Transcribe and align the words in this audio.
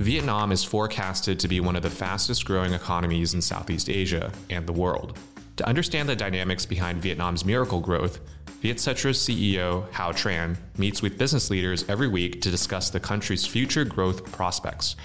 Vietnam 0.00 0.50
is 0.50 0.64
forecasted 0.64 1.38
to 1.38 1.46
be 1.46 1.60
one 1.60 1.76
of 1.76 1.82
the 1.82 1.90
fastest 1.90 2.46
growing 2.46 2.72
economies 2.72 3.34
in 3.34 3.42
Southeast 3.42 3.90
Asia 3.90 4.32
and 4.48 4.66
the 4.66 4.72
world. 4.72 5.18
To 5.58 5.68
understand 5.68 6.08
the 6.08 6.16
dynamics 6.16 6.64
behind 6.64 7.02
Vietnam's 7.02 7.44
miracle 7.44 7.80
growth, 7.80 8.18
Vietcetera's 8.62 9.18
CEO 9.18 9.92
Hao 9.92 10.12
Tran 10.12 10.56
meets 10.78 11.02
with 11.02 11.18
business 11.18 11.50
leaders 11.50 11.84
every 11.86 12.08
week 12.08 12.40
to 12.40 12.50
discuss 12.50 12.88
the 12.88 12.98
country's 12.98 13.44
future 13.44 13.84
growth 13.84 14.24
prospects. 14.32 14.96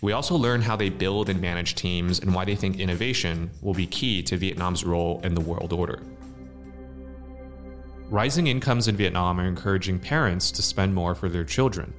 We 0.00 0.12
also 0.12 0.36
learn 0.36 0.62
how 0.62 0.76
they 0.76 0.90
build 0.90 1.28
and 1.28 1.40
manage 1.40 1.74
teams 1.74 2.20
and 2.20 2.32
why 2.32 2.44
they 2.44 2.54
think 2.54 2.78
innovation 2.78 3.50
will 3.62 3.74
be 3.74 3.88
key 3.88 4.22
to 4.22 4.36
Vietnam's 4.36 4.84
role 4.84 5.20
in 5.24 5.34
the 5.34 5.40
world 5.40 5.72
order. 5.72 5.98
Rising 8.10 8.46
incomes 8.46 8.86
in 8.86 8.94
Vietnam 8.94 9.40
are 9.40 9.48
encouraging 9.48 9.98
parents 9.98 10.52
to 10.52 10.62
spend 10.62 10.94
more 10.94 11.16
for 11.16 11.28
their 11.28 11.42
children 11.42 11.92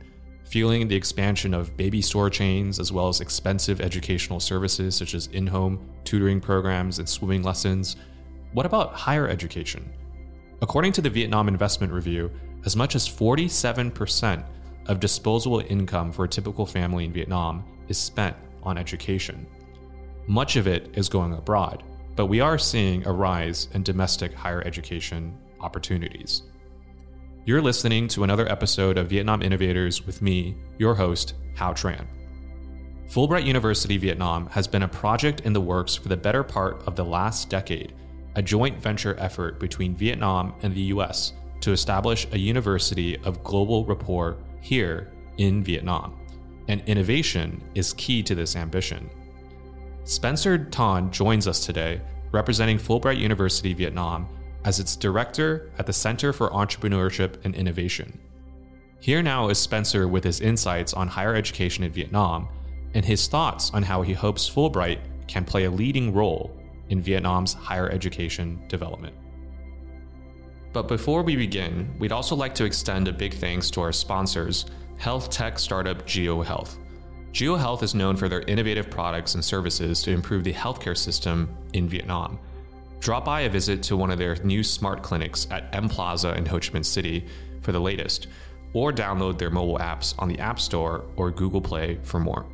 fueling 0.47 0.87
the 0.87 0.95
expansion 0.95 1.53
of 1.53 1.75
baby 1.75 2.01
store 2.01 2.29
chains 2.29 2.79
as 2.79 2.91
well 2.91 3.09
as 3.09 3.19
expensive 3.19 3.81
educational 3.81 4.39
services 4.39 4.95
such 4.95 5.13
as 5.13 5.27
in 5.27 5.45
home 5.45 5.89
tutoring 6.05 6.39
programs 6.39 6.99
and 6.99 7.07
swimming 7.07 7.43
lessons. 7.43 7.97
What 8.53 8.65
about 8.65 8.93
higher 8.93 9.27
education? 9.27 9.91
According 10.61 10.93
to 10.93 11.01
the 11.01 11.09
Vietnam 11.09 11.47
Investment 11.47 11.91
Review, 11.91 12.31
as 12.65 12.75
much 12.75 12.95
as 12.95 13.07
47% 13.07 14.43
of 14.87 14.99
disposable 14.99 15.63
income 15.67 16.11
for 16.11 16.23
a 16.23 16.29
typical 16.29 16.65
family 16.65 17.03
in 17.05 17.11
Vietnam 17.11 17.65
is 17.89 17.97
spent 17.97 18.35
on 18.63 18.77
education. 18.77 19.45
Much 20.27 20.55
of 20.55 20.65
it 20.65 20.89
is 20.93 21.09
going 21.09 21.33
abroad, 21.33 21.83
but 22.15 22.27
we 22.27 22.39
are 22.39 22.57
seeing 22.57 23.05
a 23.05 23.11
rise 23.11 23.67
in 23.73 23.83
domestic 23.83 24.33
higher 24.33 24.61
education 24.65 25.37
opportunities. 25.59 26.43
You're 27.47 27.61
listening 27.61 28.09
to 28.09 28.25
another 28.25 28.51
episode 28.51 28.97
of 28.97 29.07
Vietnam 29.07 29.41
Innovators 29.41 30.05
with 30.05 30.21
me, 30.21 30.57
your 30.77 30.93
host, 30.93 31.35
Hao 31.55 31.71
Tran. 31.71 32.05
Fulbright 33.09 33.45
University 33.45 33.95
Vietnam 33.95 34.47
has 34.47 34.67
been 34.67 34.83
a 34.83 34.87
project 34.89 35.39
in 35.45 35.53
the 35.53 35.61
works 35.61 35.95
for 35.95 36.09
the 36.09 36.17
better 36.17 36.43
part 36.43 36.85
of 36.85 36.97
the 36.97 37.05
last 37.05 37.49
decade, 37.49 37.93
a 38.35 38.41
joint 38.41 38.81
venture 38.81 39.15
effort 39.17 39.61
between 39.61 39.95
Vietnam 39.95 40.55
and 40.61 40.75
the 40.75 40.91
US 40.91 41.31
to 41.61 41.71
establish 41.71 42.27
a 42.33 42.37
university 42.37 43.15
of 43.19 43.45
global 43.45 43.85
rapport 43.85 44.35
here 44.59 45.09
in 45.37 45.63
Vietnam. 45.63 46.19
And 46.67 46.83
innovation 46.85 47.63
is 47.75 47.93
key 47.93 48.23
to 48.23 48.35
this 48.35 48.57
ambition. 48.57 49.09
Spencer 50.03 50.65
Tan 50.65 51.09
joins 51.11 51.47
us 51.47 51.65
today, 51.65 52.01
representing 52.33 52.77
Fulbright 52.77 53.17
University 53.19 53.73
Vietnam 53.73 54.27
as 54.67 54.81
its 54.81 54.97
director 54.97 55.71
at 55.77 55.85
the 55.85 55.93
Center 55.93 56.33
for 56.33 56.49
Entrepreneurship 56.49 57.45
and 57.45 57.55
Innovation. 57.55 58.19
Here 58.99 59.23
now 59.23 59.47
is 59.47 59.57
Spencer 59.57 60.09
with 60.09 60.25
his 60.25 60.41
insights 60.41 60.93
on 60.93 61.07
higher 61.07 61.33
education 61.33 61.85
in 61.85 61.91
Vietnam 61.93 62.49
and 62.93 63.05
his 63.05 63.27
thoughts 63.29 63.71
on 63.73 63.81
how 63.81 64.01
he 64.01 64.11
hopes 64.11 64.49
Fulbright 64.49 64.99
can 65.25 65.45
play 65.45 65.63
a 65.63 65.71
leading 65.71 66.13
role 66.13 66.53
in 66.89 67.01
Vietnam's 67.01 67.53
higher 67.53 67.89
education 67.89 68.61
development. 68.67 69.15
But 70.73 70.89
before 70.89 71.23
we 71.23 71.37
begin, 71.37 71.95
we'd 71.97 72.11
also 72.11 72.35
like 72.35 72.53
to 72.55 72.65
extend 72.65 73.07
a 73.07 73.13
big 73.13 73.35
thanks 73.35 73.71
to 73.71 73.79
our 73.79 73.93
sponsors, 73.93 74.65
health 74.97 75.29
tech 75.29 75.59
startup 75.59 76.05
Jio 76.05 76.43
Health. 76.43 76.77
GeoHealth 77.31 77.83
is 77.83 77.95
known 77.95 78.17
for 78.17 78.27
their 78.27 78.41
innovative 78.41 78.89
products 78.89 79.35
and 79.35 79.45
services 79.45 80.01
to 80.01 80.11
improve 80.11 80.43
the 80.43 80.53
healthcare 80.53 80.97
system 80.97 81.55
in 81.71 81.87
Vietnam. 81.87 82.37
Drop 82.99 83.25
by 83.25 83.41
a 83.41 83.49
visit 83.49 83.83
to 83.83 83.95
one 83.95 84.11
of 84.11 84.17
their 84.17 84.35
new 84.43 84.63
smart 84.63 85.03
clinics 85.03 85.47
at 85.51 85.73
M 85.73 85.87
Plaza 85.87 86.35
in 86.35 86.45
Ho 86.47 86.59
Chi 86.59 86.69
Minh 86.69 86.83
City 86.83 87.25
for 87.61 87.71
the 87.71 87.79
latest, 87.79 88.27
or 88.73 88.91
download 88.91 89.37
their 89.37 89.49
mobile 89.51 89.77
apps 89.77 90.13
on 90.19 90.27
the 90.27 90.37
App 90.39 90.59
Store 90.59 91.05
or 91.15 91.31
Google 91.31 91.61
Play 91.61 91.99
for 92.03 92.19
more. 92.19 92.45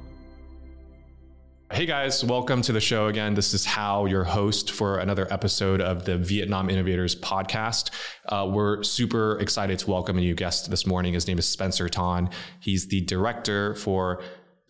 Hey 1.71 1.87
guys, 1.87 2.23
welcome 2.23 2.61
to 2.61 2.71
the 2.71 2.79
show 2.79 3.07
again. 3.07 3.33
This 3.33 3.55
is 3.55 3.65
Hao, 3.65 4.05
your 4.05 4.23
host 4.23 4.69
for 4.71 4.99
another 4.99 5.31
episode 5.33 5.81
of 5.81 6.05
the 6.05 6.19
Vietnam 6.19 6.69
Innovators 6.69 7.15
podcast. 7.15 7.89
Uh, 8.29 8.47
we're 8.47 8.83
super 8.83 9.39
excited 9.39 9.79
to 9.79 9.89
welcome 9.89 10.19
a 10.19 10.21
new 10.21 10.35
guest 10.35 10.69
this 10.69 10.85
morning. 10.85 11.13
His 11.13 11.27
name 11.27 11.39
is 11.39 11.47
Spencer 11.47 11.89
Tan. 11.89 12.29
He's 12.59 12.89
the 12.89 13.01
director 13.01 13.73
for 13.73 14.21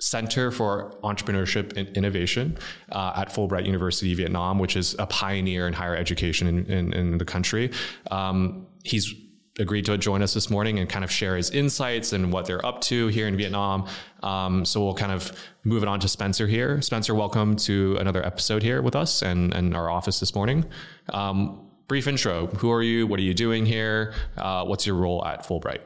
Center 0.04 0.52
for 0.52 0.92
Entrepreneurship 1.02 1.78
and 1.78 1.88
Innovation 1.96 2.58
uh, 2.92 3.14
at 3.16 3.34
Fulbright 3.34 3.66
University, 3.66 4.14
Vietnam, 4.14 4.60
which 4.60 4.76
is 4.76 4.96
a 5.00 5.06
pioneer 5.08 5.66
in 5.66 5.74
higher 5.74 5.96
education 5.96 6.48
in, 6.48 6.66
in, 6.66 6.94
in 6.94 7.18
the 7.18 7.26
country. 7.26 7.72
Um, 8.12 8.68
he's 8.84 9.14
agreed 9.60 9.86
to 9.86 9.98
join 9.98 10.22
us 10.22 10.34
this 10.34 10.50
morning 10.50 10.80
and 10.80 10.90
kind 10.90 11.06
of 11.06 11.12
share 11.12 11.38
his 11.38 11.52
insights 11.52 12.12
and 12.12 12.34
what 12.34 12.46
they're 12.46 12.66
up 12.66 12.82
to 12.82 13.08
here 13.08 13.28
in 13.28 13.38
Vietnam. 13.38 13.88
Um, 14.24 14.66
so 14.66 14.84
we'll 14.84 14.94
kind 14.96 15.12
of 15.12 15.32
move 15.64 15.84
it 15.84 15.88
on 15.88 16.02
to 16.02 16.10
Spencer 16.10 16.48
here. 16.48 16.82
Spencer, 16.82 17.16
welcome 17.16 17.56
to 17.58 17.96
another 17.98 18.26
episode 18.26 18.62
here 18.62 18.82
with 18.82 18.98
us 18.98 19.22
and, 19.22 19.54
and 19.54 19.74
our 19.74 19.90
office 19.90 20.20
this 20.20 20.36
morning. 20.36 20.66
Um, 21.14 21.70
brief 21.88 22.08
intro. 22.08 22.48
Who 22.48 22.72
are 22.72 22.84
you? 22.84 23.08
What 23.08 23.20
are 23.20 23.24
you 23.24 23.34
doing 23.34 23.66
here? 23.66 24.14
Uh, 24.36 24.66
what's 24.66 24.86
your 24.86 24.98
role 24.98 25.26
at 25.26 25.48
Fulbright? 25.48 25.82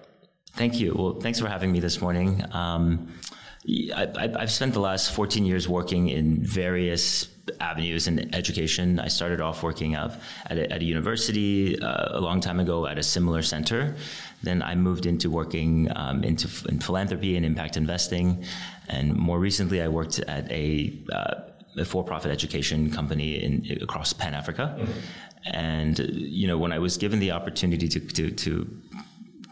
Thank 0.53 0.79
you. 0.79 0.95
Well, 0.97 1.19
thanks 1.19 1.39
for 1.39 1.47
having 1.47 1.71
me 1.71 1.79
this 1.79 2.01
morning. 2.01 2.43
Um, 2.51 3.13
I, 3.67 4.29
have 4.39 4.51
spent 4.51 4.73
the 4.73 4.79
last 4.79 5.11
14 5.11 5.45
years 5.45 5.67
working 5.67 6.07
in 6.07 6.41
various 6.41 7.27
avenues 7.59 8.07
in 8.07 8.33
education. 8.33 8.99
I 8.99 9.09
started 9.09 9.41
off 9.41 9.63
working 9.63 9.95
at 9.95 10.11
a, 10.49 10.71
at 10.71 10.81
a 10.81 10.85
university 10.85 11.79
uh, 11.81 12.17
a 12.17 12.21
long 12.21 12.39
time 12.39 12.59
ago 12.59 12.85
at 12.85 12.97
a 12.97 13.03
similar 13.03 13.41
center. 13.41 13.95
Then 14.43 14.61
I 14.61 14.75
moved 14.75 15.05
into 15.05 15.29
working 15.29 15.89
um, 15.95 16.23
into 16.23 16.47
in 16.69 16.79
philanthropy 16.79 17.35
and 17.35 17.45
impact 17.45 17.75
investing, 17.75 18.43
and 18.87 19.15
more 19.15 19.39
recently 19.39 19.81
I 19.81 19.87
worked 19.87 20.19
at 20.19 20.49
a, 20.51 20.93
uh, 21.11 21.35
a 21.77 21.85
for-profit 21.85 22.31
education 22.31 22.91
company 22.91 23.43
in 23.43 23.79
across 23.81 24.13
Pan 24.13 24.33
Africa. 24.33 24.75
Mm-hmm. 24.79 24.91
And 25.53 25.99
you 25.99 26.47
know, 26.47 26.57
when 26.57 26.71
I 26.71 26.79
was 26.79 26.97
given 26.97 27.19
the 27.19 27.31
opportunity 27.31 27.87
to, 27.89 27.99
to, 27.99 28.31
to 28.31 28.81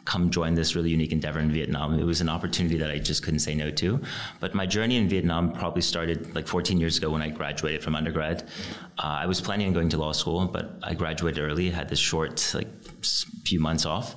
come 0.06 0.30
join 0.30 0.54
this 0.54 0.76
really 0.76 0.92
unique 0.92 1.12
endeavor 1.12 1.40
in 1.40 1.52
Vietnam. 1.52 2.00
It 2.00 2.04
was 2.04 2.22
an 2.22 2.30
opportunity 2.30 2.78
that 2.78 2.92
I 2.92 3.00
just 3.00 3.24
couldn't 3.24 3.40
say 3.40 3.56
no 3.56 3.72
to. 3.72 4.00
But 4.40 4.54
my 4.54 4.66
journey 4.66 4.98
in 4.98 5.10
Vietnam 5.10 5.52
probably 5.52 5.82
started 5.82 6.34
like 6.36 6.48
14 6.48 6.80
years 6.80 6.98
ago 6.98 7.10
when 7.10 7.22
I 7.22 7.30
graduated 7.30 7.84
from 7.84 7.96
undergrad. 7.96 8.48
Uh, 9.00 9.18
I 9.22 9.26
was 9.26 9.42
planning 9.42 9.68
on 9.68 9.74
going 9.74 9.90
to 9.90 9.98
law 9.98 10.12
school, 10.12 10.48
but 10.48 10.78
I 10.84 10.94
graduated 10.94 11.44
early, 11.44 11.70
had 11.72 11.90
this 11.90 12.00
short, 12.00 12.54
like, 12.54 12.68
few 13.44 13.60
months 13.60 13.86
off. 13.86 14.16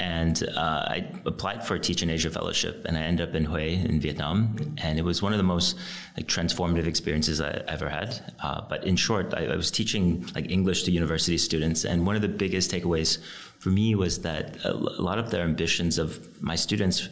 And 0.00 0.48
uh, 0.54 0.86
I 0.88 1.10
applied 1.26 1.66
for 1.66 1.74
a 1.74 1.80
Teach 1.80 2.02
in 2.02 2.10
Asia 2.10 2.30
fellowship, 2.30 2.84
and 2.84 2.96
I 2.96 3.00
ended 3.00 3.28
up 3.28 3.34
in 3.34 3.46
Hue 3.46 3.84
in 3.84 4.00
Vietnam. 4.00 4.56
And 4.78 4.98
it 4.98 5.02
was 5.02 5.22
one 5.22 5.32
of 5.32 5.38
the 5.38 5.44
most 5.44 5.76
like 6.16 6.26
transformative 6.26 6.86
experiences 6.86 7.40
I 7.40 7.62
ever 7.66 7.88
had. 7.88 8.20
Uh, 8.40 8.60
but 8.68 8.84
in 8.84 8.94
short, 8.94 9.34
I, 9.34 9.46
I 9.46 9.56
was 9.56 9.72
teaching 9.72 10.24
like 10.36 10.50
English 10.50 10.84
to 10.84 10.92
university 10.92 11.36
students, 11.36 11.84
and 11.84 12.06
one 12.06 12.14
of 12.14 12.22
the 12.22 12.28
biggest 12.28 12.70
takeaways 12.70 13.18
for 13.58 13.70
me 13.70 13.94
was 13.94 14.22
that 14.22 14.56
a 14.64 14.72
lot 14.72 15.18
of 15.18 15.30
the 15.30 15.40
ambitions 15.40 15.98
of 15.98 16.40
my 16.42 16.54
students 16.54 17.08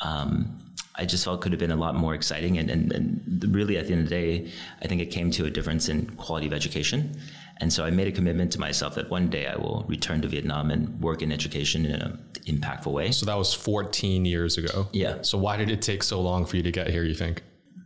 um, 0.00 0.58
I 0.96 1.04
just 1.04 1.24
felt 1.24 1.40
could 1.40 1.52
have 1.52 1.58
been 1.58 1.72
a 1.72 1.76
lot 1.76 1.96
more 1.96 2.14
exciting. 2.14 2.56
And, 2.58 2.70
and, 2.70 2.92
and, 2.92 3.54
really, 3.54 3.76
at 3.76 3.86
the 3.86 3.94
end 3.94 4.04
of 4.04 4.08
the 4.08 4.14
day, 4.14 4.52
I 4.80 4.86
think 4.86 5.00
it 5.00 5.06
came 5.06 5.30
to 5.32 5.44
a 5.44 5.50
difference 5.50 5.88
in 5.88 6.06
quality 6.16 6.46
of 6.46 6.52
education. 6.52 7.20
And 7.58 7.72
so 7.72 7.84
I 7.84 7.90
made 7.90 8.06
a 8.06 8.12
commitment 8.12 8.52
to 8.52 8.60
myself 8.60 8.94
that 8.94 9.10
one 9.10 9.28
day 9.28 9.46
I 9.46 9.56
will 9.56 9.84
return 9.88 10.20
to 10.22 10.28
Vietnam 10.28 10.70
and 10.70 11.00
work 11.00 11.22
in 11.22 11.32
education 11.32 11.84
in 11.84 12.00
an 12.00 12.18
impactful 12.46 12.92
way. 12.92 13.10
So 13.10 13.26
that 13.26 13.36
was 13.36 13.54
14 13.54 14.24
years 14.24 14.56
ago. 14.56 14.88
Yeah. 14.92 15.22
So 15.22 15.38
why 15.38 15.56
did 15.56 15.70
it 15.70 15.82
take 15.82 16.02
so 16.02 16.20
long 16.20 16.46
for 16.46 16.56
you 16.56 16.62
to 16.62 16.72
get 16.72 16.88
here, 16.88 17.04
you 17.04 17.14
think? 17.14 17.42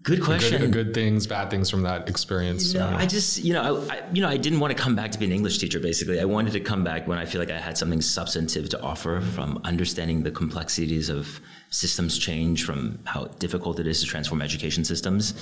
Good 0.09 0.23
question. 0.23 0.61
Good, 0.63 0.73
good, 0.73 0.95
things, 0.95 1.27
bad 1.27 1.51
things 1.51 1.69
from 1.69 1.83
that 1.83 2.09
experience. 2.09 2.75
I 2.75 3.05
just, 3.05 3.45
you 3.45 3.53
know, 3.53 3.87
I, 3.91 4.03
you 4.11 4.23
know, 4.23 4.29
I 4.29 4.39
didn't 4.39 4.59
want 4.59 4.75
to 4.75 4.83
come 4.83 4.97
back 4.97 5.11
to 5.13 5.19
be 5.19 5.27
an 5.27 5.33
English 5.33 5.59
teacher. 5.59 5.79
Basically, 5.79 6.19
I 6.19 6.25
wanted 6.25 6.55
to 6.55 6.61
come 6.61 6.83
back 6.83 7.07
when 7.07 7.19
I 7.19 7.27
feel 7.27 7.41
like 7.41 7.51
I 7.51 7.59
had 7.59 7.77
something 7.77 8.01
substantive 8.01 8.71
to 8.71 8.81
offer, 8.81 9.21
from 9.21 9.61
understanding 9.65 10.23
the 10.23 10.31
complexities 10.31 11.11
of 11.11 11.41
systems 11.69 12.19
change, 12.19 12.65
from 12.65 13.01
how 13.05 13.27
difficult 13.39 13.79
it 13.81 13.87
is 13.87 14.01
to 14.01 14.07
transform 14.07 14.41
education 14.41 14.83
systems, 14.83 15.35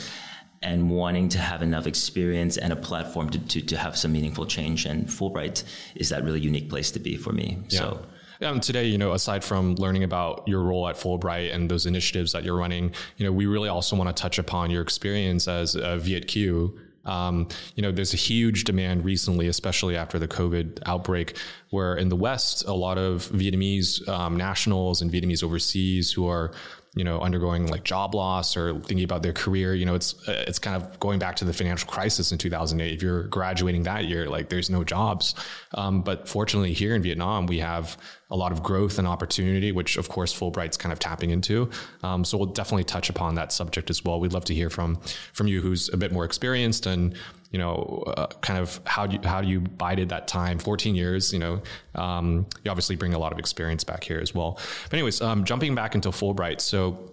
and 0.62 0.90
wanting 0.90 1.28
to 1.28 1.38
have 1.38 1.62
enough 1.62 1.86
experience 1.86 2.56
and 2.56 2.72
a 2.72 2.76
platform 2.76 3.30
to, 3.30 3.38
to, 3.38 3.60
to 3.60 3.76
have 3.76 3.96
some 3.96 4.10
meaningful 4.12 4.46
change. 4.46 4.84
And 4.84 5.06
Fulbright 5.06 5.62
is 5.94 6.08
that 6.08 6.24
really 6.24 6.40
unique 6.40 6.68
place 6.68 6.90
to 6.90 6.98
be 6.98 7.16
for 7.16 7.32
me. 7.32 7.62
Yeah. 7.68 7.78
So. 7.78 8.06
Um, 8.42 8.60
today, 8.60 8.84
you 8.84 8.98
know, 8.98 9.12
aside 9.12 9.42
from 9.42 9.74
learning 9.76 10.04
about 10.04 10.46
your 10.46 10.62
role 10.62 10.88
at 10.88 10.96
Fulbright 10.96 11.54
and 11.54 11.70
those 11.70 11.86
initiatives 11.86 12.32
that 12.32 12.44
you're 12.44 12.56
running, 12.56 12.92
you 13.16 13.24
know, 13.24 13.32
we 13.32 13.46
really 13.46 13.68
also 13.68 13.96
want 13.96 14.14
to 14.14 14.20
touch 14.20 14.38
upon 14.38 14.70
your 14.70 14.82
experience 14.82 15.48
as 15.48 15.74
a 15.74 15.98
Viet 15.98 16.28
Kieu. 16.28 16.78
Um, 17.06 17.48
you 17.76 17.82
know, 17.82 17.92
there's 17.92 18.12
a 18.12 18.18
huge 18.18 18.64
demand 18.64 19.04
recently, 19.04 19.46
especially 19.46 19.96
after 19.96 20.18
the 20.18 20.28
COVID 20.28 20.80
outbreak, 20.86 21.38
where 21.70 21.94
in 21.96 22.08
the 22.08 22.16
West, 22.16 22.66
a 22.66 22.74
lot 22.74 22.98
of 22.98 23.28
Vietnamese 23.28 24.06
um, 24.08 24.36
nationals 24.36 25.00
and 25.00 25.10
Vietnamese 25.10 25.42
overseas 25.42 26.12
who 26.12 26.28
are 26.28 26.52
you 26.96 27.04
know 27.04 27.20
undergoing 27.20 27.66
like 27.66 27.84
job 27.84 28.14
loss 28.14 28.56
or 28.56 28.80
thinking 28.80 29.04
about 29.04 29.22
their 29.22 29.34
career 29.34 29.74
you 29.74 29.84
know 29.84 29.94
it's 29.94 30.14
uh, 30.26 30.44
it's 30.48 30.58
kind 30.58 30.82
of 30.82 30.98
going 30.98 31.18
back 31.18 31.36
to 31.36 31.44
the 31.44 31.52
financial 31.52 31.88
crisis 31.88 32.32
in 32.32 32.38
2008 32.38 32.92
if 32.92 33.02
you're 33.02 33.24
graduating 33.24 33.82
that 33.82 34.06
year 34.06 34.28
like 34.28 34.48
there's 34.48 34.70
no 34.70 34.82
jobs 34.82 35.34
um, 35.74 36.02
but 36.02 36.26
fortunately 36.26 36.72
here 36.72 36.94
in 36.94 37.02
vietnam 37.02 37.46
we 37.46 37.58
have 37.58 37.98
a 38.30 38.36
lot 38.36 38.52
of 38.52 38.62
growth 38.62 38.98
and 38.98 39.06
opportunity 39.06 39.72
which 39.72 39.96
of 39.96 40.08
course 40.08 40.32
fulbright's 40.32 40.76
kind 40.76 40.92
of 40.92 40.98
tapping 40.98 41.30
into 41.30 41.70
um, 42.02 42.24
so 42.24 42.36
we'll 42.36 42.46
definitely 42.46 42.84
touch 42.84 43.08
upon 43.08 43.34
that 43.34 43.52
subject 43.52 43.90
as 43.90 44.04
well 44.04 44.18
we'd 44.20 44.32
love 44.32 44.44
to 44.44 44.54
hear 44.54 44.70
from 44.70 44.96
from 45.32 45.46
you 45.46 45.60
who's 45.60 45.88
a 45.92 45.96
bit 45.96 46.12
more 46.12 46.24
experienced 46.24 46.86
and 46.86 47.16
you 47.50 47.58
know, 47.58 48.02
uh, 48.06 48.26
kind 48.42 48.58
of 48.58 48.80
how 48.84 49.06
do 49.06 49.16
you, 49.16 49.22
how 49.26 49.40
do 49.40 49.48
you 49.48 49.60
bided 49.60 50.08
that 50.10 50.28
time? 50.28 50.58
14 50.58 50.94
years, 50.94 51.32
you 51.32 51.38
know, 51.38 51.62
um, 51.94 52.46
you 52.64 52.70
obviously 52.70 52.96
bring 52.96 53.14
a 53.14 53.18
lot 53.18 53.32
of 53.32 53.38
experience 53.38 53.84
back 53.84 54.04
here 54.04 54.18
as 54.18 54.34
well. 54.34 54.58
But 54.84 54.94
anyways, 54.94 55.20
um, 55.20 55.44
jumping 55.44 55.74
back 55.74 55.94
into 55.94 56.10
Fulbright. 56.10 56.60
So 56.60 57.12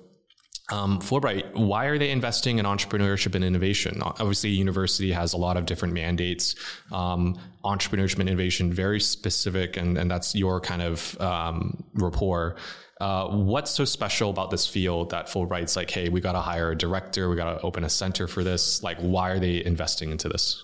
um, 0.71 0.99
Fulbright, 0.99 1.53
why 1.55 1.85
are 1.85 1.97
they 1.97 2.09
investing 2.09 2.57
in 2.57 2.65
entrepreneurship 2.65 3.35
and 3.35 3.43
innovation? 3.43 4.01
Obviously, 4.01 4.49
university 4.49 5.11
has 5.11 5.33
a 5.33 5.37
lot 5.37 5.57
of 5.57 5.65
different 5.65 5.93
mandates. 5.93 6.55
Um, 6.91 7.37
entrepreneurship 7.65 8.19
and 8.19 8.29
innovation, 8.29 8.71
very 8.71 9.01
specific, 9.01 9.75
and, 9.75 9.97
and 9.97 10.09
that's 10.09 10.35
your 10.35 10.61
kind 10.61 10.81
of 10.81 11.19
um, 11.19 11.83
rapport. 11.95 12.55
Uh, 13.01 13.27
what's 13.27 13.71
so 13.71 13.83
special 13.83 14.29
about 14.29 14.51
this 14.51 14.65
field 14.65 15.09
that 15.09 15.27
Fulbright's 15.27 15.75
like, 15.75 15.91
hey, 15.91 16.07
we 16.07 16.21
got 16.21 16.31
to 16.31 16.39
hire 16.39 16.71
a 16.71 16.77
director, 16.77 17.29
we 17.29 17.35
got 17.35 17.55
to 17.55 17.61
open 17.61 17.83
a 17.83 17.89
center 17.89 18.27
for 18.27 18.43
this? 18.43 18.81
Like, 18.81 18.97
why 18.99 19.31
are 19.31 19.39
they 19.39 19.63
investing 19.65 20.11
into 20.11 20.29
this? 20.29 20.63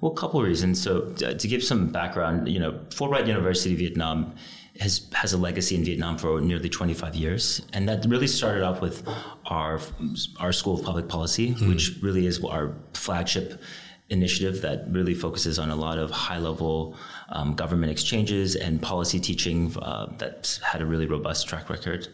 Well, 0.00 0.12
a 0.12 0.16
couple 0.16 0.38
of 0.38 0.46
reasons. 0.46 0.80
So, 0.80 1.12
uh, 1.24 1.34
to 1.34 1.48
give 1.48 1.64
some 1.64 1.88
background, 1.88 2.48
you 2.48 2.60
know, 2.60 2.72
Fulbright 2.90 3.26
University 3.26 3.74
Vietnam 3.74 4.34
has 4.80 5.06
has 5.12 5.32
a 5.32 5.38
legacy 5.38 5.76
in 5.76 5.84
Vietnam 5.84 6.18
for 6.18 6.40
nearly 6.40 6.68
25 6.68 7.14
years, 7.14 7.62
and 7.72 7.88
that 7.88 8.04
really 8.08 8.26
started 8.26 8.62
off 8.62 8.80
with 8.80 9.06
our 9.46 9.80
our 10.40 10.52
School 10.52 10.74
of 10.74 10.84
Public 10.84 11.08
Policy, 11.08 11.54
mm. 11.54 11.68
which 11.68 11.96
really 12.02 12.26
is 12.26 12.42
our 12.44 12.74
flagship 12.92 13.62
initiative 14.10 14.60
that 14.60 14.84
really 14.90 15.14
focuses 15.14 15.58
on 15.58 15.70
a 15.70 15.76
lot 15.76 15.98
of 15.98 16.10
high 16.10 16.38
level 16.38 16.94
um, 17.30 17.54
government 17.54 17.90
exchanges 17.90 18.54
and 18.54 18.82
policy 18.82 19.18
teaching 19.18 19.74
uh, 19.80 20.12
that's 20.18 20.58
had 20.58 20.82
a 20.82 20.86
really 20.86 21.06
robust 21.06 21.48
track 21.48 21.70
record. 21.70 22.08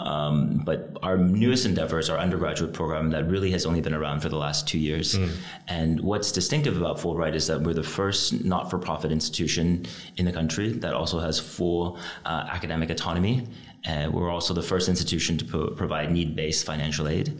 Um, 0.00 0.62
but 0.64 0.96
our 1.02 1.18
newest 1.18 1.66
endeavor 1.66 1.98
is 1.98 2.08
our 2.08 2.16
undergraduate 2.16 2.72
program 2.72 3.10
that 3.10 3.28
really 3.28 3.50
has 3.50 3.66
only 3.66 3.82
been 3.82 3.92
around 3.92 4.20
for 4.20 4.30
the 4.30 4.36
last 4.36 4.66
two 4.66 4.78
years. 4.78 5.14
Mm. 5.14 5.30
And 5.68 6.00
what's 6.00 6.32
distinctive 6.32 6.76
about 6.76 6.96
Fulbright 6.96 7.34
is 7.34 7.46
that 7.48 7.60
we're 7.60 7.74
the 7.74 7.82
first 7.82 8.42
not 8.42 8.70
for 8.70 8.78
profit 8.78 9.12
institution 9.12 9.84
in 10.16 10.24
the 10.24 10.32
country 10.32 10.72
that 10.72 10.94
also 10.94 11.18
has 11.18 11.38
full 11.38 11.98
uh, 12.24 12.46
academic 12.50 12.88
autonomy. 12.88 13.46
And 13.84 14.14
we're 14.14 14.30
also 14.30 14.54
the 14.54 14.62
first 14.62 14.88
institution 14.88 15.36
to 15.36 15.44
pro- 15.44 15.70
provide 15.70 16.10
need 16.10 16.34
based 16.34 16.64
financial 16.64 17.06
aid. 17.06 17.38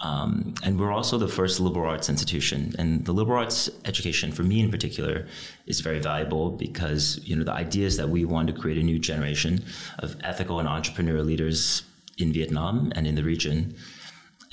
Um, 0.00 0.54
and 0.64 0.80
we're 0.80 0.90
also 0.90 1.16
the 1.16 1.28
first 1.28 1.60
liberal 1.60 1.88
arts 1.88 2.08
institution. 2.08 2.74
And 2.78 3.04
the 3.04 3.12
liberal 3.12 3.38
arts 3.38 3.70
education, 3.84 4.32
for 4.32 4.42
me 4.42 4.58
in 4.58 4.72
particular, 4.72 5.28
is 5.66 5.80
very 5.80 6.00
valuable 6.00 6.50
because 6.50 7.20
you 7.22 7.36
know 7.36 7.44
the 7.44 7.52
ideas 7.52 7.96
that 7.98 8.08
we 8.08 8.24
want 8.24 8.48
to 8.48 8.52
create 8.52 8.78
a 8.78 8.82
new 8.82 8.98
generation 8.98 9.64
of 10.00 10.16
ethical 10.24 10.58
and 10.58 10.68
entrepreneurial 10.68 11.24
leaders 11.24 11.84
in 12.18 12.32
Vietnam 12.32 12.92
and 12.94 13.06
in 13.06 13.14
the 13.14 13.24
region. 13.24 13.74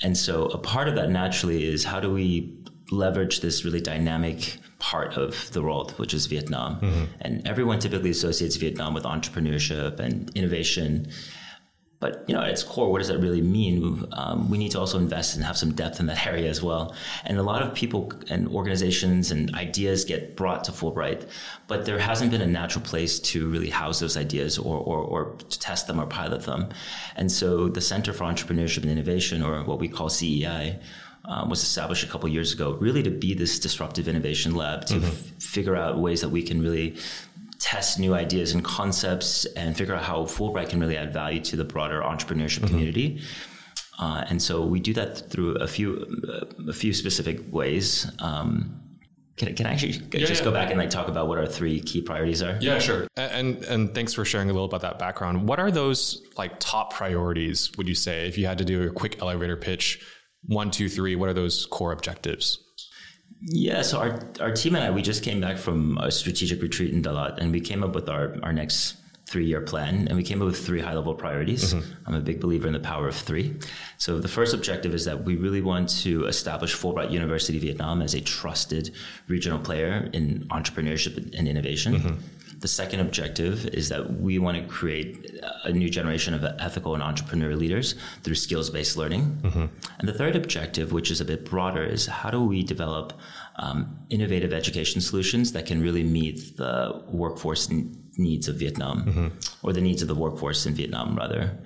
And 0.02 0.16
so 0.16 0.46
a 0.46 0.58
part 0.58 0.88
of 0.88 0.94
that 0.94 1.10
naturally 1.10 1.66
is 1.66 1.84
how 1.84 2.00
do 2.00 2.10
we 2.10 2.56
leverage 2.90 3.40
this 3.40 3.64
really 3.64 3.80
dynamic 3.80 4.58
part 4.78 5.14
of 5.14 5.50
the 5.52 5.62
world, 5.62 5.92
which 5.92 6.14
is 6.14 6.26
Vietnam. 6.26 6.80
Mm-hmm. 6.80 7.04
And 7.20 7.46
everyone 7.46 7.78
typically 7.78 8.10
associates 8.10 8.56
Vietnam 8.56 8.94
with 8.94 9.04
entrepreneurship 9.04 10.00
and 10.00 10.30
innovation. 10.34 11.08
But 12.00 12.24
you 12.26 12.34
know, 12.34 12.40
at 12.40 12.48
its 12.48 12.62
core, 12.62 12.90
what 12.90 12.98
does 12.98 13.08
that 13.08 13.18
really 13.18 13.42
mean? 13.42 14.06
Um, 14.12 14.48
we 14.48 14.56
need 14.56 14.70
to 14.70 14.80
also 14.80 14.98
invest 14.98 15.36
and 15.36 15.44
have 15.44 15.58
some 15.58 15.72
depth 15.74 16.00
in 16.00 16.06
that 16.06 16.26
area 16.32 16.48
as 16.48 16.62
well. 16.62 16.94
And 17.24 17.38
a 17.38 17.42
lot 17.42 17.62
of 17.62 17.74
people 17.74 18.12
and 18.30 18.48
organizations 18.48 19.30
and 19.30 19.54
ideas 19.54 20.06
get 20.06 20.34
brought 20.34 20.64
to 20.64 20.72
Fulbright, 20.72 21.28
but 21.68 21.84
there 21.84 21.98
hasn't 21.98 22.30
been 22.30 22.40
a 22.40 22.46
natural 22.46 22.84
place 22.84 23.20
to 23.20 23.48
really 23.48 23.68
house 23.68 24.00
those 24.00 24.16
ideas 24.16 24.58
or, 24.58 24.78
or, 24.78 24.98
or 24.98 25.34
to 25.50 25.58
test 25.58 25.86
them 25.86 26.00
or 26.00 26.06
pilot 26.06 26.42
them. 26.42 26.70
And 27.16 27.30
so 27.30 27.68
the 27.68 27.82
Center 27.82 28.14
for 28.14 28.24
Entrepreneurship 28.24 28.82
and 28.82 28.90
Innovation, 28.90 29.42
or 29.42 29.62
what 29.64 29.78
we 29.78 29.88
call 29.88 30.08
CEI, 30.08 30.80
um, 31.26 31.50
was 31.50 31.62
established 31.62 32.02
a 32.02 32.06
couple 32.06 32.28
years 32.28 32.52
ago, 32.52 32.72
really 32.80 33.02
to 33.02 33.10
be 33.10 33.34
this 33.34 33.58
disruptive 33.58 34.08
innovation 34.08 34.54
lab 34.54 34.86
to 34.86 34.94
mm-hmm. 34.94 35.06
f- 35.06 35.42
figure 35.42 35.76
out 35.76 35.98
ways 35.98 36.22
that 36.22 36.30
we 36.30 36.42
can 36.42 36.62
really 36.62 36.96
test 37.60 37.98
new 37.98 38.14
ideas 38.14 38.52
and 38.52 38.64
concepts 38.64 39.44
and 39.54 39.76
figure 39.76 39.94
out 39.94 40.02
how 40.02 40.24
Fulbright 40.24 40.70
can 40.70 40.80
really 40.80 40.96
add 40.96 41.12
value 41.12 41.40
to 41.40 41.56
the 41.56 41.64
broader 41.64 42.00
entrepreneurship 42.00 42.60
mm-hmm. 42.60 42.66
community. 42.68 43.22
Uh, 43.98 44.24
and 44.28 44.42
so 44.42 44.64
we 44.64 44.80
do 44.80 44.94
that 44.94 45.30
through 45.30 45.56
a 45.56 45.66
few 45.66 46.06
a 46.66 46.72
few 46.72 46.94
specific 46.94 47.52
ways. 47.52 48.10
Um, 48.18 48.80
can, 49.36 49.54
can 49.54 49.66
I 49.66 49.72
actually 49.72 49.92
yeah, 50.12 50.26
just 50.26 50.40
yeah. 50.40 50.44
go 50.44 50.52
back 50.52 50.70
and 50.70 50.78
like 50.78 50.90
talk 50.90 51.08
about 51.08 51.28
what 51.28 51.38
our 51.38 51.46
three 51.46 51.80
key 51.80 52.00
priorities 52.00 52.42
are? 52.42 52.56
Yeah, 52.60 52.78
sure. 52.78 53.06
And 53.16 53.62
and 53.64 53.94
thanks 53.94 54.14
for 54.14 54.24
sharing 54.24 54.48
a 54.48 54.52
little 54.54 54.66
about 54.66 54.80
that 54.80 54.98
background. 54.98 55.46
What 55.46 55.60
are 55.60 55.70
those 55.70 56.22
like 56.38 56.58
top 56.60 56.94
priorities? 56.94 57.70
Would 57.76 57.88
you 57.88 57.94
say 57.94 58.26
if 58.26 58.38
you 58.38 58.46
had 58.46 58.56
to 58.58 58.64
do 58.64 58.88
a 58.88 58.90
quick 58.90 59.20
elevator 59.20 59.56
pitch, 59.56 60.02
one, 60.46 60.70
two, 60.70 60.88
three? 60.88 61.14
What 61.14 61.28
are 61.28 61.34
those 61.34 61.66
core 61.66 61.92
objectives? 61.92 62.58
Yeah, 63.42 63.82
so 63.82 63.98
our, 63.98 64.20
our 64.40 64.52
team 64.52 64.74
and 64.74 64.84
I, 64.84 64.90
we 64.90 65.02
just 65.02 65.22
came 65.22 65.40
back 65.40 65.56
from 65.56 65.96
a 65.98 66.10
strategic 66.10 66.60
retreat 66.60 66.92
in 66.92 67.02
Dalat, 67.02 67.38
and 67.38 67.52
we 67.52 67.60
came 67.60 67.82
up 67.82 67.94
with 67.94 68.08
our, 68.08 68.36
our 68.42 68.52
next 68.52 68.96
three 69.30 69.46
year 69.46 69.60
plan, 69.60 70.08
and 70.08 70.16
we 70.16 70.24
came 70.24 70.42
up 70.42 70.46
with 70.46 70.58
three 70.58 70.80
high 70.80 70.94
level 70.94 71.14
priorities. 71.14 71.72
Mm-hmm. 71.72 71.92
I'm 72.06 72.14
a 72.14 72.20
big 72.20 72.40
believer 72.40 72.66
in 72.66 72.72
the 72.72 72.80
power 72.80 73.06
of 73.06 73.14
three. 73.14 73.54
So 73.96 74.18
the 74.18 74.28
first 74.28 74.52
objective 74.52 74.92
is 74.92 75.04
that 75.04 75.24
we 75.24 75.36
really 75.36 75.62
want 75.62 75.88
to 76.00 76.26
establish 76.26 76.74
Fulbright 76.74 77.12
University 77.12 77.58
Vietnam 77.58 78.02
as 78.02 78.14
a 78.14 78.20
trusted 78.20 78.92
regional 79.28 79.60
player 79.60 80.10
in 80.12 80.46
entrepreneurship 80.50 81.16
and 81.38 81.46
innovation. 81.46 81.94
Mm-hmm. 81.94 82.14
The 82.60 82.68
second 82.68 83.00
objective 83.00 83.66
is 83.68 83.88
that 83.88 84.20
we 84.20 84.38
want 84.38 84.58
to 84.58 84.64
create 84.64 85.40
a 85.64 85.72
new 85.72 85.88
generation 85.88 86.34
of 86.34 86.44
ethical 86.58 86.94
and 86.94 87.02
entrepreneurial 87.02 87.58
leaders 87.58 87.94
through 88.22 88.34
skills 88.34 88.68
based 88.68 88.96
learning. 88.98 89.40
Mm-hmm. 89.42 89.66
And 89.98 90.08
the 90.08 90.12
third 90.12 90.36
objective, 90.36 90.92
which 90.92 91.10
is 91.10 91.20
a 91.20 91.24
bit 91.24 91.46
broader, 91.46 91.82
is 91.82 92.06
how 92.06 92.30
do 92.30 92.42
we 92.42 92.62
develop 92.62 93.14
um, 93.56 93.98
innovative 94.10 94.52
education 94.52 95.00
solutions 95.00 95.52
that 95.52 95.64
can 95.66 95.80
really 95.80 96.04
meet 96.04 96.56
the 96.58 97.02
workforce 97.08 97.70
needs 98.18 98.46
of 98.46 98.56
Vietnam 98.56 99.04
mm-hmm. 99.04 99.66
or 99.66 99.72
the 99.72 99.80
needs 99.80 100.02
of 100.02 100.08
the 100.08 100.14
workforce 100.14 100.66
in 100.66 100.74
Vietnam, 100.74 101.16
rather. 101.16 101.58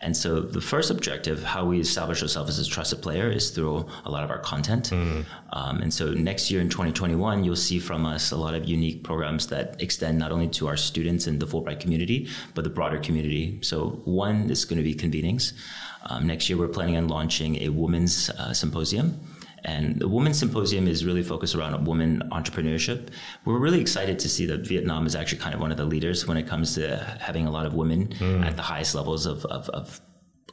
And 0.00 0.16
so 0.16 0.40
the 0.40 0.60
first 0.60 0.90
objective, 0.90 1.42
how 1.42 1.64
we 1.64 1.80
establish 1.80 2.22
ourselves 2.22 2.58
as 2.58 2.66
a 2.66 2.70
trusted 2.70 3.02
player, 3.02 3.28
is 3.28 3.50
through 3.50 3.86
a 4.04 4.10
lot 4.10 4.22
of 4.22 4.30
our 4.30 4.38
content. 4.38 4.90
Mm. 4.90 5.24
Um, 5.52 5.82
and 5.82 5.92
so 5.92 6.12
next 6.12 6.50
year 6.50 6.60
in 6.60 6.68
2021, 6.68 7.42
you'll 7.42 7.56
see 7.56 7.78
from 7.80 8.06
us 8.06 8.30
a 8.30 8.36
lot 8.36 8.54
of 8.54 8.68
unique 8.68 9.02
programs 9.02 9.48
that 9.48 9.80
extend 9.82 10.18
not 10.18 10.30
only 10.30 10.48
to 10.48 10.68
our 10.68 10.76
students 10.76 11.26
in 11.26 11.38
the 11.38 11.46
Fulbright 11.46 11.80
community, 11.80 12.28
but 12.54 12.62
the 12.62 12.70
broader 12.70 12.98
community. 12.98 13.58
So 13.62 14.00
one 14.04 14.50
is 14.50 14.64
going 14.64 14.78
to 14.78 14.84
be 14.84 14.94
convenings. 14.94 15.52
Um, 16.06 16.26
next 16.26 16.48
year, 16.48 16.58
we're 16.58 16.68
planning 16.68 16.96
on 16.96 17.08
launching 17.08 17.56
a 17.62 17.68
women's 17.70 18.30
uh, 18.30 18.52
symposium. 18.52 19.18
And 19.64 19.98
the 19.98 20.08
Women's 20.08 20.38
Symposium 20.38 20.86
is 20.86 21.04
really 21.04 21.22
focused 21.22 21.54
around 21.54 21.86
women 21.86 22.22
entrepreneurship. 22.32 23.08
We're 23.44 23.58
really 23.58 23.80
excited 23.80 24.18
to 24.20 24.28
see 24.28 24.46
that 24.46 24.66
Vietnam 24.66 25.06
is 25.06 25.16
actually 25.16 25.38
kind 25.38 25.54
of 25.54 25.60
one 25.60 25.70
of 25.70 25.76
the 25.76 25.84
leaders 25.84 26.26
when 26.26 26.36
it 26.36 26.46
comes 26.46 26.74
to 26.74 26.96
having 27.20 27.46
a 27.46 27.50
lot 27.50 27.66
of 27.66 27.74
women 27.74 28.08
mm. 28.08 28.44
at 28.44 28.56
the 28.56 28.62
highest 28.62 28.94
levels 28.94 29.26
of, 29.26 29.44
of, 29.46 29.68
of 29.70 30.00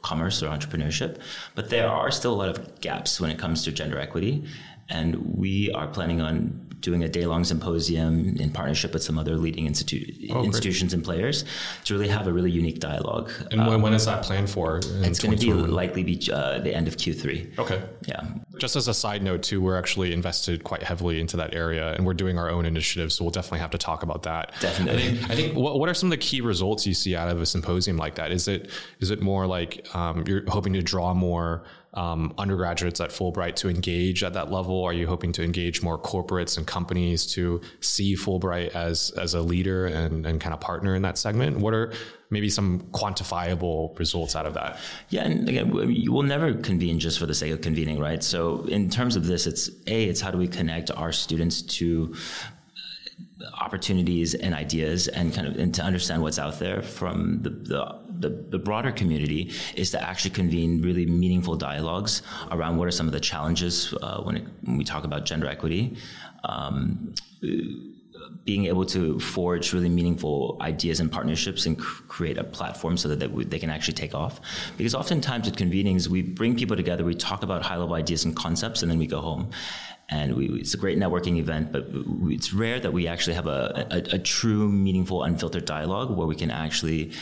commerce 0.02 0.42
or 0.42 0.48
entrepreneurship. 0.48 1.20
But 1.54 1.70
there 1.70 1.88
are 1.88 2.10
still 2.10 2.34
a 2.34 2.36
lot 2.36 2.48
of 2.48 2.80
gaps 2.80 3.20
when 3.20 3.30
it 3.30 3.38
comes 3.38 3.64
to 3.64 3.72
gender 3.72 3.98
equity. 3.98 4.44
And 4.88 5.16
we 5.36 5.70
are 5.72 5.88
planning 5.88 6.20
on 6.20 6.65
doing 6.80 7.02
a 7.02 7.08
day 7.08 7.26
long 7.26 7.44
symposium 7.44 8.36
in 8.36 8.50
partnership 8.50 8.92
with 8.92 9.02
some 9.02 9.18
other 9.18 9.36
leading 9.36 9.66
institu- 9.66 10.30
oh, 10.30 10.44
institutions 10.44 10.92
great. 10.92 10.98
and 10.98 11.04
players 11.04 11.44
to 11.84 11.94
really 11.94 12.08
have 12.08 12.26
a 12.26 12.32
really 12.32 12.50
unique 12.50 12.80
dialogue. 12.80 13.30
And 13.50 13.60
um, 13.60 13.82
when 13.82 13.92
is 13.92 14.06
that 14.06 14.22
planned 14.22 14.50
for? 14.50 14.80
It's 14.84 15.18
going 15.18 15.36
to 15.36 15.40
be 15.40 15.52
likely 15.52 16.04
be 16.04 16.20
uh, 16.32 16.58
the 16.60 16.74
end 16.74 16.88
of 16.88 16.96
Q3. 16.96 17.58
Okay. 17.58 17.82
Yeah. 18.06 18.22
Just 18.58 18.76
as 18.76 18.88
a 18.88 18.94
side 18.94 19.22
note, 19.22 19.42
too, 19.42 19.60
we're 19.60 19.78
actually 19.78 20.12
invested 20.12 20.64
quite 20.64 20.82
heavily 20.82 21.20
into 21.20 21.36
that 21.36 21.54
area 21.54 21.92
and 21.92 22.06
we're 22.06 22.14
doing 22.14 22.38
our 22.38 22.50
own 22.50 22.66
initiatives. 22.66 23.16
So 23.16 23.24
we'll 23.24 23.32
definitely 23.32 23.60
have 23.60 23.70
to 23.70 23.78
talk 23.78 24.02
about 24.02 24.22
that. 24.24 24.52
Definitely. 24.60 25.02
I 25.02 25.12
think, 25.12 25.30
I 25.30 25.34
think 25.34 25.56
what, 25.56 25.78
what 25.78 25.88
are 25.88 25.94
some 25.94 26.08
of 26.08 26.12
the 26.12 26.24
key 26.24 26.40
results 26.40 26.86
you 26.86 26.94
see 26.94 27.16
out 27.16 27.28
of 27.28 27.40
a 27.40 27.46
symposium 27.46 27.96
like 27.96 28.14
that? 28.16 28.30
Is 28.30 28.48
it, 28.48 28.70
is 29.00 29.10
it 29.10 29.20
more 29.20 29.46
like 29.46 29.86
um, 29.94 30.24
you're 30.26 30.48
hoping 30.48 30.72
to 30.74 30.82
draw 30.82 31.14
more 31.14 31.64
um, 31.96 32.34
undergraduates 32.38 33.00
at 33.00 33.10
Fulbright 33.10 33.56
to 33.56 33.68
engage 33.68 34.22
at 34.22 34.34
that 34.34 34.52
level? 34.52 34.84
Are 34.84 34.92
you 34.92 35.06
hoping 35.06 35.32
to 35.32 35.42
engage 35.42 35.82
more 35.82 35.98
corporates 35.98 36.56
and 36.56 36.66
companies 36.66 37.26
to 37.32 37.60
see 37.80 38.14
Fulbright 38.14 38.68
as 38.74 39.10
as 39.16 39.34
a 39.34 39.40
leader 39.40 39.86
and, 39.86 40.26
and 40.26 40.40
kind 40.40 40.54
of 40.54 40.60
partner 40.60 40.94
in 40.94 41.02
that 41.02 41.18
segment? 41.18 41.58
What 41.58 41.74
are 41.74 41.92
maybe 42.28 42.50
some 42.50 42.80
quantifiable 42.92 43.98
results 43.98 44.36
out 44.36 44.46
of 44.46 44.54
that? 44.54 44.78
Yeah, 45.08 45.24
and 45.24 45.48
again, 45.48 45.90
you 45.90 46.12
will 46.12 46.22
never 46.22 46.54
convene 46.54 46.98
just 46.98 47.18
for 47.18 47.26
the 47.26 47.34
sake 47.34 47.52
of 47.52 47.60
convening, 47.60 47.98
right? 47.98 48.22
So 48.22 48.64
in 48.66 48.90
terms 48.90 49.16
of 49.16 49.26
this, 49.26 49.46
it's 49.46 49.68
a, 49.86 50.04
it's 50.04 50.20
how 50.20 50.30
do 50.30 50.38
we 50.38 50.48
connect 50.48 50.90
our 50.90 51.12
students 51.12 51.62
to 51.62 52.14
opportunities 53.60 54.34
and 54.34 54.54
ideas 54.54 55.08
and 55.08 55.34
kind 55.34 55.46
of 55.46 55.56
and 55.56 55.74
to 55.74 55.82
understand 55.82 56.22
what's 56.22 56.38
out 56.38 56.58
there 56.58 56.82
from 56.82 57.40
the, 57.42 57.50
the, 57.50 57.98
the, 58.18 58.28
the, 58.50 58.58
broader 58.58 58.92
community 58.92 59.52
is 59.74 59.90
to 59.90 60.02
actually 60.02 60.30
convene 60.30 60.82
really 60.82 61.06
meaningful 61.06 61.56
dialogues 61.56 62.22
around 62.50 62.76
what 62.76 62.88
are 62.88 62.90
some 62.92 63.06
of 63.06 63.12
the 63.12 63.20
challenges 63.20 63.94
uh, 64.02 64.20
when, 64.22 64.36
it, 64.36 64.44
when 64.62 64.76
we 64.78 64.84
talk 64.84 65.04
about 65.04 65.24
gender 65.24 65.46
equity. 65.46 65.96
Um, 66.44 67.14
being 68.44 68.66
able 68.66 68.84
to 68.86 69.18
forge 69.20 69.72
really 69.72 69.88
meaningful 69.88 70.56
ideas 70.60 71.00
and 71.00 71.10
partnerships 71.10 71.66
and 71.66 71.78
cr- 71.78 72.02
create 72.04 72.38
a 72.38 72.44
platform 72.44 72.96
so 72.96 73.08
that 73.08 73.18
they, 73.18 73.26
they, 73.44 73.58
can 73.58 73.70
actually 73.70 73.94
take 73.94 74.14
off. 74.14 74.40
Because 74.76 74.94
oftentimes 74.94 75.48
at 75.48 75.54
convenings, 75.54 76.08
we 76.08 76.22
bring 76.22 76.56
people 76.56 76.76
together, 76.76 77.04
we 77.04 77.14
talk 77.14 77.42
about 77.42 77.62
high 77.62 77.76
level 77.76 77.94
ideas 77.94 78.24
and 78.24 78.34
concepts, 78.36 78.82
and 78.82 78.90
then 78.90 78.98
we 78.98 79.06
go 79.06 79.20
home 79.20 79.50
and 80.08 80.36
we, 80.36 80.46
it's 80.60 80.74
a 80.74 80.76
great 80.76 80.98
networking 80.98 81.36
event, 81.36 81.72
but 81.72 81.88
it's 82.26 82.52
rare 82.52 82.78
that 82.78 82.92
we 82.92 83.08
actually 83.08 83.34
have 83.34 83.48
a, 83.48 83.86
a, 83.90 84.14
a, 84.14 84.18
true, 84.18 84.70
meaningful, 84.70 85.24
unfiltered 85.24 85.64
dialogue 85.64 86.16
where 86.16 86.28
we 86.28 86.36
can 86.36 86.50
actually 86.50 87.12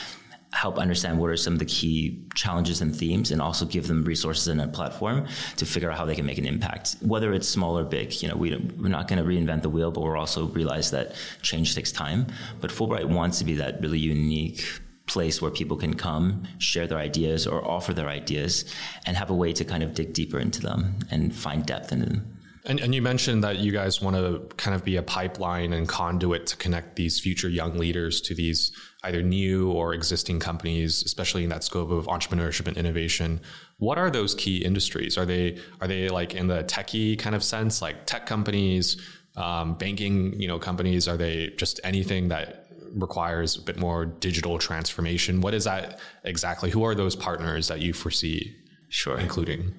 help 0.55 0.79
understand 0.79 1.19
what 1.19 1.29
are 1.29 1.37
some 1.37 1.53
of 1.53 1.59
the 1.59 1.65
key 1.65 2.25
challenges 2.35 2.81
and 2.81 2.95
themes 2.95 3.31
and 3.33 3.43
also 3.43 3.67
give 3.67 3.89
them 3.89 4.05
resources 4.05 4.47
and 4.47 4.61
a 4.61 4.69
platform 4.69 5.27
to 5.57 5.67
figure 5.67 5.91
out 5.91 5.99
how 5.99 6.05
they 6.05 6.15
can 6.15 6.25
make 6.25 6.39
an 6.39 6.47
impact 6.47 6.97
whether 7.01 7.33
it's 7.33 7.49
small 7.49 7.77
or 7.77 7.85
big 7.85 8.23
you 8.23 8.29
know 8.29 8.37
we, 8.37 8.57
we're 8.79 8.89
not 8.89 9.09
going 9.09 9.19
to 9.19 9.29
reinvent 9.29 9.63
the 9.63 9.69
wheel 9.69 9.91
but 9.91 10.01
we're 10.01 10.17
also 10.17 10.47
realize 10.49 10.93
that 10.93 11.15
change 11.43 11.75
takes 11.75 11.91
time 11.91 12.27
but 12.61 12.71
fulbright 12.71 13.05
wants 13.05 13.39
to 13.39 13.45
be 13.45 13.55
that 13.55 13.81
really 13.81 13.99
unique 13.99 14.65
place 15.07 15.43
where 15.43 15.51
people 15.51 15.77
can 15.77 15.95
come, 15.95 16.45
share 16.59 16.87
their 16.87 16.99
ideas 16.99 17.47
or 17.47 17.63
offer 17.63 17.93
their 17.93 18.09
ideas, 18.09 18.65
and 19.07 19.17
have 19.17 19.31
a 19.31 19.35
way 19.35 19.53
to 19.53 19.65
kind 19.65 19.83
of 19.83 19.95
dig 19.95 20.15
deeper 20.15 20.39
into 20.39 20.63
them 20.63 20.99
and 21.11 21.35
find 21.35 21.67
depth 21.67 21.93
in 21.93 22.01
them. 22.01 22.35
And, 22.67 22.81
and, 22.81 22.95
you 22.95 23.03
mentioned 23.03 23.45
that 23.45 23.59
you 23.59 23.73
guys 23.73 24.01
want 24.01 24.17
to 24.17 24.41
kind 24.57 24.75
of 24.75 24.85
be 24.85 24.97
a 24.97 25.03
pipeline 25.03 25.75
and 25.75 25.87
conduit 25.87 26.47
to 26.47 26.57
connect 26.57 26.97
these 26.97 27.21
future 27.21 27.51
young 27.51 27.77
leaders 27.77 28.23
to 28.23 28.35
these 28.35 28.73
either 29.05 29.23
new 29.23 29.71
or 29.71 29.95
existing 29.95 30.41
companies, 30.41 31.03
especially 31.03 31.45
in 31.45 31.51
that 31.51 31.63
scope 31.63 31.91
of 31.91 32.07
entrepreneurship 32.07 32.67
and 32.67 32.77
innovation. 32.77 33.41
What 33.79 33.99
are 33.99 34.11
those 34.11 34.35
key 34.35 34.59
industries? 34.65 35.17
Are 35.17 35.27
they 35.27 35.59
are 35.81 35.87
they 35.87 36.09
like 36.09 36.35
in 36.35 36.49
the 36.49 36.65
techie 36.65 37.19
kind 37.19 37.37
of 37.37 37.45
sense, 37.45 37.81
like 37.81 38.07
tech 38.07 38.27
companies, 38.27 38.97
um, 39.37 39.75
banking, 39.75 40.39
you 40.41 40.49
know, 40.49 40.59
companies? 40.59 41.07
Are 41.07 41.17
they 41.17 41.51
just 41.57 41.81
anything 41.85 42.29
that 42.29 42.67
requires 42.95 43.57
a 43.57 43.63
bit 43.63 43.79
more 43.79 44.07
digital 44.07 44.59
transformation? 44.59 45.41
What 45.41 45.55
is 45.55 45.65
that 45.65 46.01
exactly? 46.25 46.71
Who 46.71 46.85
are 46.85 46.95
those 46.95 47.15
partners 47.15 47.69
that 47.69 47.81
you 47.81 47.93
foresee? 47.93 48.57
Sure, 48.89 49.19
including 49.19 49.75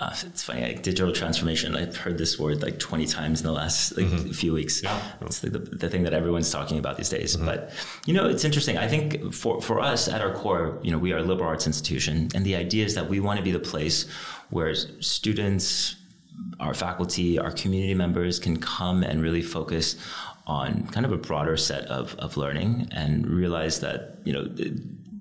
uh, 0.00 0.14
it's 0.24 0.44
funny, 0.44 0.62
like 0.62 0.82
digital 0.82 1.12
transformation. 1.12 1.74
I've 1.74 1.96
heard 1.96 2.16
this 2.16 2.38
word 2.38 2.62
like 2.62 2.78
20 2.78 3.04
times 3.06 3.40
in 3.40 3.46
the 3.46 3.52
last 3.52 3.96
like, 3.96 4.06
mm-hmm. 4.06 4.30
few 4.30 4.52
weeks. 4.52 4.80
Yeah. 4.82 5.00
It's 5.22 5.42
like 5.42 5.52
the, 5.52 5.58
the, 5.58 5.88
thing 5.88 6.04
that 6.04 6.12
everyone's 6.12 6.52
talking 6.52 6.78
about 6.78 6.96
these 6.96 7.08
days. 7.08 7.36
Mm-hmm. 7.36 7.46
But, 7.46 7.72
you 8.06 8.14
know, 8.14 8.28
it's 8.28 8.44
interesting. 8.44 8.78
I 8.78 8.86
think 8.86 9.34
for, 9.34 9.60
for 9.60 9.80
us 9.80 10.06
at 10.06 10.20
our 10.20 10.32
core, 10.32 10.78
you 10.82 10.92
know, 10.92 10.98
we 10.98 11.12
are 11.12 11.18
a 11.18 11.22
liberal 11.22 11.48
arts 11.48 11.66
institution. 11.66 12.28
And 12.32 12.44
the 12.44 12.54
idea 12.54 12.84
is 12.84 12.94
that 12.94 13.08
we 13.08 13.18
want 13.18 13.38
to 13.38 13.44
be 13.44 13.50
the 13.50 13.58
place 13.58 14.08
where 14.50 14.72
students, 14.74 15.96
our 16.60 16.74
faculty, 16.74 17.40
our 17.40 17.50
community 17.50 17.94
members 17.94 18.38
can 18.38 18.58
come 18.58 19.02
and 19.02 19.20
really 19.20 19.42
focus 19.42 19.96
on 20.46 20.86
kind 20.88 21.04
of 21.04 21.10
a 21.10 21.16
broader 21.16 21.56
set 21.56 21.86
of, 21.86 22.14
of 22.16 22.36
learning 22.36 22.88
and 22.92 23.26
realize 23.26 23.80
that, 23.80 24.18
you 24.24 24.32
know, 24.32 24.48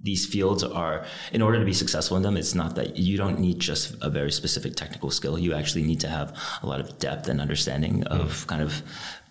these 0.03 0.25
fields 0.25 0.63
are, 0.63 1.05
in 1.31 1.41
order 1.41 1.59
to 1.59 1.65
be 1.65 1.73
successful 1.73 2.17
in 2.17 2.23
them, 2.23 2.37
it's 2.37 2.55
not 2.55 2.75
that 2.75 2.97
you 2.97 3.17
don't 3.17 3.39
need 3.39 3.59
just 3.59 3.95
a 4.01 4.09
very 4.09 4.31
specific 4.31 4.75
technical 4.75 5.11
skill. 5.11 5.37
You 5.37 5.53
actually 5.53 5.83
need 5.83 5.99
to 6.01 6.07
have 6.07 6.37
a 6.63 6.67
lot 6.67 6.79
of 6.79 6.97
depth 6.97 7.27
and 7.27 7.39
understanding 7.39 8.03
of 8.05 8.31
mm. 8.31 8.47
kind 8.47 8.61
of 8.61 8.81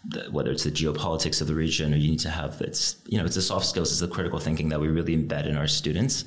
the, 0.05 0.31
whether 0.31 0.51
it's 0.51 0.65
the 0.65 0.71
geopolitics 0.71 1.41
of 1.41 1.47
the 1.47 1.55
region 1.55 1.93
or 1.93 1.97
you 1.97 2.11
need 2.11 2.21
to 2.21 2.31
have 2.31 2.61
it's 2.63 2.97
you 3.07 3.19
know 3.19 3.25
it's 3.27 3.35
the 3.35 3.43
soft 3.43 3.67
skills 3.67 3.91
it's 3.91 4.01
the 4.01 4.09
critical 4.09 4.39
thinking 4.39 4.71
that 4.71 4.81
we 4.81 4.89
really 4.89 5.15
embed 5.15 5.47
in 5.47 5.59
our 5.59 5.67
students 5.67 6.25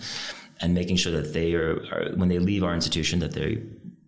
and 0.62 0.75
making 0.75 0.95
sure 0.95 1.12
that 1.12 1.33
they 1.33 1.55
are, 1.55 1.77
are 1.91 2.12
when 2.15 2.29
they 2.29 2.38
leave 2.38 2.63
our 2.63 2.75
institution 2.75 3.19
that 3.19 3.31
they 3.31 3.63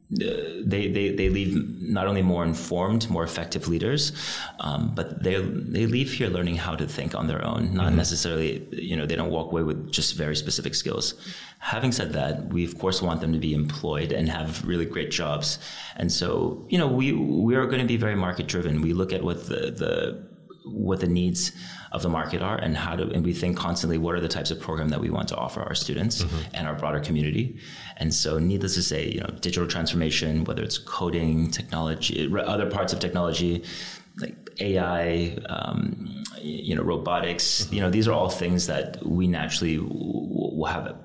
they, 0.10 0.88
they, 0.92 1.10
they 1.10 1.30
leave 1.30 1.82
not 1.82 2.06
only 2.08 2.22
more 2.22 2.44
informed, 2.44 3.10
more 3.10 3.24
effective 3.24 3.68
leaders, 3.68 4.12
um, 4.60 4.94
but 4.94 5.24
they 5.24 5.36
they 5.42 5.88
leave 5.88 6.14
here 6.14 6.30
learning 6.30 6.58
how 6.58 6.76
to 6.76 6.86
think 6.86 7.16
on 7.16 7.28
their 7.28 7.44
own. 7.44 7.74
Not 7.74 7.88
mm-hmm. 7.88 7.98
necessarily, 7.98 8.68
you 8.72 8.96
know, 8.96 9.06
they 9.06 9.16
don't 9.16 9.32
walk 9.32 9.52
away 9.52 9.64
with 9.64 9.92
just 9.92 10.16
very 10.16 10.36
specific 10.36 10.76
skills. 10.76 11.16
Having 11.60 11.94
said 11.94 12.14
that, 12.14 12.48
we 12.54 12.64
of 12.66 12.78
course 12.78 13.02
want 13.02 13.22
them 13.22 13.34
to 13.34 13.40
be 13.40 13.54
employed 13.54 14.12
and 14.12 14.30
have 14.30 14.64
really 14.66 14.86
great 14.86 15.10
jobs. 15.10 15.58
And 15.96 16.12
so, 16.12 16.66
you 16.70 16.78
know, 16.78 16.88
we 16.88 17.12
we 17.14 17.56
are 17.56 17.66
going 17.66 17.82
to 17.82 17.88
be 17.88 17.98
very 17.98 18.16
market 18.16 18.48
driven. 18.48 18.82
We 18.82 18.94
look 18.94 19.12
at 19.12 19.24
what 19.24 19.48
the 19.48 19.72
the 19.72 20.28
what 20.66 21.00
the 21.00 21.08
needs 21.08 21.52
of 21.96 22.02
the 22.02 22.10
market 22.10 22.42
are 22.42 22.58
and 22.58 22.76
how 22.76 22.94
to 22.94 23.10
and 23.12 23.24
we 23.26 23.34
think 23.34 23.56
constantly 23.58 23.98
what 23.98 24.14
are 24.14 24.20
the 24.20 24.28
types 24.28 24.52
of 24.52 24.60
program 24.60 24.90
that 24.90 25.00
we 25.00 25.10
want 25.10 25.30
to 25.30 25.36
offer 25.38 25.62
our 25.62 25.74
students 25.74 26.24
mm-hmm. 26.24 26.56
and 26.56 26.68
our 26.68 26.76
broader 26.76 27.00
community 27.00 27.58
and 27.98 28.14
so 28.14 28.38
needless 28.38 28.76
to 28.76 28.84
say 28.84 29.08
you 29.08 29.22
know 29.22 29.30
digital 29.40 29.66
transformation 29.66 30.44
whether 30.44 30.62
it's 30.62 30.78
coding 30.78 31.50
technology 31.50 32.30
other 32.46 32.70
parts 32.70 32.92
of 32.92 33.00
technology 33.00 33.64
like 34.20 34.36
ai 34.60 35.38
um, 35.48 36.22
you 36.42 36.76
know 36.76 36.84
robotics 36.84 37.46
mm-hmm. 37.46 37.76
you 37.76 37.82
know 37.82 37.90
these 37.90 38.10
are 38.10 38.14
all 38.14 38.30
things 38.30 38.68
that 38.68 39.04
we 39.06 39.26
naturally 39.26 39.80
will 39.80 40.66
have 40.66 40.98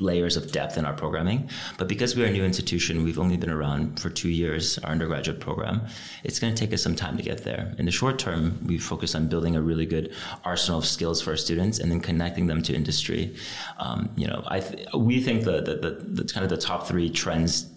layers 0.00 0.36
of 0.36 0.52
depth 0.52 0.76
in 0.78 0.84
our 0.84 0.92
programming. 0.92 1.48
But 1.76 1.88
because 1.88 2.16
we're 2.16 2.26
a 2.26 2.30
new 2.30 2.44
institution, 2.44 3.04
we've 3.04 3.18
only 3.18 3.36
been 3.36 3.50
around 3.50 4.00
for 4.00 4.10
two 4.10 4.28
years, 4.28 4.78
our 4.78 4.90
undergraduate 4.90 5.40
program, 5.40 5.86
it's 6.24 6.38
going 6.38 6.54
to 6.54 6.58
take 6.58 6.72
us 6.72 6.82
some 6.82 6.94
time 6.94 7.16
to 7.16 7.22
get 7.22 7.44
there. 7.44 7.74
In 7.78 7.86
the 7.86 7.92
short 7.92 8.18
term, 8.18 8.58
we 8.66 8.78
focus 8.78 9.14
on 9.14 9.28
building 9.28 9.56
a 9.56 9.62
really 9.62 9.86
good 9.86 10.14
arsenal 10.44 10.78
of 10.78 10.84
skills 10.84 11.20
for 11.20 11.30
our 11.30 11.36
students 11.36 11.78
and 11.78 11.90
then 11.90 12.00
connecting 12.00 12.46
them 12.46 12.62
to 12.62 12.74
industry. 12.74 13.34
Um, 13.78 14.10
you 14.16 14.26
know, 14.26 14.42
I 14.46 14.60
th- 14.60 14.86
we 14.94 15.20
think 15.20 15.44
the, 15.44 15.60
the, 15.60 15.76
the, 15.76 15.90
the, 16.22 16.32
kind 16.32 16.44
of 16.44 16.50
the 16.50 16.56
top 16.56 16.86
three 16.86 17.10
trends 17.10 17.70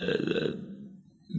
uh, 0.00 0.31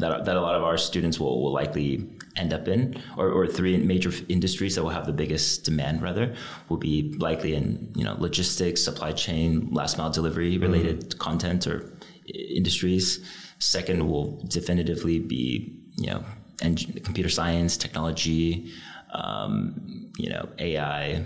that, 0.03 0.25
that 0.25 0.36
a 0.36 0.41
lot 0.41 0.55
of 0.55 0.63
our 0.63 0.77
students 0.77 1.19
will, 1.19 1.41
will 1.41 1.53
likely 1.53 2.05
end 2.36 2.53
up 2.53 2.67
in, 2.67 3.01
or, 3.17 3.29
or 3.29 3.48
three 3.48 3.77
major 3.77 4.12
industries 4.27 4.75
that 4.75 4.83
will 4.83 4.89
have 4.89 5.05
the 5.05 5.13
biggest 5.13 5.63
demand, 5.63 6.01
rather, 6.01 6.36
will 6.69 6.77
be 6.77 7.13
likely 7.19 7.55
in 7.55 7.91
you 7.95 8.03
know 8.03 8.15
logistics, 8.19 8.83
supply 8.83 9.12
chain, 9.12 9.69
last 9.72 9.98
mile 9.98 10.10
delivery 10.10 10.57
related 10.57 11.01
mm-hmm. 11.01 11.19
content 11.19 11.67
or 11.67 11.93
industries. 12.27 13.19
Second 13.60 14.07
will 14.10 14.43
definitively 14.48 15.19
be 15.19 15.79
you 15.98 16.07
know 16.07 16.24
computer 17.03 17.29
science, 17.29 17.77
technology, 17.77 18.72
um, 19.13 20.12
you 20.17 20.29
know 20.29 20.50
AI. 20.60 21.24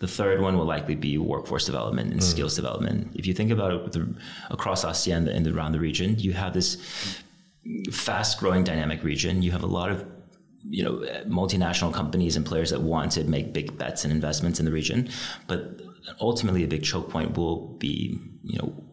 The 0.00 0.08
third 0.08 0.40
one 0.40 0.56
will 0.56 0.64
likely 0.64 0.94
be 0.94 1.18
workforce 1.18 1.66
development 1.66 2.10
and 2.10 2.20
mm. 2.20 2.24
skills 2.24 2.56
development. 2.56 3.12
If 3.14 3.26
you 3.26 3.34
think 3.34 3.50
about 3.50 3.74
it 3.74 3.92
the, 3.92 4.14
across 4.48 4.82
ASEAN 4.82 5.28
and 5.28 5.46
around 5.46 5.72
the 5.72 5.80
region, 5.80 6.18
you 6.18 6.32
have 6.32 6.54
this 6.54 6.78
fast 7.92 8.38
growing 8.38 8.64
dynamic 8.64 9.04
region. 9.04 9.42
You 9.42 9.52
have 9.52 9.62
a 9.62 9.68
lot 9.68 9.90
of 9.90 10.06
you 10.68 10.82
know 10.82 10.98
multinational 11.26 11.92
companies 11.92 12.36
and 12.36 12.44
players 12.44 12.70
that 12.70 12.82
want 12.82 13.12
to 13.12 13.24
make 13.24 13.52
big 13.52 13.76
bets 13.78 14.04
and 14.04 14.12
investments 14.12 14.58
in 14.58 14.66
the 14.66 14.72
region 14.72 15.08
but 15.46 15.80
ultimately 16.20 16.62
a 16.64 16.68
big 16.68 16.82
choke 16.82 17.08
point 17.08 17.36
will 17.36 17.68
be 17.78 18.18
you 18.44 18.58
know 18.58 18.84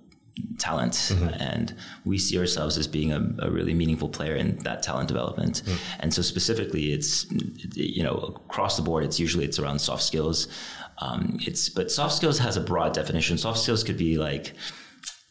talent 0.59 0.93
mm-hmm. 0.93 1.29
and 1.41 1.75
we 2.05 2.17
see 2.17 2.37
ourselves 2.37 2.77
as 2.77 2.87
being 2.87 3.11
a, 3.11 3.19
a, 3.39 3.49
really 3.49 3.73
meaningful 3.73 4.07
player 4.07 4.35
in 4.35 4.55
that 4.59 4.83
talent 4.83 5.07
development 5.07 5.63
mm. 5.65 5.77
and 5.99 6.13
so 6.13 6.21
specifically 6.21 6.93
it's 6.93 7.25
you 7.73 8.03
know 8.03 8.15
across 8.45 8.77
the 8.77 8.83
board 8.83 9.03
it's 9.03 9.19
usually 9.19 9.43
it's 9.43 9.57
around 9.57 9.79
soft 9.79 10.03
skills 10.03 10.47
um, 10.99 11.37
it's 11.41 11.69
but 11.69 11.91
soft 11.91 12.15
skills 12.15 12.39
has 12.39 12.55
a 12.55 12.61
broad 12.61 12.93
definition 12.93 13.37
soft 13.37 13.59
skills 13.59 13.83
could 13.83 13.97
be 13.97 14.17
like 14.17 14.53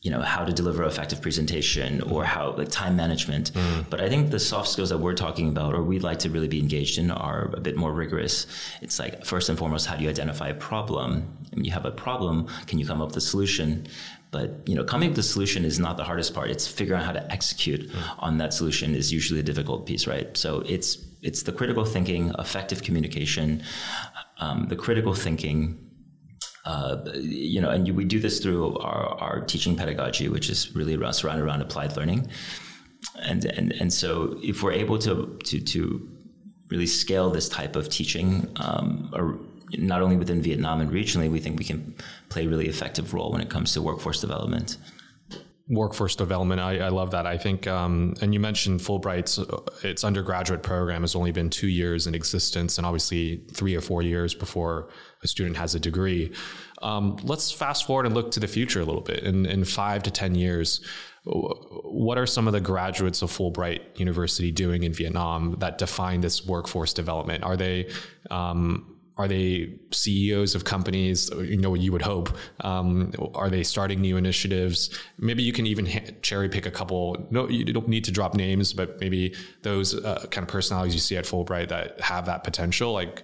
you 0.07 0.13
know 0.13 0.21
how 0.21 0.45
to 0.45 0.53
deliver 0.53 0.85
effective 0.85 1.21
presentation 1.21 2.01
or 2.03 2.23
how 2.25 2.53
like 2.53 2.69
time 2.69 2.95
management. 2.95 3.53
Mm. 3.53 3.91
but 3.91 4.01
i 4.01 4.09
think 4.09 4.31
the 4.31 4.39
soft 4.39 4.69
skills 4.69 4.91
that 4.91 4.99
we're 4.99 5.21
talking 5.27 5.49
about 5.49 5.75
or 5.75 5.83
we'd 5.83 6.05
like 6.11 6.21
to 6.21 6.31
really 6.31 6.47
be 6.57 6.61
engaged 6.61 6.97
in 6.97 7.11
are 7.11 7.51
a 7.61 7.61
bit 7.61 7.77
more 7.77 7.93
rigorous. 7.93 8.47
It's 8.85 9.01
like 9.01 9.25
first 9.25 9.49
and 9.49 9.59
foremost 9.59 9.87
how 9.89 9.97
do 9.97 10.05
you 10.05 10.11
identify 10.17 10.49
a 10.49 10.59
problem? 10.71 11.09
When 11.53 11.65
you 11.65 11.73
have 11.73 11.85
a 11.85 11.91
problem 11.91 12.47
can 12.69 12.79
you 12.79 12.87
come 12.87 13.01
up 13.03 13.09
with 13.09 13.17
a 13.17 13.27
solution? 13.33 13.69
But 14.31 14.49
you 14.69 14.77
know 14.77 14.85
coming 14.85 15.09
up 15.09 15.17
with 15.17 15.25
a 15.27 15.29
solution 15.35 15.65
is 15.65 15.81
not 15.81 15.97
the 15.97 16.05
hardest 16.05 16.35
part. 16.37 16.51
It's 16.55 16.69
figuring 16.69 17.01
out 17.01 17.07
how 17.11 17.17
to 17.21 17.25
execute 17.33 17.83
mm. 17.91 18.25
on 18.27 18.39
that 18.39 18.55
solution 18.55 18.95
is 18.95 19.13
usually 19.13 19.41
a 19.41 19.47
difficult 19.51 19.87
piece 19.87 20.07
right? 20.07 20.29
So 20.37 20.49
it's 20.75 20.99
it's 21.29 21.43
the 21.43 21.53
critical 21.59 21.85
thinking 21.85 22.33
effective 22.39 22.85
communication 22.87 23.49
um, 24.39 24.67
the 24.69 24.77
critical 24.77 25.15
thinking 25.15 25.59
uh, 26.67 27.01
you 27.15 27.61
know, 27.61 27.71
and 27.71 27.89
we 27.97 28.05
do 28.05 28.19
this 28.19 28.41
through 28.41 28.77
our, 28.79 29.17
our 29.21 29.41
teaching 29.41 29.77
pedagogy, 29.77 30.29
which 30.29 30.51
is 30.51 30.75
really 30.75 30.97
around, 30.97 31.25
around 31.25 31.63
applied 31.63 31.97
learning. 31.97 32.29
And, 33.23 33.45
and, 33.45 33.73
and 33.73 33.93
so 33.93 34.37
if 34.43 34.65
we're 34.65 34.73
able 34.73 34.99
to, 34.99 35.39
to, 35.45 35.61
to 35.61 36.09
really 36.69 36.87
scale 36.87 37.31
this 37.31 37.49
type 37.49 37.77
of 37.77 37.89
teaching, 37.89 38.51
um, 38.57 39.11
or 39.13 39.39
not 39.79 40.03
only 40.03 40.17
within 40.17 40.43
Vietnam 40.43 40.81
and 40.81 40.91
regionally, 40.91 41.31
we 41.31 41.39
think 41.39 41.57
we 41.57 41.65
can 41.65 41.95
play 42.31 42.47
a 42.47 42.49
really 42.49 42.67
effective 42.67 43.15
role 43.15 43.31
when 43.31 43.41
it 43.41 43.49
comes 43.49 43.73
to 43.75 43.81
workforce 43.81 44.21
development. 44.21 44.77
workforce 45.69 46.17
development. 46.17 46.61
I, 46.61 46.79
I, 46.79 46.89
love 46.89 47.13
that. 47.13 47.27
I 47.27 47.39
think, 47.39 47.69
um, 47.69 48.15
and 48.21 48.35
you 48.35 48.41
mentioned 48.41 48.81
Fulbright's 48.81 49.39
its 49.85 50.03
undergraduate 50.03 50.65
program 50.65 51.03
has 51.03 51.15
only 51.15 51.31
been 51.31 51.51
two 51.51 51.69
years 51.69 52.09
in 52.09 52.15
existence, 52.15 52.77
and 52.77 52.85
obviously 52.87 53.45
three 53.53 53.77
or 53.77 53.81
four 53.81 54.03
years 54.03 54.35
before 54.35 54.89
a 55.23 55.29
student 55.29 55.57
has 55.57 55.75
a 55.75 55.81
degree. 55.81 56.33
Um, 56.83 57.19
let's 57.23 57.51
fast 57.51 57.87
forward 57.87 58.07
and 58.07 58.15
look 58.15 58.31
to 58.33 58.41
the 58.41 58.49
future 58.49 58.81
a 58.81 58.85
little 58.85 59.01
bit. 59.01 59.21
In, 59.21 59.47
in 59.47 59.65
five 59.65 60.03
to 60.05 60.11
ten 60.11 60.35
years, 60.35 60.81
what 61.25 62.19
are 62.19 62.27
some 62.27 62.47
of 62.47 62.53
the 62.53 62.61
graduates 62.61 63.23
of 63.23 63.31
Fulbright 63.31 63.99
University 63.99 64.53
doing 64.53 64.85
in 64.85 64.93
Vietnam 64.93 65.57
that 65.59 65.79
define 65.79 66.21
this 66.21 66.47
workforce 66.47 66.93
development? 66.93 67.43
Are 67.43 67.57
they 67.57 67.91
um, 68.31 68.97
are 69.19 69.29
they 69.29 69.79
CEOs 69.93 70.55
of 70.55 70.65
companies? 70.65 71.31
You 71.31 71.57
know, 71.57 71.71
what 71.71 71.81
you 71.81 71.91
would 71.91 72.03
hope. 72.03 72.37
Um, 72.61 73.13
are 73.35 73.49
they 73.49 73.63
starting 73.63 74.01
new 74.03 74.19
initiatives? 74.19 74.97
Maybe 75.19 75.43
you 75.43 75.55
can 75.55 75.67
even 75.67 75.87
ha- 75.87 76.13
cherry 76.21 76.51
pick 76.51 76.67
a 76.67 76.71
couple. 76.71 77.27
No, 77.31 77.49
you 77.49 77.65
don't 77.65 77.89
need 77.89 78.05
to 78.05 78.13
drop 78.13 78.35
names, 78.35 78.75
but 78.75 79.01
maybe 79.01 79.35
those 79.63 79.95
uh, 79.95 80.27
kind 80.31 80.45
of 80.45 80.49
personalities 80.49 80.95
you 80.95 81.01
see 81.01 81.17
at 81.17 81.25
Fulbright 81.25 81.69
that 81.69 81.99
have 82.03 82.27
that 82.27 82.45
potential. 82.45 82.93
Like, 82.93 83.23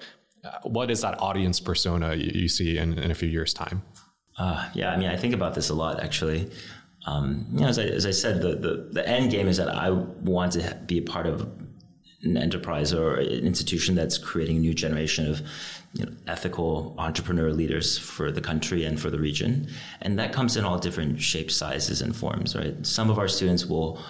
what 0.63 0.91
is 0.91 1.01
that 1.03 1.21
audience 1.21 1.61
persona 1.61 2.15
you, 2.15 2.49
see 2.49 2.79
in, 2.79 2.99
in, 2.99 3.11
a 3.11 3.15
few 3.15 3.29
years' 3.29 3.55
time? 3.55 3.83
Uh, 4.39 4.69
yeah, 4.75 4.93
I 4.93 4.97
mean, 4.97 5.09
I 5.09 5.17
think 5.17 5.35
about 5.35 5.55
this 5.55 5.71
a 5.71 5.75
lot 5.75 6.01
actually. 6.01 6.51
Um, 7.07 7.47
you 7.53 7.61
know, 7.61 7.67
as 7.67 7.79
I, 7.79 7.85
as 7.85 8.07
I 8.07 8.13
said, 8.13 8.43
the, 8.43 8.55
the, 8.55 8.89
the 8.93 9.09
end 9.09 9.31
game 9.31 9.49
is 9.49 9.57
that 9.57 9.69
I 9.69 9.91
want 9.91 10.53
to 10.53 10.79
be 10.87 10.99
a 10.99 11.03
part 11.03 11.27
of 11.27 11.51
an 12.23 12.37
enterprise 12.37 12.93
or 12.93 13.17
an 13.17 13.45
institution 13.47 13.95
that's 13.95 14.19
creating 14.19 14.59
a 14.59 14.61
new 14.61 14.75
generation 14.75 15.29
of 15.29 15.43
you 15.95 16.07
know, 16.07 16.13
ethical 16.27 16.95
entrepreneur 16.99 17.51
leaders 17.51 17.99
for 17.99 18.31
the 18.31 18.41
country 18.41 18.85
and 18.85 19.01
for 19.01 19.11
the 19.11 19.19
region. 19.19 19.69
And 20.01 20.19
that 20.19 20.33
comes 20.33 20.57
in 20.57 20.65
all 20.65 20.79
different 20.79 21.21
shapes, 21.21 21.57
sizes, 21.57 22.01
and 22.01 22.15
forms, 22.15 22.55
right? 22.57 22.75
Some 22.87 23.11
of 23.11 23.19
our 23.19 23.29
students 23.29 23.67
will 23.67 24.01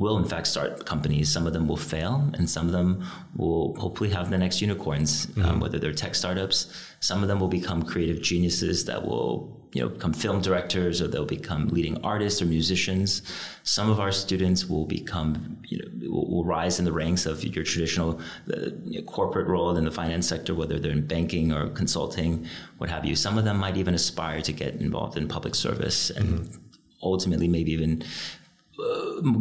will 0.00 0.16
in 0.16 0.24
fact 0.24 0.46
start 0.46 0.86
companies. 0.86 1.30
Some 1.30 1.46
of 1.46 1.52
them 1.52 1.68
will 1.68 1.76
fail, 1.76 2.30
and 2.34 2.48
some 2.48 2.66
of 2.66 2.72
them 2.72 3.04
will 3.36 3.74
hopefully 3.78 4.10
have 4.10 4.30
the 4.30 4.38
next 4.38 4.60
unicorns, 4.60 5.26
um, 5.26 5.32
mm-hmm. 5.32 5.48
um, 5.48 5.60
whether 5.60 5.78
they're 5.78 5.92
tech 5.92 6.14
startups. 6.14 6.72
Some 7.00 7.22
of 7.22 7.28
them 7.28 7.38
will 7.38 7.48
become 7.48 7.82
creative 7.82 8.22
geniuses 8.22 8.86
that 8.86 9.06
will 9.06 9.60
you 9.72 9.82
know, 9.82 9.88
become 9.88 10.12
film 10.12 10.40
directors 10.40 11.00
or 11.00 11.06
they'll 11.06 11.24
become 11.24 11.68
leading 11.68 12.02
artists 12.02 12.42
or 12.42 12.46
musicians. 12.46 13.22
Some 13.62 13.90
of 13.90 14.00
our 14.00 14.10
students 14.10 14.66
will 14.66 14.86
become, 14.86 15.58
you 15.68 15.78
know, 15.78 16.10
will, 16.10 16.28
will 16.30 16.44
rise 16.44 16.78
in 16.78 16.84
the 16.84 16.92
ranks 16.92 17.26
of 17.26 17.44
your 17.44 17.62
traditional 17.62 18.20
uh, 18.52 18.70
you 18.84 19.00
know, 19.00 19.06
corporate 19.06 19.46
role 19.46 19.76
in 19.76 19.84
the 19.84 19.90
finance 19.90 20.26
sector, 20.26 20.54
whether 20.54 20.78
they're 20.78 20.92
in 20.92 21.06
banking 21.06 21.52
or 21.52 21.68
consulting, 21.68 22.46
what 22.78 22.90
have 22.90 23.04
you. 23.04 23.14
Some 23.14 23.38
of 23.38 23.44
them 23.44 23.58
might 23.58 23.76
even 23.76 23.94
aspire 23.94 24.40
to 24.42 24.52
get 24.52 24.74
involved 24.76 25.16
in 25.16 25.28
public 25.28 25.54
service 25.54 26.10
and 26.10 26.40
mm-hmm. 26.40 26.58
ultimately 27.02 27.48
maybe 27.48 27.72
even 27.72 28.02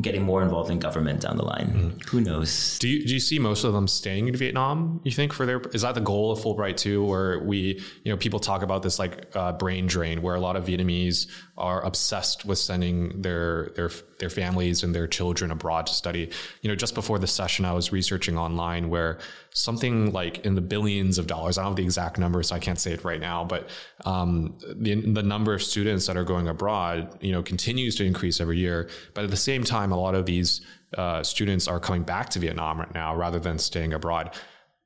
getting 0.01 0.23
more 0.23 0.41
involved 0.41 0.69
in 0.69 0.79
government 0.79 1.21
down 1.21 1.37
the 1.37 1.45
line. 1.45 1.67
Mm. 1.67 2.05
Who 2.09 2.21
knows? 2.21 2.77
Do 2.79 2.87
you 2.87 3.05
do 3.05 3.13
you 3.13 3.19
see 3.19 3.39
most 3.39 3.63
of 3.63 3.73
them 3.73 3.87
staying 3.87 4.27
in 4.27 4.35
Vietnam? 4.35 5.01
You 5.03 5.11
think 5.11 5.33
for 5.33 5.45
their 5.45 5.61
is 5.73 5.81
that 5.81 5.95
the 5.95 6.01
goal 6.01 6.31
of 6.31 6.39
Fulbright 6.39 6.77
too, 6.77 7.03
where 7.03 7.39
we 7.39 7.81
you 8.03 8.11
know 8.11 8.17
people 8.17 8.39
talk 8.39 8.61
about 8.61 8.83
this 8.83 8.99
like 8.99 9.35
uh, 9.35 9.53
brain 9.53 9.87
drain, 9.87 10.21
where 10.21 10.35
a 10.35 10.39
lot 10.39 10.55
of 10.55 10.65
Vietnamese 10.65 11.27
are 11.57 11.83
obsessed 11.83 12.45
with 12.45 12.57
sending 12.57 13.21
their 13.21 13.71
their 13.75 13.89
their 14.19 14.29
families 14.29 14.83
and 14.83 14.93
their 14.93 15.07
children 15.07 15.51
abroad 15.51 15.87
to 15.87 15.93
study. 15.93 16.29
You 16.61 16.69
know, 16.69 16.75
just 16.75 16.93
before 16.93 17.19
the 17.19 17.27
session, 17.27 17.65
I 17.65 17.73
was 17.73 17.91
researching 17.91 18.37
online 18.37 18.89
where 18.89 19.19
something 19.51 20.11
like 20.11 20.45
in 20.45 20.55
the 20.55 20.61
billions 20.61 21.17
of 21.17 21.27
dollars. 21.27 21.57
I 21.57 21.63
don't 21.63 21.71
have 21.71 21.77
the 21.77 21.83
exact 21.83 22.17
number, 22.17 22.43
so 22.43 22.55
I 22.55 22.59
can't 22.59 22.79
say 22.79 22.91
it 22.91 23.03
right 23.03 23.19
now, 23.19 23.43
but 23.43 23.69
um, 24.05 24.57
the 24.75 24.95
the 24.95 25.23
number 25.23 25.53
of 25.53 25.63
students 25.63 26.05
that 26.07 26.17
are 26.17 26.23
going 26.23 26.47
abroad, 26.47 27.17
you 27.21 27.31
know, 27.31 27.41
continues 27.41 27.95
to 27.95 28.05
increase 28.05 28.39
every 28.39 28.59
year. 28.59 28.89
But 29.13 29.23
at 29.23 29.31
the 29.31 29.37
same 29.37 29.63
time, 29.63 29.91
a 29.91 29.97
lot 29.97 30.15
of 30.15 30.25
these 30.25 30.61
uh, 30.97 31.23
students 31.23 31.67
are 31.67 31.79
coming 31.79 32.03
back 32.03 32.29
to 32.29 32.39
Vietnam 32.39 32.79
right 32.79 32.93
now 32.93 33.15
rather 33.15 33.39
than 33.39 33.57
staying 33.57 33.93
abroad. 33.93 34.35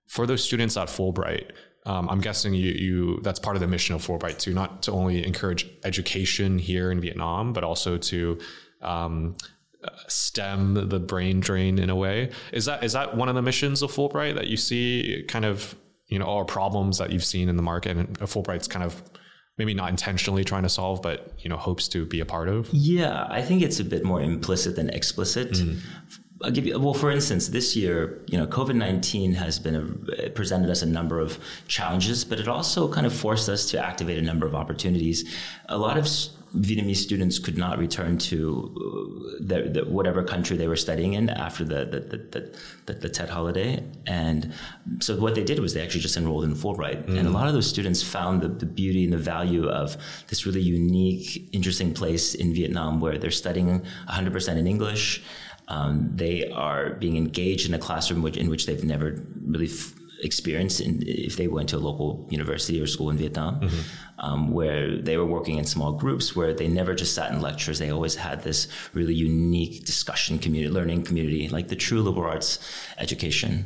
For 0.08 0.28
those 0.28 0.44
students 0.44 0.78
at 0.78 0.90
Fulbright, 0.90 1.52
um, 1.86 2.10
I'm 2.10 2.22
guessing 2.22 2.54
you, 2.54 2.72
you 2.72 3.20
that's 3.24 3.40
part 3.40 3.56
of 3.56 3.62
the 3.62 3.68
mission 3.68 3.96
of 3.96 4.06
Fulbright 4.06 4.38
too, 4.38 4.54
not 4.54 4.84
to 4.84 4.92
only 4.92 5.26
encourage 5.26 5.68
education 5.84 6.58
here 6.58 6.92
in 6.92 7.02
Vietnam, 7.02 7.52
but 7.52 7.64
also 7.64 7.98
to 7.98 8.40
um, 8.84 9.36
stem 10.08 10.90
the 10.90 11.00
brain 11.00 11.40
drain 11.40 11.80
in 11.80 11.90
a 11.90 11.96
way. 11.96 12.32
Is 12.52 12.66
that 12.66 12.84
is 12.84 12.94
that 12.94 13.16
one 13.16 13.30
of 13.30 13.36
the 13.36 13.42
missions 13.42 13.82
of 13.82 13.92
Fulbright 13.92 14.36
that 14.36 14.48
you 14.48 14.58
see 14.58 15.26
kind 15.28 15.46
of 15.46 15.76
you 16.08 16.20
know 16.20 16.26
all 16.26 16.46
problems 16.46 16.98
that 16.98 17.12
you've 17.12 17.26
seen 17.26 17.50
in 17.50 17.58
the 17.58 17.64
market 17.64 17.98
and 17.98 18.18
Fulbright's 18.20 18.68
kind 18.68 18.84
of 18.84 19.02
maybe 19.58 19.74
not 19.74 19.90
intentionally 19.90 20.44
trying 20.44 20.64
to 20.64 20.70
solve, 20.70 21.02
but 21.02 21.34
you 21.40 21.50
know 21.50 21.58
hopes 21.58 21.88
to 21.90 22.06
be 22.06 22.20
a 22.20 22.26
part 22.26 22.50
of? 22.50 22.70
Yeah, 22.72 23.28
I 23.30 23.42
think 23.42 23.62
it's 23.62 23.80
a 23.80 23.86
bit 23.86 24.04
more 24.04 24.22
implicit 24.22 24.76
than 24.76 24.90
explicit. 24.90 25.52
Mm. 25.52 25.80
I'll 26.44 26.52
give 26.52 26.66
you 26.66 26.78
well. 26.80 26.94
For 26.94 27.10
instance, 27.10 27.48
this 27.50 27.76
year, 27.76 28.22
you 28.28 28.38
know, 28.38 28.46
COVID 28.46 28.76
nineteen 28.76 29.34
has 29.34 29.60
been 29.60 29.76
a, 29.76 30.30
presented 30.32 30.70
us 30.70 30.82
a 30.82 30.86
number 30.86 31.20
of 31.20 31.40
challenges, 31.68 32.26
but 32.26 32.40
it 32.40 32.48
also 32.48 32.92
kind 32.92 33.06
of 33.06 33.14
forced 33.14 33.48
us 33.50 33.70
to 33.72 33.84
activate 33.84 34.18
a 34.18 34.22
number 34.22 34.46
of 34.46 34.54
opportunities. 34.54 35.24
A 35.70 35.78
lot 35.78 35.98
of 35.98 36.08
Vietnamese 36.56 36.98
students 36.98 37.40
could 37.40 37.58
not 37.58 37.80
return 37.80 38.18
to 38.20 38.72
uh, 38.78 39.38
their, 39.40 39.70
their, 39.70 39.86
whatever 39.86 40.24
country 40.24 40.56
they 40.56 40.68
were 40.68 40.76
studying 40.76 41.14
in 41.14 41.30
after 41.30 41.64
the 41.64 41.86
the, 41.86 42.00
the, 42.00 42.58
the, 42.86 42.94
the, 42.94 43.10
Tet 43.10 43.30
holiday. 43.30 43.84
And 44.06 44.54
so 45.00 45.18
what 45.18 45.34
they 45.34 45.44
did 45.44 45.60
was 45.60 45.74
they 45.74 45.82
actually 45.82 46.02
just 46.02 46.16
enrolled 46.16 46.44
in 46.44 46.54
Fulbright. 46.54 47.08
Mm. 47.08 47.20
And 47.20 47.28
a 47.28 47.32
lot 47.32 47.48
of 47.48 47.54
those 47.54 47.68
students 47.68 48.04
found 48.04 48.42
the, 48.42 48.50
the 48.50 48.68
beauty 48.68 49.04
and 49.04 49.14
the 49.14 49.18
value 49.18 49.68
of 49.68 49.98
this 50.28 50.46
really 50.46 50.62
unique, 50.62 51.50
interesting 51.54 51.94
place 51.94 52.36
in 52.36 52.54
Vietnam 52.54 53.00
where 53.00 53.18
they're 53.18 53.32
studying 53.32 53.84
100% 54.10 54.58
in 54.58 54.68
English. 54.68 55.24
Um, 55.74 56.12
they 56.14 56.52
are 56.52 56.92
being 57.04 57.18
engaged 57.18 57.68
in 57.68 57.74
a 57.74 57.80
classroom 57.80 58.22
which, 58.22 58.38
in 58.38 58.48
which 58.50 58.68
they've 58.68 58.84
never 58.84 59.08
really 59.54 59.72
f- 59.80 59.94
experienced 60.22 60.80
in, 60.82 61.02
if 61.08 61.36
they 61.36 61.48
went 61.48 61.70
to 61.70 61.78
a 61.78 61.84
local 61.90 62.28
university 62.30 62.80
or 62.80 62.86
school 62.86 63.10
in 63.10 63.18
Vietnam, 63.18 63.60
mm-hmm. 63.60 63.82
um, 64.20 64.52
where 64.52 65.02
they 65.02 65.18
were 65.18 65.26
working 65.26 65.58
in 65.58 65.66
small 65.66 65.92
groups 65.94 66.36
where 66.36 66.54
they 66.54 66.68
never 66.68 66.94
just 66.94 67.16
sat 67.16 67.32
in 67.32 67.42
lectures. 67.42 67.80
They 67.80 67.90
always 67.90 68.16
had 68.16 68.44
this 68.44 68.68
really 68.94 69.16
unique 69.16 69.86
discussion 69.86 70.38
community, 70.38 70.72
learning 70.72 71.04
community, 71.04 71.50
like 71.50 71.70
the 71.70 71.76
true 71.76 72.02
liberal 72.04 72.30
arts 72.30 72.60
education. 73.00 73.66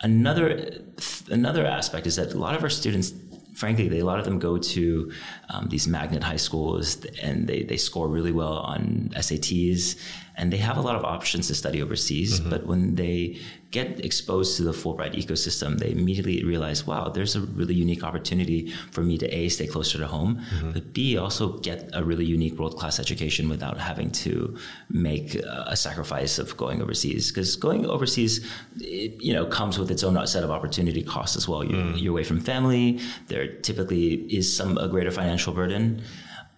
Another 0.00 0.82
another 1.30 1.64
aspect 1.64 2.06
is 2.06 2.16
that 2.16 2.34
a 2.34 2.38
lot 2.38 2.54
of 2.56 2.62
our 2.64 2.70
students 2.70 3.12
frankly, 3.54 3.88
they, 3.88 4.00
a 4.00 4.04
lot 4.04 4.18
of 4.18 4.24
them 4.24 4.38
go 4.38 4.58
to 4.58 5.12
um, 5.50 5.68
these 5.68 5.86
magnet 5.86 6.22
high 6.24 6.36
schools 6.48 7.04
and 7.22 7.46
they, 7.46 7.62
they 7.62 7.76
score 7.76 8.08
really 8.08 8.32
well 8.32 8.54
on 8.54 9.10
SATs 9.14 9.96
and 10.36 10.52
they 10.52 10.56
have 10.56 10.76
a 10.76 10.80
lot 10.80 10.96
of 10.96 11.04
options 11.04 11.46
to 11.48 11.54
study 11.54 11.82
overseas. 11.82 12.40
Mm-hmm. 12.40 12.50
But 12.50 12.66
when 12.66 12.96
they 12.96 13.38
get 13.70 14.04
exposed 14.04 14.56
to 14.56 14.62
the 14.62 14.72
Fulbright 14.72 15.14
ecosystem, 15.14 15.78
they 15.78 15.90
immediately 15.90 16.44
realize, 16.44 16.86
wow, 16.86 17.08
there's 17.08 17.34
a 17.34 17.40
really 17.40 17.74
unique 17.74 18.04
opportunity 18.04 18.70
for 18.92 19.02
me 19.02 19.18
to 19.18 19.26
A, 19.34 19.48
stay 19.48 19.66
closer 19.66 19.98
to 19.98 20.06
home, 20.06 20.36
mm-hmm. 20.36 20.72
but 20.72 20.92
B, 20.92 21.16
also 21.18 21.58
get 21.58 21.90
a 21.92 22.04
really 22.04 22.24
unique 22.24 22.58
world 22.58 22.76
class 22.76 23.00
education 23.00 23.48
without 23.48 23.78
having 23.78 24.10
to 24.10 24.56
make 24.88 25.34
a 25.34 25.76
sacrifice 25.76 26.38
of 26.38 26.56
going 26.56 26.82
overseas. 26.82 27.30
Because 27.30 27.56
going 27.56 27.86
overseas, 27.86 28.44
it, 28.80 29.20
you 29.20 29.32
know, 29.32 29.46
comes 29.46 29.78
with 29.78 29.90
its 29.90 30.02
own 30.04 30.24
set 30.26 30.44
of 30.44 30.50
opportunity 30.50 31.02
costs 31.02 31.36
as 31.36 31.48
well. 31.48 31.64
You're, 31.64 31.80
mm. 31.80 32.00
you're 32.00 32.12
away 32.12 32.24
from 32.24 32.40
family. 32.40 33.00
There 33.28 33.56
typically 33.58 34.14
is 34.32 34.54
some 34.56 34.78
a 34.78 34.88
greater 34.88 35.10
financial 35.10 35.52
burden. 35.52 36.02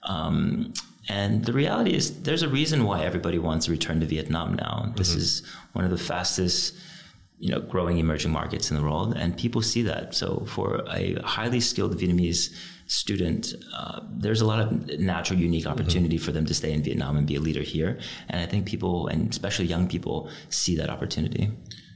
Um, 0.02 0.72
and 1.08 1.44
the 1.44 1.52
reality 1.52 1.94
is, 1.94 2.22
there's 2.22 2.42
a 2.42 2.48
reason 2.48 2.84
why 2.84 3.02
everybody 3.04 3.38
wants 3.38 3.66
to 3.66 3.72
return 3.72 4.00
to 4.00 4.06
Vietnam 4.06 4.54
now. 4.54 4.92
This 4.96 5.10
mm-hmm. 5.10 5.18
is 5.18 5.42
one 5.72 5.84
of 5.84 5.90
the 5.90 5.98
fastest 5.98 6.74
you 7.38 7.50
know, 7.50 7.60
growing 7.60 7.98
emerging 7.98 8.32
markets 8.32 8.70
in 8.70 8.76
the 8.76 8.82
world, 8.82 9.14
and 9.16 9.36
people 9.36 9.60
see 9.60 9.82
that. 9.82 10.14
So 10.14 10.46
for 10.46 10.82
a 10.90 11.20
highly 11.22 11.60
skilled 11.60 11.96
Vietnamese 11.98 12.54
student, 12.86 13.54
uh, 13.74 14.00
there's 14.10 14.40
a 14.40 14.46
lot 14.46 14.60
of 14.60 14.98
natural, 14.98 15.38
unique 15.38 15.64
mm-hmm. 15.64 15.72
opportunity 15.72 16.16
mm-hmm. 16.16 16.24
for 16.24 16.32
them 16.32 16.46
to 16.46 16.54
stay 16.54 16.72
in 16.72 16.82
Vietnam 16.82 17.16
and 17.16 17.26
be 17.26 17.36
a 17.36 17.40
leader 17.40 17.60
here. 17.60 17.98
And 18.28 18.40
I 18.40 18.46
think 18.46 18.66
people, 18.66 19.08
and 19.08 19.30
especially 19.30 19.66
young 19.66 19.86
people, 19.86 20.30
see 20.48 20.76
that 20.76 20.88
opportunity. 20.88 21.50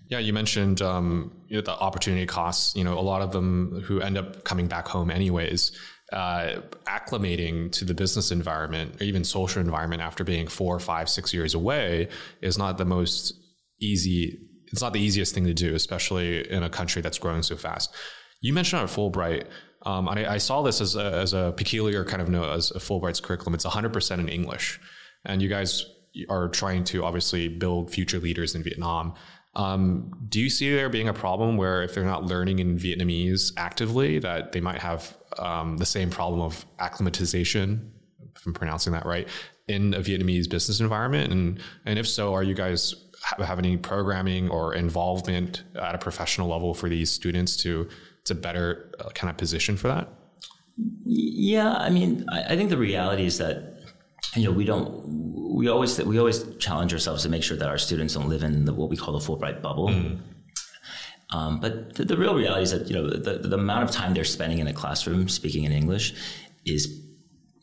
Yeah, 0.09 0.18
you 0.18 0.33
mentioned 0.33 0.83
um, 0.83 1.33
you 1.46 1.57
know, 1.57 1.62
the 1.62 1.73
opportunity 1.73 2.27
costs. 2.27 2.77
You 2.77 2.85
know, 2.85 2.99
a 2.99 3.01
lot 3.01 3.23
of 3.23 3.33
them 3.33 3.83
who 3.87 4.01
end 4.01 4.18
up 4.18 4.44
coming 4.44 4.66
back 4.66 4.88
home 4.88 5.11
anyways. 5.11 5.73
Uh, 6.12 6.61
acclimating 6.88 7.70
to 7.70 7.85
the 7.85 7.94
business 7.94 8.33
environment 8.33 9.01
or 9.01 9.05
even 9.05 9.23
social 9.23 9.61
environment 9.61 10.03
after 10.03 10.25
being 10.25 10.49
four, 10.49 10.81
five, 10.81 11.09
six 11.09 11.33
years 11.33 11.55
away 11.55 12.09
is 12.42 12.59
not 12.59 12.79
the 12.79 12.85
most 12.85 13.33
easy 13.81 14.37
it's 14.73 14.83
not 14.83 14.92
the 14.92 15.01
easiest 15.01 15.35
thing 15.35 15.44
to 15.44 15.55
do, 15.55 15.75
especially 15.75 16.49
in 16.51 16.62
a 16.62 16.70
country 16.70 17.03
that's 17.03 17.18
growing 17.18 17.42
so 17.42 17.57
fast. 17.57 17.94
You 18.40 18.53
mentioned 18.53 18.83
on 18.83 18.88
Fulbright, 18.88 19.46
um, 19.85 20.09
I, 20.09 20.35
I, 20.35 20.38
saw 20.38 20.62
this 20.62 20.81
as 20.81 20.94
a, 20.94 21.12
as 21.12 21.33
a 21.33 21.53
peculiar 21.57 22.05
kind 22.05 22.23
of 22.23 22.29
note 22.29 22.51
as 22.51 22.70
a 22.70 22.79
Fulbright's 22.79 23.20
curriculum. 23.20 23.55
It's 23.55 23.66
100% 23.66 24.18
in 24.18 24.29
English, 24.29 24.79
and 25.25 25.42
you 25.42 25.49
guys 25.49 25.87
are 26.29 26.49
trying 26.49 26.85
to 26.85 27.05
obviously 27.05 27.49
build 27.49 27.90
future 27.90 28.18
leaders 28.18 28.55
in 28.55 28.62
Vietnam. 28.62 29.14
Um, 29.55 30.13
do 30.29 30.41
you 30.41 30.49
see 30.49 30.73
there 30.73 30.89
being 30.89 31.09
a 31.09 31.13
problem 31.13 31.57
where 31.57 31.83
if 31.83 31.95
they're 31.95 32.05
not 32.05 32.25
learning 32.25 32.61
in 32.61 32.79
Vietnamese 32.79 33.53
actively, 33.57 34.19
that 34.21 34.53
they 34.53 34.61
might 34.61 34.79
have 34.79 35.17
um, 35.39 35.77
the 35.79 35.87
same 35.87 36.11
problem 36.11 36.41
of 36.41 36.65
acclimatization, 36.79 37.93
if 38.37 38.47
I'm 38.47 38.55
pronouncing 38.55 38.93
that 38.93 39.05
right, 39.05 39.29
in 39.67 39.95
a 39.95 40.01
Vietnamese 40.01 40.49
business 40.49 40.81
environment? 40.81 41.33
And 41.33 41.61
and 41.85 41.99
if 41.99 42.07
so, 42.07 42.33
are 42.35 42.43
you 42.43 42.55
guys 42.55 42.95
have 43.39 43.59
any 43.59 43.77
programming 43.77 44.49
or 44.49 44.75
involvement 44.75 45.65
at 45.75 45.95
a 45.95 45.99
professional 45.99 46.49
level 46.49 46.75
for 46.75 46.89
these 46.89 47.11
students 47.11 47.57
to 47.59 47.89
to 48.25 48.35
better 48.35 48.93
uh, 49.01 49.09
kind 49.11 49.31
of 49.31 49.37
position 49.37 49.77
for 49.77 49.89
that? 49.89 50.09
Yeah, 51.05 51.73
I 51.73 51.91
mean, 51.91 52.25
I, 52.31 52.55
I 52.55 52.57
think 52.57 52.71
the 52.71 52.79
reality 52.79 53.27
is 53.27 53.39
that 53.39 53.69
you 54.35 54.45
know 54.45 54.53
we 54.53 54.64
don't 54.64 55.03
we 55.55 55.69
always 55.69 55.99
we 56.03 56.19
always 56.19 56.45
challenge 56.59 56.93
ourselves 56.93 57.23
to 57.25 57.29
make 57.29 57.43
sure 57.43 57.57
that 57.57 57.69
our 57.69 57.79
students 57.79 58.14
don't 58.14 58.29
live 58.29 58.43
in 58.43 58.64
the, 58.64 58.73
what 58.73 58.88
we 58.88 58.97
call 58.97 59.19
the 59.19 59.25
Fulbright 59.25 59.61
bubble. 59.61 59.88
Mm. 59.88 60.19
Um, 61.33 61.61
but 61.61 61.95
the, 61.95 62.05
the, 62.05 62.16
real 62.16 62.35
reality 62.35 62.62
is 62.62 62.73
that 62.73 62.88
you 62.88 62.95
know 62.95 63.09
the, 63.09 63.38
the 63.38 63.55
amount 63.55 63.85
of 63.85 63.90
time 63.93 64.14
they're 64.14 64.25
spending 64.25 64.59
in 64.59 64.66
a 64.66 64.73
classroom 64.73 65.29
speaking 65.29 65.64
in 65.64 65.71
English 65.71 66.14
is 66.64 67.03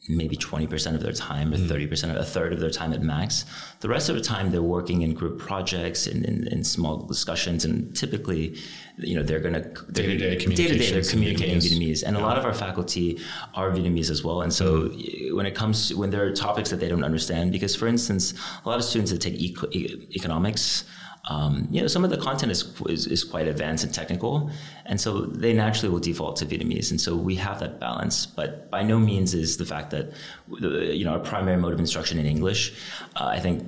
maybe 0.07 0.37
20% 0.37 0.95
of 0.95 1.01
their 1.03 1.11
time 1.11 1.53
or 1.53 1.57
30% 1.57 1.89
mm. 1.89 2.09
of 2.09 2.15
a 2.15 2.23
third 2.23 2.53
of 2.53 2.59
their 2.59 2.69
time 2.69 2.93
at 2.93 3.01
max 3.01 3.45
the 3.81 3.89
rest 3.89 4.09
of 4.09 4.15
the 4.15 4.21
time 4.21 4.51
they're 4.51 4.61
working 4.61 5.01
in 5.01 5.13
group 5.13 5.37
projects 5.39 6.07
and 6.07 6.25
in, 6.25 6.47
in, 6.47 6.63
small 6.63 6.97
discussions 6.97 7.65
and 7.65 7.95
typically 7.95 8.57
you 8.97 9.15
know 9.15 9.23
they're 9.23 9.39
going 9.39 9.53
to 9.53 9.61
day-to-day 9.91 10.35
day-to-day 10.35 10.91
they're 10.91 11.03
communicating 11.03 11.57
Vietnamese, 11.57 12.01
Vietnamese. 12.01 12.03
and 12.03 12.15
yeah. 12.15 12.21
a 12.21 12.25
lot 12.25 12.37
of 12.37 12.45
our 12.45 12.53
faculty 12.53 13.19
are 13.53 13.71
Vietnamese 13.71 14.09
as 14.09 14.23
well 14.23 14.41
and 14.41 14.53
so 14.53 14.83
mm. 14.83 15.35
when 15.35 15.45
it 15.45 15.55
comes 15.55 15.93
when 15.93 16.09
there 16.09 16.25
are 16.25 16.31
topics 16.31 16.69
that 16.69 16.79
they 16.79 16.87
don't 16.87 17.03
understand 17.03 17.51
because 17.51 17.75
for 17.75 17.87
instance 17.87 18.33
a 18.65 18.69
lot 18.69 18.77
of 18.77 18.83
students 18.83 19.11
that 19.11 19.21
take 19.21 19.35
eco- 19.35 19.69
economics 19.71 20.85
um, 21.29 21.67
you 21.71 21.81
know, 21.81 21.87
some 21.87 22.05
of 22.05 22.09
the 22.09 22.17
content 22.17 22.51
is, 22.51 22.73
is, 22.87 23.05
is 23.05 23.23
quite 23.23 23.47
advanced 23.47 23.83
and 23.83 23.93
technical, 23.93 24.49
and 24.85 24.99
so 24.99 25.21
they 25.21 25.51
naturally 25.51 25.89
will 25.89 25.99
default 25.99 26.37
to 26.37 26.45
Vietnamese, 26.45 26.89
and 26.89 27.01
so 27.01 27.17
we 27.17 27.35
have 27.35 27.59
that 27.59 27.81
balance. 27.81 28.25
But 28.25 28.71
by 28.71 28.81
no 28.83 28.97
means 28.97 29.33
is 29.33 29.57
the 29.57 29.65
fact 29.65 29.91
that 29.91 30.13
you 30.49 31.03
know 31.03 31.11
our 31.11 31.19
primary 31.19 31.57
mode 31.57 31.73
of 31.73 31.79
instruction 31.79 32.17
in 32.17 32.25
English, 32.25 32.73
uh, 33.17 33.25
I 33.25 33.39
think, 33.39 33.61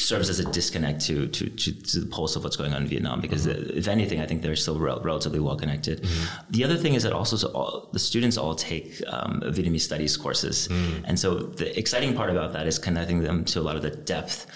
serves 0.00 0.30
as 0.30 0.40
a 0.40 0.50
disconnect 0.50 1.02
to, 1.02 1.26
to, 1.28 1.50
to 1.50 1.72
to 1.72 2.00
the 2.00 2.06
pulse 2.06 2.36
of 2.36 2.44
what's 2.44 2.56
going 2.56 2.72
on 2.72 2.82
in 2.82 2.88
Vietnam. 2.88 3.20
Because 3.20 3.46
mm-hmm. 3.46 3.76
if 3.76 3.86
anything, 3.86 4.20
I 4.20 4.26
think 4.26 4.40
they're 4.40 4.56
still 4.56 4.78
rel- 4.78 5.02
relatively 5.02 5.40
well 5.40 5.56
connected. 5.56 6.02
Mm-hmm. 6.02 6.52
The 6.52 6.64
other 6.64 6.76
thing 6.76 6.94
is 6.94 7.02
that 7.02 7.12
also 7.12 7.36
so 7.36 7.48
all, 7.48 7.90
the 7.92 7.98
students 7.98 8.38
all 8.38 8.54
take 8.54 9.02
um, 9.08 9.42
Vietnamese 9.42 9.82
studies 9.82 10.16
courses, 10.16 10.68
mm-hmm. 10.68 11.04
and 11.04 11.18
so 11.18 11.34
the 11.34 11.78
exciting 11.78 12.14
part 12.14 12.30
about 12.30 12.54
that 12.54 12.66
is 12.66 12.78
connecting 12.78 13.20
them 13.22 13.44
to 13.44 13.60
a 13.60 13.62
lot 13.62 13.76
of 13.76 13.82
the 13.82 13.90
depth 13.90 14.46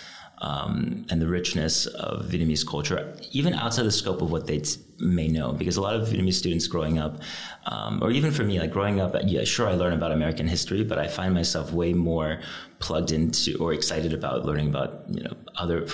um, 0.41 1.05
and 1.11 1.21
the 1.21 1.27
richness 1.27 1.87
of 1.87 2.27
Vietnamese 2.27 2.67
culture, 2.67 3.17
even 3.33 3.55
outside 3.55 3.85
the 3.85 3.93
scope 3.93 4.23
of 4.23 4.31
what 4.31 4.47
they 4.47 4.63
may 4.99 5.29
know. 5.29 5.53
Because 5.53 5.77
a 5.77 5.81
lot 5.81 5.95
of 5.95 6.09
Vietnamese 6.09 6.35
students 6.35 6.67
growing 6.67 6.99
up, 6.99 7.21
um, 7.67 8.01
or 8.03 8.11
even 8.11 8.31
for 8.31 8.45
me, 8.45 8.59
like 8.61 8.71
growing 8.71 9.01
up, 9.01 9.15
yeah, 9.25 9.45
sure, 9.45 9.69
I 9.69 9.75
learn 9.75 9.93
about 9.93 10.13
American 10.13 10.47
history, 10.47 10.85
but 10.85 10.99
I 10.99 11.09
find 11.09 11.35
myself 11.35 11.73
way 11.73 11.93
more 11.93 12.41
plugged 12.79 13.13
into 13.13 13.57
or 13.59 13.73
excited 13.73 14.13
about 14.13 14.45
learning 14.45 14.69
about 14.69 15.05
you 15.09 15.23
know 15.23 15.35
other 15.57 15.87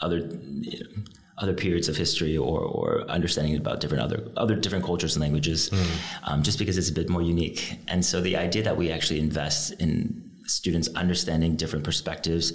other. 0.00 0.18
You 0.18 0.80
know, 0.80 1.02
other 1.40 1.54
periods 1.54 1.88
of 1.88 1.96
history 1.96 2.36
or, 2.36 2.60
or 2.60 3.00
understanding 3.08 3.56
about 3.56 3.80
different 3.80 4.02
other 4.02 4.30
other 4.36 4.54
different 4.54 4.84
cultures 4.84 5.16
and 5.16 5.22
languages, 5.22 5.70
mm. 5.70 6.30
um, 6.30 6.42
just 6.42 6.58
because 6.58 6.76
it's 6.76 6.90
a 6.90 6.92
bit 6.92 7.08
more 7.08 7.22
unique. 7.22 7.78
And 7.88 8.04
so 8.04 8.20
the 8.20 8.36
idea 8.36 8.62
that 8.62 8.76
we 8.76 8.92
actually 8.92 9.20
invest 9.20 9.72
in 9.80 10.29
students 10.50 10.88
understanding 10.94 11.56
different 11.56 11.84
perspectives 11.84 12.52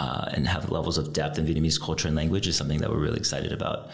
uh, 0.00 0.28
and 0.32 0.48
have 0.48 0.70
levels 0.70 0.98
of 0.98 1.12
depth 1.12 1.38
in 1.38 1.46
Vietnamese 1.46 1.80
culture 1.80 2.08
and 2.08 2.16
language 2.16 2.46
is 2.48 2.56
something 2.56 2.80
that 2.80 2.90
we're 2.90 2.98
really 2.98 3.18
excited 3.18 3.52
about 3.52 3.90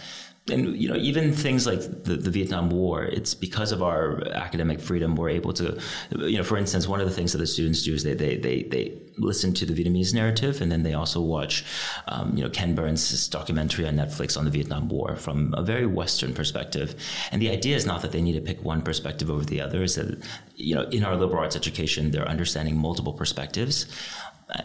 and 0.49 0.77
you 0.77 0.89
know 0.89 0.97
even 0.97 1.33
things 1.33 1.67
like 1.67 1.81
the, 2.05 2.17
the, 2.17 2.31
Vietnam 2.31 2.71
War, 2.71 3.05
it's 3.05 3.35
because 3.35 3.73
of 3.73 3.83
our 3.83 4.27
academic 4.35 4.81
freedom 4.81 5.15
we're 5.15 5.29
able 5.29 5.53
to, 5.53 5.79
you 6.17 6.39
know, 6.39 6.43
for 6.43 6.57
instance, 6.57 6.89
one 6.89 7.01
of 7.01 7.09
the 7.09 7.15
things 7.15 7.33
that 7.33 7.39
the 7.39 7.47
students 7.47 7.83
do 7.83 7.95
is 7.95 8.03
they 8.05 8.15
they 8.15 8.37
they, 8.37 8.63
they 8.65 8.99
listen 9.19 9.53
to 9.55 9.67
the 9.67 9.75
Vietnamese 9.75 10.15
narrative, 10.15 10.61
and 10.61 10.73
then 10.73 10.83
they 10.83 10.95
also 10.95 11.21
watch, 11.21 11.65
um, 12.09 12.37
you 12.37 12.43
know, 12.43 12.51
Ken 12.51 12.75
Burns' 12.75 13.29
documentary 13.29 13.87
on 13.87 13.97
Netflix 13.97 14.37
on 14.37 14.45
the 14.45 14.51
Vietnam 14.51 14.89
War 14.89 15.15
from 15.17 15.55
a 15.57 15.63
very 15.63 15.87
Western 15.87 16.33
perspective. 16.33 16.95
And 17.31 17.41
the 17.41 17.51
idea 17.51 17.77
is 17.77 17.87
not 17.87 18.03
that 18.03 18.13
they 18.13 18.23
need 18.23 18.35
to 18.35 18.41
pick 18.41 18.63
one 18.65 18.83
perspective 18.83 19.31
over 19.31 19.45
the 19.45 19.61
other; 19.61 19.83
is 19.83 19.95
that 19.97 20.23
you 20.57 20.75
know, 20.75 20.85
in 20.85 21.05
our 21.05 21.17
liberal 21.17 21.43
arts 21.43 21.57
education, 21.57 22.11
they're 22.11 22.29
understanding 22.29 22.77
multiple 22.77 23.13
perspectives 23.13 23.87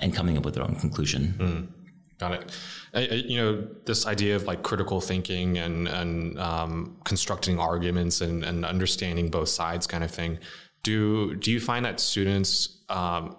and 0.02 0.16
coming 0.16 0.38
up 0.38 0.46
with 0.46 0.56
their 0.56 0.64
own 0.64 0.76
conclusion. 0.76 1.36
Mm. 1.38 1.68
Got 2.18 2.32
it. 2.32 2.52
I, 2.96 3.02
you 3.02 3.38
know, 3.38 3.68
this 3.86 4.08
idea 4.08 4.36
of 4.36 4.44
like 4.44 4.64
critical 4.64 5.02
thinking 5.02 5.58
and 5.58 5.88
and 5.88 6.40
um, 6.40 6.98
constructing 7.04 7.60
arguments 7.60 8.22
and, 8.22 8.44
and 8.44 8.66
understanding 8.66 9.30
both 9.30 9.50
sides, 9.50 9.86
kind 9.86 10.04
of 10.04 10.12
thing. 10.12 10.40
Do 10.84 11.36
do 11.36 11.52
you 11.52 11.60
find 11.60 11.86
that 11.86 12.00
students, 12.00 12.84
um, 12.90 13.36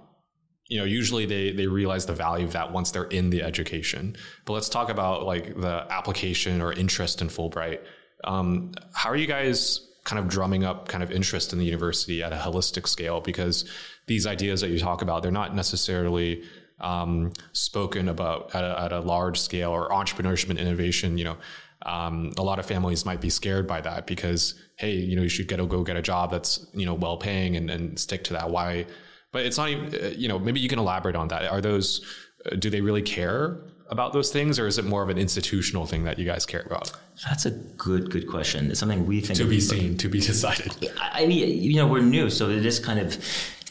you 0.69 0.79
know, 0.79 0.85
usually 0.85 1.25
they 1.25 1.53
they 1.53 1.67
realize 1.67 2.05
the 2.07 2.15
value 2.15 2.45
of 2.45 2.53
that 2.53 2.73
once 2.73 2.91
they're 2.91 3.05
in 3.05 3.31
the 3.31 3.43
education. 3.43 4.17
But 4.45 4.53
let's 4.53 4.69
talk 4.69 4.91
about 4.91 5.25
like 5.25 5.59
the 5.59 5.87
application 5.91 6.61
or 6.61 6.73
interest 6.73 7.23
in 7.23 7.29
Fulbright. 7.29 7.81
Um, 8.25 8.73
how 8.93 9.09
are 9.09 9.17
you 9.17 9.27
guys 9.27 9.81
kind 10.05 10.19
of 10.19 10.29
drumming 10.29 10.65
up 10.65 10.89
kind 10.89 11.03
of 11.03 11.11
interest 11.11 11.53
in 11.53 11.59
the 11.59 11.65
university 11.65 12.23
at 12.23 12.33
a 12.33 12.37
holistic 12.37 12.87
scale? 12.87 13.21
Because 13.21 13.65
these 14.07 14.27
ideas 14.27 14.61
that 14.61 14.69
you 14.69 14.79
talk 14.79 15.03
about, 15.03 15.23
they're 15.23 15.33
not 15.33 15.55
necessarily 15.55 16.43
um, 16.81 17.33
spoken 17.53 18.09
about 18.09 18.55
at 18.55 18.65
a, 18.65 18.81
at 18.81 18.93
a, 18.93 19.01
large 19.01 19.41
scale 19.41 19.71
or 19.71 19.89
entrepreneurship 19.91 20.51
and 20.51 20.59
innovation, 20.59 21.17
you 21.17 21.25
know, 21.25 21.37
um, 21.83 22.33
a 22.37 22.43
lot 22.43 22.59
of 22.59 22.67
families 22.67 23.05
might 23.05 23.21
be 23.21 23.31
scared 23.31 23.67
by 23.67 23.81
that 23.81 24.07
because, 24.07 24.55
hey, 24.77 24.95
you 24.95 25.17
know, 25.17 25.23
you 25.23 25.29
should 25.29 25.49
get 25.49 25.61
a 25.61 25.67
go 25.67 25.83
get 25.83 25.97
a 25.97 26.03
job 26.03 26.31
that's 26.31 26.67
you 26.75 26.85
know 26.85 26.95
well 26.95 27.17
paying 27.17 27.57
and, 27.57 27.71
and 27.71 27.99
stick 27.99 28.25
to 28.25 28.33
that. 28.35 28.51
Why? 28.51 28.87
But 29.33 29.47
it's 29.47 29.59
not 29.59 29.69
even, 29.69 29.95
uh, 29.95 30.09
you 30.17 30.29
know, 30.29 30.39
maybe 30.39 30.61
you 30.61 30.69
can 30.69 30.79
elaborate 30.79 31.17
on 31.17 31.29
that. 31.29 31.51
Are 31.51 31.61
those, 31.61 32.05
uh, 32.51 32.57
do 32.57 32.71
they 32.71 32.81
really 32.81 33.03
care 33.03 33.59
about 33.89 34.13
those 34.13 34.33
things, 34.33 34.59
or 34.59 34.67
is 34.67 34.79
it 34.79 34.85
more 34.85 35.03
of 35.03 35.11
an 35.11 35.19
institutional 35.19 35.87
thing 35.87 36.05
that 36.05 36.19
you 36.19 36.25
guys 36.25 36.47
care 36.47 36.63
about? 36.67 36.93
That's 37.29 37.47
a 37.47 37.51
good, 37.51 38.11
good 38.11 38.29
question. 38.29 38.71
It's 38.71 38.81
something 38.81 39.07
we 39.07 39.21
think 39.21 39.39
to 39.39 39.49
be 39.49 39.61
seen, 39.61 39.97
to 39.99 40.09
be 40.09 40.21
decided. 40.33 40.91
I 40.99 41.27
mean, 41.27 41.63
you 41.63 41.77
know, 41.77 41.87
we're 41.87 42.03
new, 42.03 42.31
so 42.31 42.49
it 42.49 42.65
is 42.65 42.79
kind 42.79 42.99
of 42.99 43.17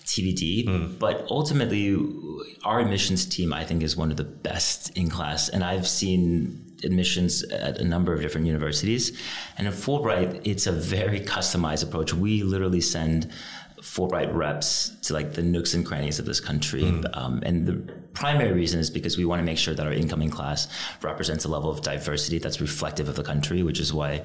TBD. 0.06 0.66
Mm. 0.66 1.00
But 1.00 1.26
ultimately, 1.30 1.98
our 2.64 2.80
admissions 2.80 3.26
team, 3.26 3.54
I 3.54 3.64
think, 3.64 3.84
is 3.84 3.98
one 3.98 4.12
of 4.12 4.18
the 4.18 4.24
best 4.24 4.96
in 4.98 5.10
class. 5.10 5.50
And 5.50 5.64
I've 5.64 5.88
seen 5.88 6.66
admissions 6.84 7.44
at 7.44 7.80
a 7.80 7.84
number 7.84 8.14
of 8.14 8.22
different 8.22 8.48
universities. 8.48 9.18
And 9.58 9.68
at 9.68 9.74
Fulbright, 9.74 10.42
it's 10.44 10.68
a 10.68 10.72
very 10.72 11.20
customized 11.20 11.84
approach. 11.84 12.14
We 12.14 12.44
literally 12.44 12.82
send 12.82 13.32
Fulbright 13.80 14.34
reps 14.34 14.90
to 15.04 15.14
like 15.14 15.34
the 15.34 15.44
nooks 15.44 15.74
and 15.74 15.86
crannies 15.86 16.20
of 16.20 16.26
this 16.26 16.40
country. 16.40 16.84
Mm. 16.84 17.18
Um, 17.18 17.44
and 17.46 17.66
the 17.66 17.76
primary 18.14 18.52
reason 18.52 18.80
is 18.80 18.90
because 18.90 19.18
we 19.18 19.26
want 19.26 19.40
to 19.40 19.44
make 19.44 19.58
sure 19.58 19.74
that 19.74 19.86
our 19.86 19.94
incoming 19.94 20.30
class 20.30 20.68
represents 21.02 21.46
a 21.46 21.50
level 21.50 21.70
of 21.70 21.82
diversity 21.82 22.40
that's 22.40 22.60
reflective 22.62 23.10
of 23.10 23.16
the 23.16 23.24
country, 23.24 23.64
which 23.64 23.80
is 23.80 23.94
why 23.94 24.24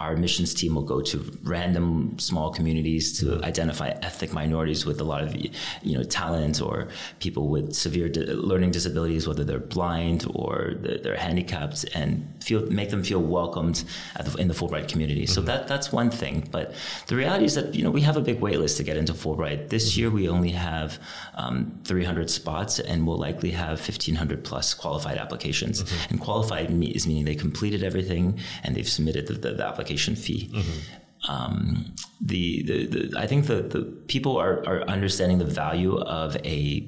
our 0.00 0.12
admissions 0.12 0.54
team 0.54 0.74
will 0.74 0.82
go 0.82 1.00
to 1.00 1.38
random 1.42 2.16
small 2.18 2.52
communities 2.52 3.18
to 3.18 3.26
mm-hmm. 3.26 3.44
identify 3.44 3.88
ethnic 4.02 4.32
minorities 4.32 4.86
with 4.86 5.00
a 5.00 5.04
lot 5.04 5.22
of 5.22 5.34
you 5.36 5.96
know 5.96 6.04
talent 6.04 6.60
or 6.62 6.88
people 7.18 7.48
with 7.48 7.74
severe 7.74 8.08
di- 8.08 8.24
learning 8.32 8.70
disabilities 8.70 9.26
whether 9.26 9.44
they're 9.44 9.58
blind 9.58 10.24
or 10.34 10.74
they're, 10.80 10.98
they're, 10.98 11.18
handicapped 11.18 11.84
and 11.94 12.32
feel 12.40 12.64
make 12.70 12.90
them 12.90 13.02
feel 13.02 13.20
welcomed 13.20 13.82
the, 14.22 14.36
in 14.38 14.46
the 14.46 14.54
Fulbright 14.54 14.88
community 14.88 15.24
mm-hmm. 15.24 15.32
so 15.32 15.40
that 15.40 15.66
that's 15.66 15.90
one 15.90 16.10
thing 16.10 16.46
but 16.52 16.74
the 17.08 17.16
reality 17.16 17.44
is 17.44 17.56
that 17.56 17.74
you 17.74 17.82
know 17.82 17.90
we 17.90 18.02
have 18.02 18.16
a 18.16 18.20
big 18.20 18.40
wait 18.40 18.58
list 18.60 18.76
to 18.76 18.84
get 18.84 18.96
into 18.96 19.12
Fulbright 19.12 19.68
this 19.68 19.90
mm-hmm. 19.90 20.00
year 20.00 20.10
we 20.10 20.28
only 20.28 20.50
have 20.50 21.00
um, 21.34 21.80
300 21.84 22.30
spots 22.30 22.78
and 22.78 23.04
we'll 23.04 23.18
likely 23.18 23.50
have 23.50 23.80
1500 23.80 24.44
plus 24.44 24.74
qualified 24.74 25.18
applications 25.18 25.82
mm-hmm. 25.82 26.10
and 26.10 26.20
qualified 26.20 26.70
is 26.70 27.06
meaning 27.06 27.24
they 27.24 27.34
completed 27.34 27.82
everything 27.82 28.38
and 28.62 28.76
they've 28.76 28.88
submitted 28.88 29.26
the, 29.26 29.34
the, 29.34 29.54
the 29.54 29.66
application 29.66 29.87
application 29.88 30.16
fee. 30.16 30.50
Mm-hmm. 30.52 31.30
Um, 31.30 31.94
the, 32.20 32.62
the, 32.62 32.86
the, 32.86 33.18
I 33.18 33.26
think 33.26 33.46
the, 33.46 33.62
the 33.62 33.82
people 34.06 34.36
are, 34.36 34.64
are 34.66 34.82
understanding 34.82 35.38
the 35.38 35.44
value 35.44 35.98
of 35.98 36.36
a 36.44 36.86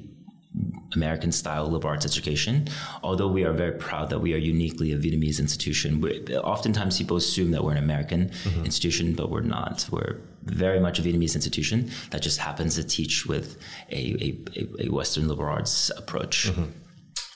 American 0.93 1.31
style 1.31 1.67
liberal 1.67 1.93
arts 1.93 2.05
education, 2.05 2.67
although 3.01 3.27
we 3.27 3.45
are 3.45 3.53
very 3.53 3.71
proud 3.71 4.09
that 4.09 4.19
we 4.19 4.33
are 4.33 4.37
uniquely 4.37 4.91
a 4.91 4.97
Vietnamese 4.97 5.39
institution. 5.39 6.01
We're, 6.01 6.39
oftentimes 6.43 6.97
people 6.97 7.17
assume 7.17 7.51
that 7.51 7.63
we're 7.63 7.71
an 7.71 7.77
American 7.77 8.29
mm-hmm. 8.29 8.65
institution, 8.65 9.15
but 9.15 9.29
we're 9.29 9.41
not. 9.41 9.87
We're 9.89 10.19
very 10.43 10.79
much 10.79 10.99
a 10.99 11.01
Vietnamese 11.01 11.35
institution 11.35 11.91
that 12.09 12.21
just 12.21 12.39
happens 12.39 12.75
to 12.75 12.83
teach 12.83 13.25
with 13.25 13.57
a, 13.89 14.35
a, 14.57 14.85
a 14.85 14.89
Western 14.89 15.27
liberal 15.27 15.49
arts 15.49 15.91
approach. 15.95 16.49
Mm-hmm. 16.49 16.63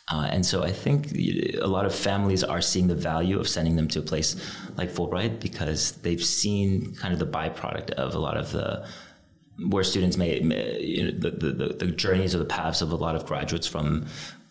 Uh, 0.07 0.27
and 0.29 0.45
so 0.45 0.63
I 0.63 0.71
think 0.71 1.13
a 1.13 1.65
lot 1.65 1.85
of 1.85 1.95
families 1.95 2.43
are 2.43 2.61
seeing 2.61 2.87
the 2.87 2.95
value 2.95 3.39
of 3.39 3.49
sending 3.49 3.75
them 3.75 3.87
to 3.89 3.99
a 3.99 4.03
place 4.03 4.35
like 4.77 4.91
Fulbright 4.91 5.39
because 5.39 5.93
they've 5.93 6.23
seen 6.23 6.93
kind 6.95 7.11
of 7.11 7.19
the 7.19 7.25
byproduct 7.25 7.89
of 7.91 8.13
a 8.13 8.19
lot 8.19 8.37
of 8.37 8.51
the 8.51 8.87
where 9.69 9.83
students 9.83 10.17
may, 10.17 10.41
may 10.41 10.79
you 10.79 11.05
know, 11.05 11.11
the, 11.17 11.31
the, 11.31 11.67
the 11.73 11.85
journeys 11.87 12.35
or 12.35 12.39
the 12.39 12.45
paths 12.45 12.81
of 12.81 12.91
a 12.91 12.95
lot 12.95 13.15
of 13.15 13.25
graduates 13.25 13.65
from 13.65 14.05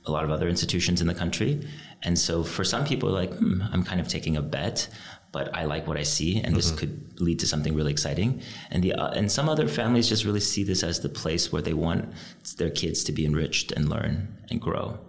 a 0.06 0.10
lot 0.10 0.24
of 0.24 0.30
other 0.30 0.48
institutions 0.48 1.00
in 1.00 1.06
the 1.06 1.14
country. 1.14 1.66
And 2.02 2.18
so 2.18 2.42
for 2.42 2.64
some 2.64 2.84
people, 2.84 3.10
like, 3.10 3.32
hmm, 3.34 3.62
I'm 3.70 3.84
kind 3.84 4.00
of 4.00 4.08
taking 4.08 4.36
a 4.36 4.42
bet. 4.42 4.88
but 5.34 5.52
I 5.52 5.64
like 5.64 5.88
what 5.88 5.98
I 5.98 6.04
see, 6.04 6.40
and 6.40 6.54
this 6.54 6.68
mm-hmm. 6.68 6.78
could 6.78 7.20
lead 7.20 7.40
to 7.40 7.46
something 7.46 7.74
really 7.74 7.90
exciting. 7.90 8.40
And 8.70 8.84
the 8.84 8.92
uh, 8.94 9.10
and 9.18 9.30
some 9.30 9.48
other 9.48 9.66
families 9.66 10.08
just 10.08 10.24
really 10.24 10.38
see 10.38 10.62
this 10.62 10.84
as 10.84 11.00
the 11.00 11.08
place 11.08 11.50
where 11.50 11.60
they 11.60 11.74
want 11.74 12.12
their 12.56 12.70
kids 12.70 13.02
to 13.04 13.12
be 13.12 13.26
enriched 13.26 13.72
and 13.72 13.88
learn 13.88 14.38
and 14.48 14.60
grow. 14.60 15.00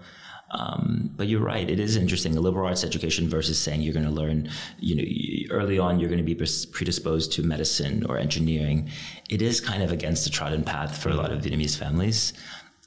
Um, 0.51 1.11
but 1.15 1.27
you're 1.27 1.41
right; 1.41 1.69
it 1.69 1.79
is 1.79 1.95
interesting. 1.95 2.37
A 2.37 2.39
liberal 2.39 2.67
arts 2.67 2.83
education 2.83 3.27
versus 3.27 3.59
saying 3.59 3.81
you're 3.81 3.93
going 3.93 4.05
to 4.05 4.11
learn, 4.11 4.49
you 4.79 4.95
know, 4.95 5.55
early 5.55 5.79
on 5.79 5.99
you're 5.99 6.09
going 6.09 6.23
to 6.23 6.35
be 6.35 6.35
predisposed 6.35 7.31
to 7.33 7.43
medicine 7.43 8.05
or 8.05 8.17
engineering. 8.17 8.89
It 9.29 9.41
is 9.41 9.59
kind 9.59 9.81
of 9.83 9.91
against 9.91 10.23
the 10.23 10.29
trodden 10.29 10.63
path 10.63 10.97
for 10.97 11.09
a 11.09 11.15
lot 11.15 11.31
of 11.31 11.41
Vietnamese 11.41 11.77
families. 11.77 12.33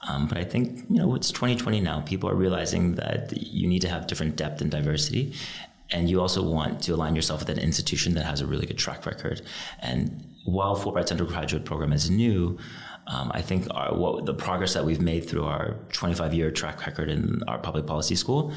Um, 0.09 0.29
but 0.29 0.39
I 0.39 0.45
think 0.45 0.85
you 0.89 0.99
know 0.99 1.15
it's 1.15 1.33
2020 1.33 1.81
now. 1.81 2.01
People 2.03 2.31
are 2.31 2.35
realizing 2.35 2.95
that 2.95 3.33
you 3.37 3.67
need 3.67 3.83
to 3.83 3.89
have 3.89 4.07
different 4.07 4.37
depth 4.37 4.61
and 4.61 4.71
diversity, 4.71 5.35
and 5.91 6.09
you 6.09 6.21
also 6.21 6.43
want 6.43 6.83
to 6.83 6.95
align 6.95 7.17
yourself 7.17 7.41
with 7.41 7.49
an 7.51 7.59
institution 7.59 8.15
that 8.15 8.25
has 8.25 8.41
a 8.41 8.47
really 8.47 8.67
good 8.67 8.79
track 8.79 9.07
record. 9.07 9.43
And 9.81 10.25
while 10.51 10.77
Fulbright's 10.77 11.11
undergraduate 11.11 11.65
program 11.65 11.93
is 11.93 12.11
new, 12.11 12.59
um, 13.09 13.31
I 13.35 13.41
think 13.41 13.67
our, 13.71 13.95
what, 13.95 14.27
the 14.27 14.35
progress 14.35 14.75
that 14.75 14.85
we've 14.85 15.01
made 15.01 15.29
through 15.29 15.45
our 15.45 15.77
25 15.93 16.35
year 16.35 16.51
track 16.51 16.85
record 16.87 17.09
in 17.09 17.43
our 17.49 17.59
public 17.59 17.87
policy 17.87 18.15
school 18.15 18.53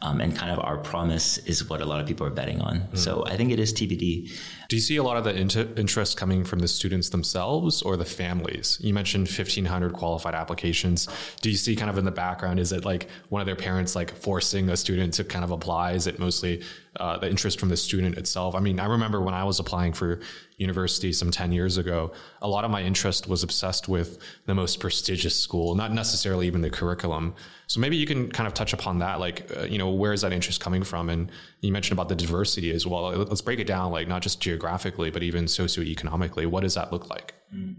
um, 0.00 0.20
and 0.20 0.36
kind 0.36 0.52
of 0.52 0.60
our 0.60 0.78
promise 0.78 1.38
is 1.38 1.68
what 1.68 1.80
a 1.80 1.84
lot 1.84 2.00
of 2.00 2.06
people 2.06 2.24
are 2.24 2.30
betting 2.30 2.60
on. 2.60 2.82
Mm. 2.82 2.98
So 2.98 3.24
I 3.26 3.36
think 3.36 3.50
it 3.50 3.58
is 3.58 3.72
TBD. 3.72 4.30
Do 4.68 4.76
you 4.76 4.82
see 4.82 4.96
a 4.96 5.02
lot 5.02 5.16
of 5.16 5.24
the 5.24 5.34
inter- 5.34 5.68
interest 5.76 6.16
coming 6.16 6.44
from 6.44 6.60
the 6.60 6.68
students 6.68 7.08
themselves 7.08 7.82
or 7.82 7.96
the 7.96 8.04
families? 8.04 8.78
You 8.80 8.94
mentioned 8.94 9.26
1,500 9.26 9.92
qualified 9.92 10.34
applications. 10.34 11.08
Do 11.40 11.50
you 11.50 11.56
see 11.56 11.74
kind 11.74 11.90
of 11.90 11.98
in 11.98 12.04
the 12.04 12.12
background, 12.12 12.60
is 12.60 12.70
it 12.70 12.84
like 12.84 13.08
one 13.28 13.40
of 13.40 13.46
their 13.46 13.56
parents 13.56 13.96
like 13.96 14.14
forcing 14.14 14.68
a 14.68 14.76
student 14.76 15.14
to 15.14 15.24
kind 15.24 15.44
of 15.44 15.50
apply? 15.50 15.92
Is 15.92 16.06
it 16.06 16.20
mostly 16.20 16.62
uh, 17.00 17.18
the 17.18 17.28
interest 17.28 17.58
from 17.58 17.70
the 17.70 17.76
student 17.76 18.18
itself? 18.18 18.54
I 18.54 18.60
mean, 18.60 18.78
I 18.78 18.86
remember 18.86 19.20
when 19.20 19.34
I 19.34 19.42
was 19.42 19.58
applying 19.58 19.94
for 19.94 20.20
university 20.56 21.12
some 21.12 21.30
10 21.30 21.52
years 21.52 21.76
ago, 21.76 22.12
a 22.40 22.48
lot 22.48 22.64
of 22.64 22.70
my 22.70 22.82
interest 22.82 23.28
was 23.28 23.42
obsessed 23.42 23.88
with 23.88 24.18
the 24.46 24.54
most 24.54 24.80
prestigious 24.80 25.38
school, 25.38 25.74
not 25.74 25.92
necessarily 25.92 26.46
even 26.46 26.62
the 26.62 26.70
curriculum. 26.70 27.34
So 27.66 27.80
maybe 27.80 27.96
you 27.96 28.06
can 28.06 28.30
kind 28.30 28.46
of 28.46 28.54
touch 28.54 28.72
upon 28.72 29.00
that, 29.00 29.20
like, 29.20 29.50
uh, 29.56 29.64
you 29.64 29.76
know, 29.76 29.90
where 29.90 30.12
is 30.12 30.22
that 30.22 30.32
interest 30.32 30.60
coming 30.60 30.82
from? 30.82 31.10
And 31.10 31.30
you 31.60 31.72
mentioned 31.72 31.98
about 31.98 32.08
the 32.08 32.14
diversity 32.14 32.70
as 32.70 32.86
well. 32.86 33.10
Let's 33.10 33.42
break 33.42 33.58
it 33.58 33.66
down, 33.66 33.92
like 33.92 34.08
not 34.08 34.22
just 34.22 34.40
geographically, 34.40 35.10
but 35.10 35.22
even 35.22 35.44
socioeconomically. 35.44 36.46
What 36.46 36.62
does 36.62 36.74
that 36.74 36.92
look 36.92 37.10
like? 37.10 37.34
Mm. 37.54 37.74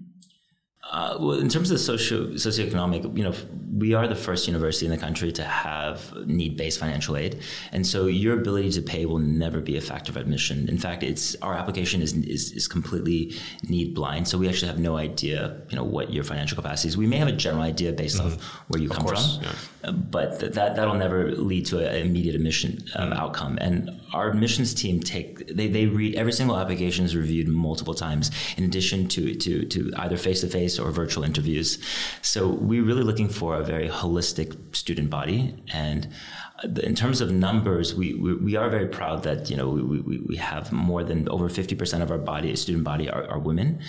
Uh, 0.89 1.17
well, 1.19 1.37
in 1.37 1.49
terms 1.49 1.69
of 1.69 1.79
socio 1.79 2.27
socioeconomic, 2.27 3.17
you 3.17 3.23
know, 3.23 3.33
we 3.77 3.93
are 3.93 4.07
the 4.07 4.15
first 4.15 4.47
university 4.47 4.85
in 4.85 4.91
the 4.91 4.97
country 4.97 5.31
to 5.33 5.43
have 5.43 6.15
need-based 6.25 6.79
financial 6.79 7.17
aid, 7.17 7.41
and 7.73 7.85
so 7.85 8.05
your 8.05 8.39
ability 8.39 8.71
to 8.71 8.81
pay 8.81 9.05
will 9.05 9.19
never 9.19 9.59
be 9.59 9.75
a 9.75 9.81
factor 9.81 10.11
of 10.11 10.17
admission. 10.17 10.69
In 10.69 10.77
fact, 10.77 11.03
it's 11.03 11.35
our 11.41 11.53
application 11.53 12.01
is 12.01 12.13
is, 12.13 12.51
is 12.53 12.67
completely 12.69 13.33
need 13.67 13.93
blind, 13.93 14.29
so 14.29 14.37
we 14.37 14.47
actually 14.47 14.69
have 14.69 14.79
no 14.79 14.95
idea, 14.95 15.61
you 15.69 15.75
know, 15.75 15.83
what 15.83 16.13
your 16.13 16.23
financial 16.23 16.55
capacity 16.55 16.87
is. 16.87 16.97
We 16.97 17.05
may 17.05 17.17
have 17.17 17.27
a 17.27 17.33
general 17.33 17.63
idea 17.63 17.91
based 17.91 18.17
mm-hmm. 18.17 18.35
off 18.35 18.41
where 18.69 18.81
you 18.81 18.89
of 18.89 18.95
come 18.95 19.05
course, 19.05 19.37
from, 19.37 19.43
yeah. 19.43 19.91
but 19.91 20.39
th- 20.39 20.53
that 20.53 20.77
that'll 20.77 20.95
never 20.95 21.31
lead 21.33 21.65
to 21.65 21.79
an 21.79 22.07
immediate 22.07 22.35
admission 22.35 22.85
um, 22.95 23.09
mm-hmm. 23.09 23.19
outcome. 23.19 23.57
And 23.59 23.99
our 24.13 24.29
admissions 24.29 24.73
team 24.73 25.01
take 25.01 25.47
they, 25.53 25.67
they 25.67 25.85
read 25.85 26.15
every 26.15 26.31
single 26.31 26.55
application 26.57 27.03
is 27.03 27.13
reviewed 27.13 27.49
multiple 27.49 27.93
times, 27.93 28.31
in 28.55 28.63
addition 28.63 29.09
to 29.09 29.35
to 29.35 29.65
to 29.65 29.91
either 29.97 30.15
face 30.15 30.39
to 30.41 30.47
face 30.47 30.76
or 30.79 30.91
virtual 30.91 31.23
interviews. 31.23 31.83
So 32.21 32.47
we're 32.47 32.83
really 32.83 33.03
looking 33.03 33.29
for 33.29 33.55
a 33.55 33.63
very 33.63 33.89
holistic 33.89 34.75
student 34.75 35.09
body. 35.09 35.55
And 35.73 36.09
in 36.81 36.95
terms 36.95 37.21
of 37.21 37.31
numbers, 37.31 37.93
we, 37.93 38.13
we, 38.15 38.35
we 38.35 38.55
are 38.55 38.69
very 38.69 38.87
proud 38.87 39.23
that, 39.23 39.49
you 39.49 39.55
know, 39.55 39.69
we, 39.69 39.99
we, 40.01 40.19
we 40.19 40.37
have 40.37 40.71
more 40.71 41.03
than 41.03 41.29
over 41.29 41.49
50% 41.49 42.01
of 42.01 42.11
our 42.11 42.17
body, 42.17 42.55
student 42.55 42.83
body 42.83 43.09
are, 43.09 43.27
are 43.29 43.39
women. 43.39 43.81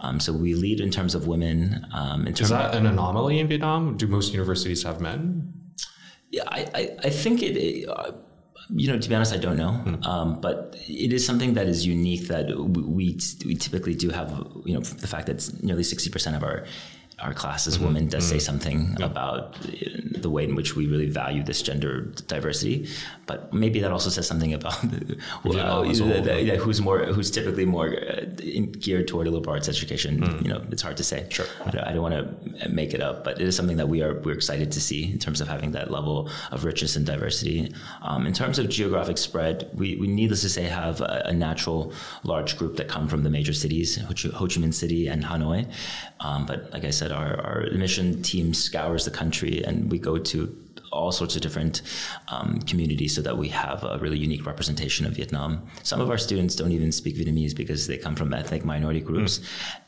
Um, 0.00 0.18
so 0.18 0.32
we 0.32 0.54
lead 0.54 0.80
in 0.80 0.90
terms 0.90 1.14
of 1.14 1.26
women. 1.26 1.86
Um, 1.92 2.26
in 2.26 2.34
terms 2.34 2.40
Is 2.40 2.48
that 2.50 2.74
of, 2.74 2.80
an 2.80 2.86
anomaly 2.86 3.38
in 3.38 3.46
Vietnam? 3.48 3.96
Do 3.96 4.06
most 4.06 4.32
universities 4.32 4.82
have 4.82 5.00
men? 5.00 5.52
Yeah, 6.30 6.42
I, 6.48 6.68
I, 6.74 6.96
I 7.04 7.10
think 7.10 7.42
it, 7.42 7.56
it 7.56 7.88
uh, 7.88 8.12
you 8.70 8.88
know, 8.88 8.98
to 8.98 9.08
be 9.08 9.14
honest, 9.14 9.32
I 9.32 9.38
don't 9.38 9.56
know. 9.56 9.80
Mm. 9.84 10.06
Um, 10.06 10.40
but 10.40 10.76
it 10.88 11.12
is 11.12 11.24
something 11.24 11.54
that 11.54 11.66
is 11.66 11.86
unique 11.86 12.28
that 12.28 12.46
we, 12.56 13.14
we 13.44 13.54
typically 13.56 13.94
do 13.94 14.10
have, 14.10 14.30
you 14.64 14.74
know, 14.74 14.80
the 14.80 15.06
fact 15.06 15.26
that 15.26 15.62
nearly 15.62 15.82
60% 15.82 16.36
of 16.36 16.42
our 16.42 16.64
our 17.22 17.34
class 17.34 17.66
as 17.66 17.76
mm-hmm. 17.76 17.86
women 17.86 18.08
does 18.08 18.24
mm-hmm. 18.24 18.32
say 18.32 18.38
something 18.38 18.96
yeah. 18.98 19.06
about 19.06 19.56
the 20.22 20.30
way 20.30 20.44
in 20.44 20.54
which 20.54 20.76
we 20.76 20.86
really 20.86 21.08
value 21.08 21.42
this 21.42 21.62
gender 21.62 22.02
diversity. 22.26 22.88
But 23.26 23.52
maybe 23.52 23.80
that 23.80 23.92
also 23.92 24.10
says 24.10 24.26
something 24.26 24.52
about 24.52 24.80
the, 24.90 25.18
well, 25.44 25.58
uh, 25.58 25.92
the, 25.92 26.20
the, 26.44 26.56
who's 26.56 26.80
more 26.80 27.00
who's 27.04 27.30
typically 27.30 27.64
more 27.64 27.88
uh, 27.88 28.24
geared 28.78 29.08
toward 29.08 29.26
a 29.26 29.30
liberal 29.30 29.54
arts 29.54 29.68
education. 29.68 30.20
Mm. 30.20 30.42
You 30.42 30.48
know, 30.48 30.64
it's 30.70 30.82
hard 30.82 30.96
to 30.96 31.04
say. 31.04 31.26
Sure, 31.30 31.46
I 31.64 31.70
don't, 31.70 31.84
don't, 31.94 32.02
want 32.02 32.14
to 32.60 32.68
make 32.68 32.94
it 32.94 33.00
up, 33.00 33.24
but 33.24 33.40
it 33.40 33.46
is 33.46 33.56
something 33.56 33.76
that 33.76 33.88
we 33.88 34.02
are 34.02 34.14
we're 34.20 34.34
excited 34.34 34.72
to 34.72 34.80
see 34.80 35.12
in 35.12 35.18
terms 35.18 35.40
of 35.40 35.48
having 35.48 35.72
that 35.72 35.90
level 35.90 36.28
of 36.50 36.64
richness 36.64 36.96
and 36.96 37.06
diversity. 37.06 37.72
Um, 38.02 38.26
in 38.26 38.32
terms 38.32 38.58
of 38.58 38.68
geographic 38.68 39.18
spread, 39.18 39.70
we, 39.74 39.96
we 39.96 40.06
needless 40.06 40.42
to 40.42 40.48
say 40.48 40.64
have 40.64 41.00
a, 41.00 41.22
a, 41.26 41.32
natural 41.32 41.92
large 42.24 42.58
group 42.58 42.76
that 42.76 42.88
come 42.88 43.08
from 43.08 43.22
the 43.22 43.30
major 43.30 43.52
cities, 43.52 43.96
Ho 43.96 44.12
Chi 44.12 44.60
Minh 44.60 44.74
City 44.74 45.06
and 45.06 45.24
Hanoi. 45.24 45.70
Um, 46.20 46.46
but 46.46 46.70
like 46.72 46.84
I 46.84 46.90
said, 46.90 47.11
our, 47.12 47.40
our 47.40 47.60
admission 47.60 48.22
team 48.22 48.54
scours 48.54 49.04
the 49.04 49.10
country 49.10 49.62
and 49.64 49.90
we 49.90 49.98
go 49.98 50.18
to 50.18 50.56
all 50.92 51.10
sorts 51.10 51.34
of 51.34 51.42
different 51.42 51.82
um, 52.28 52.60
communities 52.60 53.14
so 53.14 53.22
that 53.22 53.36
we 53.36 53.48
have 53.48 53.82
a 53.82 53.98
really 53.98 54.18
unique 54.18 54.46
representation 54.46 55.06
of 55.06 55.14
Vietnam. 55.14 55.66
Some 55.82 56.00
of 56.00 56.10
our 56.10 56.18
students 56.18 56.54
don't 56.54 56.72
even 56.72 56.92
speak 56.92 57.16
Vietnamese 57.16 57.56
because 57.56 57.86
they 57.86 57.96
come 57.96 58.14
from 58.14 58.32
ethnic 58.34 58.64
minority 58.64 59.00
groups. 59.00 59.38
Mm. 59.38 59.44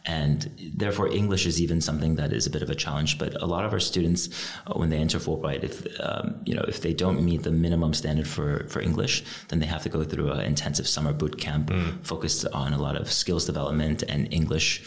And 0.07 0.73
therefore, 0.75 1.09
English 1.09 1.47
is 1.47 1.63
even 1.63 1.81
something 1.81 2.17
that 2.17 2.33
is 2.33 2.47
a 2.47 2.51
bit 2.51 2.63
of 2.63 2.69
a 2.69 2.75
challenge. 2.75 3.19
But 3.19 3.41
a 3.41 3.47
lot 3.47 3.65
of 3.65 3.73
our 3.73 3.81
students, 3.81 4.29
uh, 4.67 4.75
when 4.75 4.91
they 4.91 4.99
enter 4.99 5.19
Fulbright, 5.19 5.65
if 5.65 5.87
um, 6.01 6.43
you 6.45 6.55
know 6.55 6.65
if 6.69 6.83
they 6.83 6.93
don't 6.93 7.25
meet 7.25 7.43
the 7.43 7.51
minimum 7.51 7.95
standard 7.95 8.29
for, 8.29 8.67
for 8.69 8.83
English, 8.83 9.25
then 9.49 9.61
they 9.61 9.67
have 9.67 9.83
to 9.85 9.89
go 9.89 10.05
through 10.05 10.31
an 10.33 10.41
intensive 10.41 10.87
summer 10.87 11.15
boot 11.15 11.39
camp 11.39 11.71
mm. 11.71 12.05
focused 12.05 12.47
on 12.53 12.75
a 12.75 12.79
lot 12.79 12.97
of 12.97 13.11
skills 13.11 13.47
development 13.47 14.03
and 14.03 14.31
English 14.31 14.83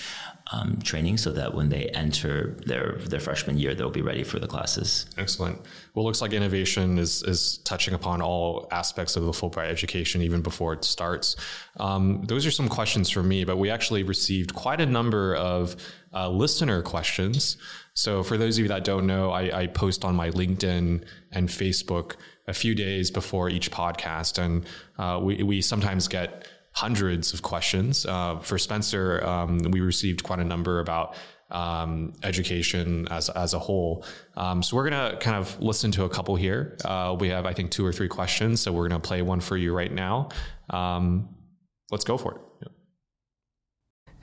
um, 0.52 0.80
training 0.82 1.18
so 1.18 1.32
that 1.32 1.54
when 1.54 1.70
they 1.70 1.88
enter 1.88 2.56
their 2.66 2.98
their 3.06 3.20
freshman 3.20 3.58
year, 3.58 3.76
they'll 3.76 3.90
be 3.90 4.02
ready 4.02 4.24
for 4.24 4.40
the 4.40 4.48
classes. 4.48 5.06
Excellent. 5.18 5.60
Well, 5.94 6.04
it 6.04 6.08
looks 6.08 6.22
like 6.22 6.34
innovation 6.34 6.98
is 6.98 7.24
is 7.24 7.58
touching 7.60 7.94
upon 7.94 8.22
all 8.22 8.68
aspects 8.72 9.16
of 9.16 9.26
the 9.26 9.32
Fulbright 9.32 9.70
education 9.70 10.22
even 10.22 10.42
before 10.42 10.74
it 10.74 10.84
starts. 10.84 11.36
Um, 11.80 12.24
those 12.24 12.46
are 12.46 12.52
some 12.52 12.70
questions 12.70 13.10
for 13.10 13.24
me, 13.24 13.44
but 13.44 13.58
we 13.58 13.70
actually 13.70 14.04
received 14.04 14.54
quite 14.56 14.80
a 14.80 14.86
number 14.86 15.36
of 15.36 15.76
uh, 16.14 16.30
listener 16.30 16.82
questions. 16.82 17.58
So, 17.94 18.24
for 18.24 18.38
those 18.38 18.58
of 18.58 18.64
you 18.64 18.68
that 18.70 18.84
don't 18.84 19.08
know, 19.08 19.32
I, 19.32 19.62
I 19.62 19.68
post 19.68 20.06
on 20.06 20.16
my 20.16 20.30
LinkedIn 20.30 21.04
and 21.32 21.50
Facebook 21.50 22.16
a 22.48 22.54
few 22.54 22.74
days 22.74 23.12
before 23.12 23.50
each 23.50 23.72
podcast, 23.72 24.38
and 24.38 24.66
uh, 24.98 25.20
we 25.22 25.44
we 25.44 25.62
sometimes 25.62 26.08
get 26.08 26.48
hundreds 26.78 27.34
of 27.34 27.42
questions. 27.42 28.06
Uh, 28.06 28.38
for 28.40 28.60
Spencer, 28.60 29.26
um, 29.26 29.58
we 29.72 29.82
received 29.82 30.22
quite 30.22 30.40
a 30.40 30.44
number 30.44 30.80
about 30.80 31.16
um, 31.50 32.14
education 32.22 33.08
as, 33.10 33.30
as 33.30 33.56
a 33.56 33.60
whole. 33.60 34.06
Um, 34.36 34.62
so 34.62 34.76
we're 34.76 34.88
going 34.88 35.12
to 35.12 35.18
kind 35.18 35.38
of 35.38 35.60
listen 35.60 35.92
to 35.94 36.04
a 36.04 36.10
couple 36.10 36.36
here. 36.36 36.78
Uh, 36.86 37.16
we 37.20 37.30
have, 37.30 37.48
I 37.48 37.54
think, 37.54 37.72
two 37.72 37.84
or 37.84 37.92
three 37.92 38.08
questions. 38.08 38.62
So 38.62 38.72
we're 38.72 38.88
going 38.88 39.02
to 39.02 39.08
play 39.08 39.24
one 39.24 39.40
for 39.40 39.58
you 39.58 39.74
right 39.74 39.92
now. 39.92 40.30
Um, 40.70 41.30
let's 41.90 42.04
go 42.06 42.16
for 42.16 42.36
it. 42.36 42.42
Yeah. 42.62 42.74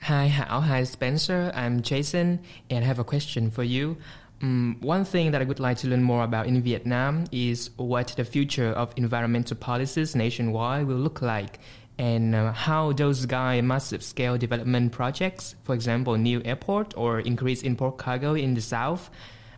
Hi, 0.03 0.27
Hao. 0.27 0.61
Hi, 0.61 0.83
Spencer. 0.85 1.51
I'm 1.53 1.81
Jason, 1.81 2.39
and 2.69 2.85
I 2.85 2.87
have 2.87 2.99
a 2.99 3.03
question 3.03 3.51
for 3.51 3.65
you. 3.65 3.97
Um, 4.41 4.77
one 4.79 5.03
thing 5.03 5.31
that 5.31 5.41
I 5.41 5.45
would 5.45 5.59
like 5.59 5.77
to 5.79 5.87
learn 5.87 6.03
more 6.03 6.23
about 6.23 6.47
in 6.47 6.61
Vietnam 6.61 7.25
is 7.31 7.71
what 7.77 8.07
the 8.15 8.23
future 8.23 8.71
of 8.71 8.93
environmental 8.95 9.57
policies 9.57 10.15
nationwide 10.15 10.87
will 10.87 10.97
look 10.97 11.21
like 11.21 11.59
and 11.97 12.35
uh, 12.35 12.51
how 12.51 12.91
those 12.91 13.25
guide 13.25 13.63
massive 13.63 14.03
scale 14.03 14.37
development 14.37 14.91
projects, 14.91 15.55
for 15.63 15.73
example, 15.73 16.15
new 16.17 16.41
airport 16.43 16.93
or 16.97 17.19
increase 17.19 17.63
import 17.63 17.97
cargo 17.97 18.33
in 18.33 18.53
the 18.53 18.61
south. 18.61 19.09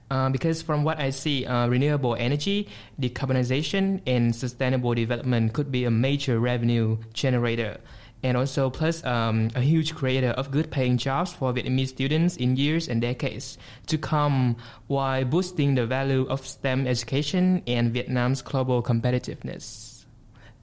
Uh, 0.10 0.30
because 0.30 0.62
from 0.62 0.86
what 0.86 1.00
I 1.00 1.10
see, 1.10 1.46
uh, 1.46 1.68
renewable 1.68 2.16
energy, 2.16 2.70
decarbonization, 3.00 4.02
and 4.08 4.34
sustainable 4.34 4.94
development 4.94 5.52
could 5.52 5.70
be 5.70 5.84
a 5.84 5.92
major 5.92 6.40
revenue 6.40 6.98
generator. 7.14 7.80
And 8.24 8.38
also, 8.38 8.70
plus 8.70 9.04
um, 9.06 9.50
a 9.54 9.62
huge 9.62 9.96
creator 9.96 10.30
of 10.30 10.50
good 10.50 10.72
paying 10.72 10.98
jobs 10.98 11.34
for 11.34 11.54
Vietnamese 11.54 11.90
students 11.90 12.38
in 12.38 12.56
years 12.56 12.88
and 12.88 13.02
decades 13.02 13.58
to 13.88 13.98
come 13.98 14.56
while 14.88 15.24
boosting 15.26 15.76
the 15.76 15.86
value 15.86 16.26
of 16.30 16.48
STEM 16.48 16.88
education 16.88 17.62
and 17.68 17.94
Vietnam's 17.94 18.42
global 18.42 18.82
competitiveness. 18.82 20.06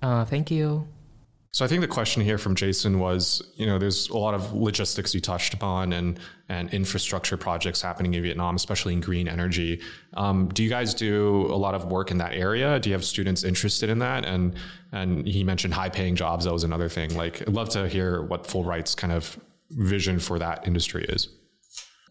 Uh, 0.03 0.25
thank 0.25 0.51
you. 0.51 0.89
So 1.55 1.65
I 1.65 1.69
think 1.69 1.83
the 1.83 1.87
question 1.89 2.21
here 2.21 2.37
from 2.37 2.57
Jason 2.57 2.99
was, 2.99 3.41
you 3.55 3.65
know, 3.65 3.79
there's 3.79 4.09
a 4.09 4.19
lot 4.19 4.35
of 4.35 4.53
logistics 4.53 5.15
you 5.15 5.21
touched 5.21 5.55
upon 5.55 5.93
and 5.93 6.19
and 6.49 6.69
infrastructure 6.75 7.37
projects 7.37 7.81
happening 7.81 8.15
in 8.15 8.25
Vietnam, 8.25 8.57
especially 8.57 8.93
in 8.93 9.01
green 9.01 9.29
energy. 9.29 9.81
Um, 10.15 10.49
do 10.49 10.65
you 10.65 10.69
guys 10.69 10.95
do 10.95 11.43
a 11.43 11.55
lot 11.55 11.77
of 11.77 11.85
work 11.85 12.11
in 12.11 12.19
that 12.19 12.33
area? 12.33 12.81
Do 12.81 12.91
you 12.91 12.95
have 12.95 13.05
students 13.05 13.45
interested 13.45 13.89
in 13.89 14.01
that? 14.01 14.25
And 14.25 14.57
and 14.91 15.29
he 15.29 15.45
mentioned 15.45 15.75
high 15.75 15.91
paying 15.91 16.17
jobs. 16.17 16.45
That 16.45 16.53
was 16.53 16.65
another 16.65 16.89
thing. 16.89 17.15
Like, 17.15 17.43
I'd 17.43 17.55
love 17.55 17.69
to 17.69 17.89
hear 17.89 18.23
what 18.23 18.49
Fulbright's 18.49 18.97
kind 18.97 19.13
of 19.13 19.39
vision 19.71 20.19
for 20.19 20.41
that 20.41 20.67
industry 20.67 21.05
is. 21.05 21.29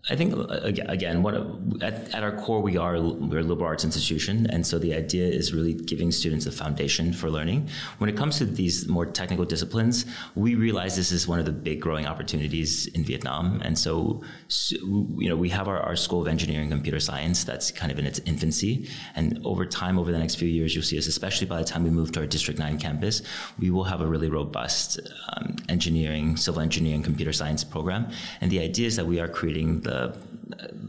I 0.10 0.18
think 0.18 0.34
again, 0.50 1.24
what 1.24 1.34
at, 1.82 2.14
at, 2.14 2.24
our 2.24 2.34
core 2.34 2.60
we 2.60 2.76
are 2.76 3.00
we're 3.00 3.40
a 3.40 3.44
liberal 3.44 3.68
arts 3.68 3.86
institution, 3.86 4.48
and 4.50 4.68
so 4.68 4.78
the 4.78 4.94
idea 4.94 5.26
is 5.26 5.54
really 5.54 5.76
giving 5.76 6.12
students 6.12 6.46
a 6.46 6.52
foundation 6.52 7.14
for 7.14 7.30
learning. 7.30 7.70
When 8.00 8.10
it 8.10 8.18
comes 8.18 8.38
to 8.40 8.46
these 8.46 8.86
more 8.90 9.06
technical 9.06 9.46
disciplines, 9.46 10.06
we 10.36 10.56
realize 10.56 10.98
this 10.98 11.14
is 11.14 11.26
one 11.26 11.40
of 11.40 11.46
the 11.46 11.54
big 11.54 11.80
growing 11.80 12.06
opportunities 12.06 12.88
in 12.88 13.06
Vietnam, 13.06 13.62
and 13.64 13.80
so, 13.80 14.22
so 14.50 14.76
you 14.76 15.30
know 15.30 15.38
we 15.38 15.48
have 15.50 15.70
our, 15.70 15.80
our 15.80 15.96
School 15.96 16.22
of 16.22 16.28
Engineering 16.28 16.64
and 16.64 16.74
Computer 16.74 17.00
Science 17.00 17.46
that's 17.46 17.72
kind 17.72 17.90
of 17.90 17.98
in 17.98 18.06
its 18.06 18.20
infancy, 18.26 18.90
and 19.16 19.40
over 19.46 19.66
time, 19.66 19.98
over 19.98 20.12
the 20.12 20.20
next 20.20 20.36
few 20.36 20.50
years, 20.50 20.76
you'll 20.76 20.84
see 20.84 20.98
us, 20.98 21.08
especially 21.08 21.48
by 21.48 21.60
the 21.60 21.66
time 21.66 21.82
we 21.82 21.90
move 21.90 22.12
to 22.12 22.20
our 22.20 22.28
District 22.28 22.60
Nine 22.60 22.78
campus, 22.78 23.22
we 23.58 23.70
will 23.70 23.86
have 23.86 24.02
a 24.02 24.06
really 24.06 24.30
robust 24.30 25.00
um, 25.38 25.56
engineering, 25.70 26.36
civil 26.36 26.62
engineering, 26.62 27.02
computer 27.04 27.32
science 27.32 27.64
program, 27.64 28.12
and 28.42 28.52
the 28.52 28.60
idea 28.60 28.86
is 28.86 28.98
that 28.98 29.06
we 29.06 29.22
are 29.22 29.30
creating 29.30 29.80
the 29.80 29.93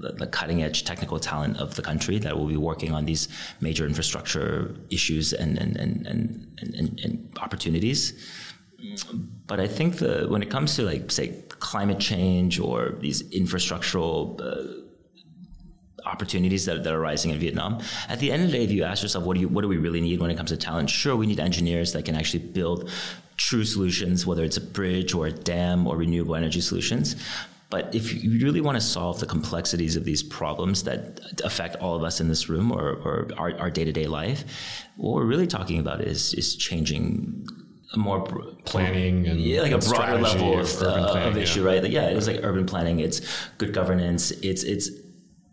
the, 0.03 0.13
the, 0.19 0.27
cutting 0.27 0.63
edge 0.63 0.85
technical 0.85 1.19
talent 1.19 1.57
of 1.59 1.75
the 1.75 1.83
country 1.83 2.19
that 2.19 2.37
will 2.37 2.47
be 2.47 2.57
working 2.57 2.93
on 2.93 3.05
these 3.05 3.29
major 3.61 3.87
infrastructure 3.87 4.75
issues 4.91 5.33
and, 5.33 5.59
and, 5.59 5.77
and, 5.77 6.07
and, 6.07 6.75
and, 6.79 7.01
and 7.05 7.39
opportunities. 7.41 8.01
But 9.47 9.61
I 9.61 9.67
think 9.67 9.97
the, 9.97 10.27
when 10.29 10.43
it 10.43 10.51
comes 10.51 10.77
to 10.77 10.83
like 10.83 11.11
say 11.11 11.27
climate 11.59 12.01
change 12.01 12.61
or 12.61 12.97
these 13.01 13.23
infrastructural 13.31 14.15
uh, 14.41 14.85
opportunities 16.07 16.67
that, 16.67 16.85
that 16.85 16.93
are 16.93 17.01
rising 17.01 17.31
in 17.31 17.39
Vietnam. 17.39 17.81
At 18.09 18.19
the 18.19 18.31
end 18.31 18.43
of 18.43 18.51
the 18.51 18.59
day, 18.59 18.65
if 18.65 18.71
you 18.71 18.85
ask 18.85 19.03
yourself, 19.03 19.25
what 19.25 19.35
do 19.35 19.41
you, 19.41 19.49
what 19.49 19.63
do 19.63 19.69
we 19.69 19.79
really 19.79 20.03
need 20.03 20.21
when 20.21 20.31
it 20.31 20.37
comes 20.37 20.51
to 20.51 20.57
talent? 20.57 20.91
Sure, 20.91 21.17
we 21.17 21.27
need 21.27 21.41
engineers 21.41 21.93
that 21.95 22.05
can 22.05 22.15
actually 22.15 22.45
build 22.45 22.91
true 23.37 23.65
solutions, 23.65 24.27
whether 24.27 24.45
it's 24.45 24.59
a 24.59 24.61
bridge 24.61 25.15
or 25.15 25.27
a 25.27 25.33
dam 25.33 25.87
or 25.87 25.97
renewable 25.97 26.37
energy 26.37 26.61
solutions. 26.61 27.17
But 27.75 27.93
if 27.93 28.23
you 28.23 28.39
really 28.39 28.61
want 28.61 28.77
to 28.77 28.81
solve 28.81 29.19
the 29.19 29.27
complexities 29.27 29.97
of 29.97 30.05
these 30.05 30.23
problems 30.23 30.85
that 30.85 31.19
affect 31.43 31.75
all 31.83 31.97
of 31.97 32.05
us 32.05 32.21
in 32.21 32.29
this 32.29 32.49
room 32.49 32.71
or, 32.71 32.91
or 33.07 33.29
our 33.37 33.69
day 33.69 33.85
to 33.85 33.91
day 33.91 34.07
life, 34.07 34.45
what 34.97 35.15
we're 35.15 35.25
really 35.25 35.49
talking 35.49 35.81
about 35.81 36.01
is, 36.01 36.35
is 36.35 36.55
changing 36.55 37.45
more 37.97 38.21
planning 38.65 39.27
and 39.27 39.41
yeah, 39.41 39.63
like 39.63 39.73
a 39.73 39.79
broader 39.79 40.19
level 40.19 40.61
of, 40.61 40.83
uh, 40.83 41.11
planning, 41.11 41.29
of 41.31 41.37
issue, 41.37 41.63
yeah. 41.63 41.67
right? 41.67 41.83
Like, 41.83 41.91
yeah, 41.91 42.11
it's 42.11 42.29
like 42.29 42.39
urban 42.45 42.65
planning. 42.65 43.01
It's 43.01 43.21
good 43.59 43.75
governance. 43.75 44.31
It's 44.31 44.63
it's 44.63 44.89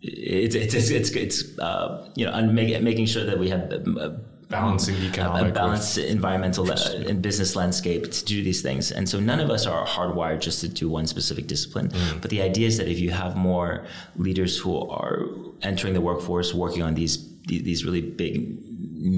it's 0.04 0.54
it's 0.54 0.76
it's, 0.76 0.90
it's, 0.92 1.10
it's 1.10 1.58
uh, 1.58 2.08
you 2.16 2.26
know, 2.28 2.40
making 2.44 3.08
sure 3.08 3.26
that 3.26 3.40
we 3.40 3.50
have 3.50 3.64
uh, 3.98 4.12
balancing 4.52 5.00
the 5.00 5.08
economic, 5.08 5.52
a 5.52 5.54
balanced 5.54 5.98
environmental 5.98 6.70
uh, 6.70 6.78
and 7.08 7.22
business 7.22 7.56
landscape 7.56 8.12
to 8.12 8.26
do 8.26 8.44
these 8.44 8.62
things. 8.62 8.92
And 8.92 9.10
so 9.10 9.20
none 9.20 9.40
of 9.40 9.50
us 9.50 9.66
are 9.66 9.86
hardwired 9.88 10.42
just 10.42 10.60
to 10.62 10.68
do 10.68 10.90
one 10.90 11.08
specific 11.08 11.48
discipline. 11.48 11.90
Mm. 11.90 12.22
But 12.22 12.30
the 12.30 12.42
idea 12.42 12.68
is 12.68 12.78
that 12.78 12.88
if 12.88 13.00
you 13.00 13.12
have 13.12 13.36
more 13.36 13.86
leaders 14.18 14.58
who 14.58 14.88
are 14.90 15.26
entering 15.62 15.94
the 15.94 16.02
workforce, 16.02 16.54
working 16.54 16.84
on 16.84 16.94
these 16.94 17.32
these 17.48 17.84
really 17.84 18.02
big, 18.02 18.34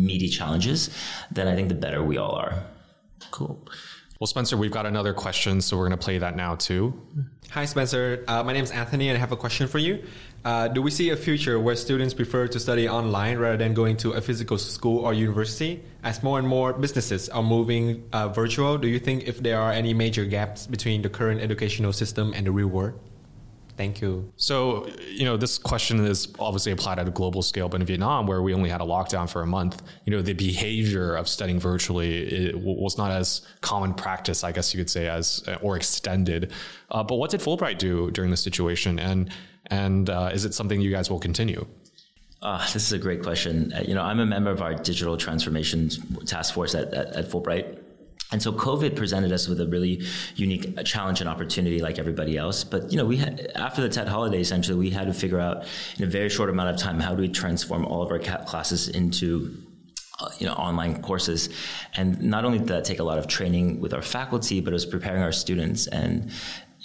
meaty 0.08 0.30
challenges, 0.30 0.90
then 1.30 1.48
I 1.48 1.56
think 1.56 1.68
the 1.68 1.76
better 1.76 2.02
we 2.02 2.18
all 2.18 2.32
are. 2.32 2.64
Cool. 3.32 3.68
Well, 4.24 4.28
Spencer, 4.28 4.56
we've 4.56 4.72
got 4.72 4.86
another 4.86 5.14
question, 5.14 5.60
so 5.60 5.76
we're 5.76 5.90
going 5.90 6.00
to 6.00 6.06
play 6.06 6.18
that 6.18 6.38
now 6.38 6.56
too. 6.56 6.94
Hi, 7.50 7.66
Spencer. 7.66 8.24
Uh, 8.26 8.42
my 8.42 8.54
name 8.54 8.64
is 8.64 8.72
Anthony, 8.72 9.10
and 9.10 9.18
I 9.18 9.20
have 9.20 9.34
a 9.34 9.36
question 9.36 9.68
for 9.68 9.80
you. 9.80 10.02
Uh, 10.46 10.70
do 10.70 10.82
we 10.82 10.92
see 10.92 11.10
a 11.10 11.18
future 11.18 11.60
where 11.60 11.76
students 11.76 12.14
prefer 12.14 12.48
to 12.48 12.58
study 12.58 12.88
online 12.88 13.38
rather 13.38 13.58
than 13.58 13.74
going 13.74 13.98
to 13.98 14.14
a 14.14 14.22
physical 14.22 14.58
school 14.58 15.00
or 15.00 15.14
university? 15.14 15.84
As 16.06 16.24
more 16.24 16.40
and 16.40 16.48
more 16.48 16.72
businesses 16.72 17.28
are 17.28 17.44
moving 17.44 18.08
uh, 18.14 18.30
virtual, 18.30 18.78
do 18.78 18.88
you 18.88 18.98
think 18.98 19.28
if 19.28 19.44
there 19.44 19.60
are 19.60 19.74
any 19.74 19.94
major 19.94 20.24
gaps 20.24 20.68
between 20.68 21.02
the 21.02 21.10
current 21.10 21.42
educational 21.42 21.92
system 21.92 22.32
and 22.34 22.48
the 22.48 22.52
real 22.52 22.70
world? 22.70 22.98
Thank 23.76 24.02
you. 24.02 24.32
So, 24.38 24.88
you 25.10 25.26
know, 25.26 25.36
this 25.36 25.58
question 25.58 26.06
is 26.06 26.28
obviously 26.38 26.72
applied 26.72 27.00
at 27.00 27.08
a 27.08 27.12
global 27.12 27.42
scale, 27.42 27.70
but 27.70 27.82
in 27.82 27.88
Vietnam, 27.88 28.28
where 28.28 28.42
we 28.42 28.54
only 28.54 28.70
had 28.70 28.82
a 28.82 28.86
lockdown 28.86 29.28
for 29.28 29.42
a 29.42 29.48
month, 29.48 29.82
you 30.06 30.12
know, 30.12 30.22
the 30.22 30.34
behavior 30.34 31.16
of 31.16 31.28
studying 31.28 31.60
virtually 31.60 32.52
was 32.54 32.98
not 32.98 33.12
as 33.12 33.42
common 33.62 33.94
practice, 33.94 34.44
I 34.44 34.52
guess 34.52 34.74
you 34.74 34.80
could 34.80 34.90
say, 34.90 35.08
as 35.08 35.44
or 35.62 35.76
extended. 35.76 36.52
Uh, 36.92 37.04
but 37.04 37.16
what 37.16 37.32
did 37.32 37.42
Fulbright 37.42 37.80
do 37.80 38.12
during 38.12 38.30
this 38.30 38.42
situation? 38.42 39.00
And 39.00 39.32
and 39.68 40.10
uh, 40.10 40.30
is 40.34 40.46
it 40.46 40.54
something 40.54 40.82
you 40.82 40.92
guys 40.92 41.10
will 41.10 41.20
continue? 41.20 41.66
Uh, 42.42 42.62
this 42.74 42.86
is 42.86 42.92
a 42.92 42.98
great 43.00 43.24
question. 43.24 43.72
Uh, 43.74 43.82
you 43.88 43.96
know, 43.96 44.04
I'm 44.04 44.20
a 44.20 44.26
member 44.26 44.52
of 44.52 44.62
our 44.62 44.76
digital 44.76 45.16
transformation 45.16 45.90
task 46.26 46.54
force 46.54 46.76
at, 46.76 46.94
at, 46.94 47.08
at 47.16 47.26
Fulbright. 47.30 47.80
And 48.34 48.42
so 48.42 48.52
COVID 48.52 48.96
presented 48.96 49.32
us 49.32 49.48
with 49.48 49.62
a 49.62 49.68
really 49.68 50.02
unique 50.36 50.84
challenge 50.84 51.22
and 51.22 51.30
opportunity 51.30 51.80
like 51.80 52.00
everybody 52.00 52.36
else. 52.36 52.64
But, 52.64 52.92
you 52.92 52.98
know, 52.98 53.06
we 53.06 53.18
had, 53.18 53.52
after 53.54 53.80
the 53.80 53.90
Tet 53.90 54.08
holiday, 54.08 54.42
essentially, 54.42 54.76
we 54.76 54.90
had 54.90 55.06
to 55.06 55.14
figure 55.14 55.40
out 55.40 55.68
in 55.98 56.04
a 56.04 56.08
very 56.08 56.30
short 56.30 56.50
amount 56.50 56.72
of 56.72 56.78
time, 56.78 57.00
how 57.00 57.14
do 57.14 57.22
we 57.22 57.30
transform 57.30 57.86
all 57.86 58.02
of 58.02 58.10
our 58.12 58.18
classes 58.18 58.90
into 58.90 59.56
uh, 60.20 60.30
you 60.38 60.46
know 60.46 60.54
online 60.54 61.02
courses 61.02 61.50
and 61.96 62.22
not 62.22 62.46
only 62.46 62.60
did 62.60 62.68
that 62.68 62.86
take 62.86 63.00
a 63.00 63.04
lot 63.04 63.18
of 63.18 63.26
training 63.26 63.80
with 63.80 63.96
our 63.96 64.02
faculty 64.04 64.62
but 64.62 64.70
it 64.70 64.74
was 64.74 64.86
preparing 64.86 65.24
our 65.24 65.32
students 65.32 65.88
and 65.88 66.30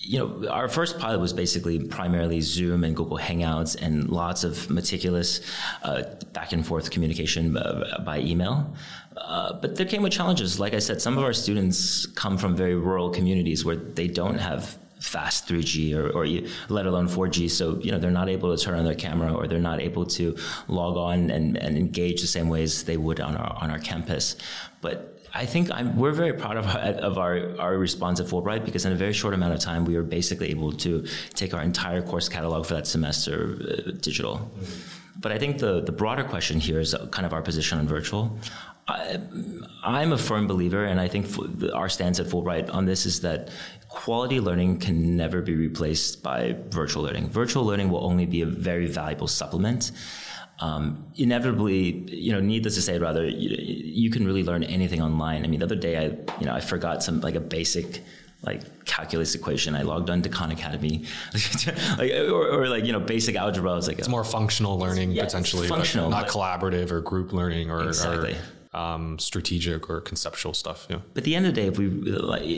you 0.08 0.18
know, 0.18 0.48
our 0.48 0.68
first 0.68 0.98
pilot 0.98 1.20
was 1.20 1.34
basically 1.34 1.78
primarily 1.78 2.40
Zoom 2.40 2.82
and 2.82 2.96
Google 2.96 3.18
Hangouts 3.18 3.76
and 3.76 4.08
lots 4.08 4.42
of 4.42 4.70
meticulous 4.70 5.42
uh, 5.82 6.04
back 6.32 6.52
and 6.52 6.66
forth 6.66 6.90
communication 6.90 7.54
uh, 7.54 8.02
by 8.06 8.20
email. 8.20 8.74
Uh, 9.18 9.52
but 9.52 9.76
there 9.76 9.84
came 9.84 10.02
with 10.02 10.12
challenges. 10.12 10.58
Like 10.58 10.72
I 10.72 10.78
said, 10.78 11.02
some 11.02 11.18
of 11.18 11.24
our 11.24 11.34
students 11.34 12.06
come 12.06 12.38
from 12.38 12.56
very 12.56 12.74
rural 12.74 13.10
communities 13.10 13.66
where 13.66 13.76
they 13.76 14.08
don't 14.08 14.38
have 14.38 14.78
fast 14.98 15.46
3G 15.46 15.94
or, 15.94 16.08
or, 16.08 16.26
let 16.70 16.86
alone 16.86 17.06
4G. 17.06 17.50
So, 17.50 17.78
you 17.80 17.92
know, 17.92 17.98
they're 17.98 18.10
not 18.10 18.30
able 18.30 18.56
to 18.56 18.64
turn 18.64 18.78
on 18.78 18.86
their 18.86 18.94
camera 18.94 19.34
or 19.34 19.46
they're 19.46 19.58
not 19.58 19.78
able 19.78 20.06
to 20.06 20.34
log 20.68 20.96
on 20.96 21.30
and, 21.30 21.58
and 21.58 21.76
engage 21.76 22.22
the 22.22 22.26
same 22.26 22.48
ways 22.48 22.84
they 22.84 22.96
would 22.96 23.20
on 23.20 23.36
our, 23.36 23.62
on 23.62 23.70
our 23.70 23.78
campus. 23.78 24.36
But 24.80 25.17
I 25.34 25.46
think 25.46 25.70
I'm, 25.70 25.96
we're 25.96 26.12
very 26.12 26.32
proud 26.32 26.56
of, 26.56 26.66
our, 26.66 26.80
of 26.80 27.18
our, 27.18 27.60
our 27.60 27.78
response 27.78 28.20
at 28.20 28.26
Fulbright 28.26 28.64
because 28.64 28.84
in 28.84 28.92
a 28.92 28.96
very 28.96 29.12
short 29.12 29.34
amount 29.34 29.54
of 29.54 29.60
time, 29.60 29.84
we 29.84 29.94
were 29.94 30.02
basically 30.02 30.50
able 30.50 30.72
to 30.72 31.06
take 31.34 31.54
our 31.54 31.62
entire 31.62 32.02
course 32.02 32.28
catalog 32.28 32.66
for 32.66 32.74
that 32.74 32.86
semester 32.86 33.58
uh, 33.60 33.90
digital. 34.00 34.36
Mm-hmm. 34.36 35.20
But 35.20 35.32
I 35.32 35.38
think 35.38 35.58
the, 35.58 35.80
the 35.80 35.92
broader 35.92 36.24
question 36.24 36.60
here 36.60 36.80
is 36.80 36.94
kind 37.10 37.26
of 37.26 37.32
our 37.32 37.42
position 37.42 37.78
on 37.78 37.88
virtual. 37.88 38.38
I, 38.86 39.18
I'm 39.84 40.12
a 40.12 40.18
firm 40.18 40.46
believer, 40.46 40.84
and 40.84 41.00
I 41.00 41.08
think 41.08 41.26
our 41.74 41.88
stance 41.88 42.20
at 42.20 42.26
Fulbright 42.26 42.72
on 42.72 42.86
this 42.86 43.04
is 43.04 43.20
that 43.22 43.50
quality 43.88 44.40
learning 44.40 44.78
can 44.78 45.16
never 45.16 45.42
be 45.42 45.56
replaced 45.56 46.22
by 46.22 46.56
virtual 46.68 47.02
learning. 47.02 47.28
Virtual 47.30 47.64
learning 47.64 47.90
will 47.90 48.04
only 48.04 48.26
be 48.26 48.42
a 48.42 48.46
very 48.46 48.86
valuable 48.86 49.26
supplement 49.26 49.90
um, 50.60 51.06
inevitably, 51.16 52.04
you 52.08 52.32
know, 52.32 52.40
needless 52.40 52.74
to 52.74 52.82
say, 52.82 52.98
rather, 52.98 53.26
you, 53.28 53.56
you, 53.58 54.10
can 54.10 54.26
really 54.26 54.42
learn 54.42 54.64
anything 54.64 55.00
online. 55.00 55.44
I 55.44 55.48
mean, 55.48 55.60
the 55.60 55.66
other 55.66 55.76
day, 55.76 55.96
I, 55.96 56.04
you 56.40 56.46
know, 56.46 56.52
I 56.52 56.60
forgot 56.60 57.02
some 57.02 57.20
like 57.20 57.36
a 57.36 57.40
basic 57.40 58.02
like 58.42 58.84
calculus 58.84 59.34
equation. 59.34 59.74
I 59.74 59.82
logged 59.82 60.10
on 60.10 60.22
to 60.22 60.28
Khan 60.28 60.50
Academy, 60.50 61.04
like, 61.98 62.10
or, 62.12 62.62
or, 62.62 62.68
like 62.68 62.84
you 62.84 62.92
know, 62.92 63.00
basic 63.00 63.36
algebra. 63.36 63.72
I 63.72 63.74
was 63.76 63.86
like, 63.86 63.98
it's 63.98 64.08
a, 64.08 64.10
more 64.10 64.24
functional 64.24 64.78
learning 64.78 65.12
yeah, 65.12 65.24
potentially, 65.24 65.68
functional, 65.68 66.10
not 66.10 66.28
collaborative 66.28 66.90
or 66.90 67.00
group 67.00 67.32
learning 67.32 67.70
or, 67.70 67.84
exactly. 67.84 68.34
or 68.34 68.38
um, 68.74 69.18
strategic 69.18 69.88
or 69.88 70.00
conceptual 70.00 70.52
stuff. 70.52 70.86
Yeah. 70.90 70.98
But 71.14 71.22
at 71.22 71.24
the 71.24 71.34
end 71.34 71.46
of 71.46 71.54
the 71.54 71.60
day, 71.60 71.66
if 71.68 71.78
we 71.78 71.86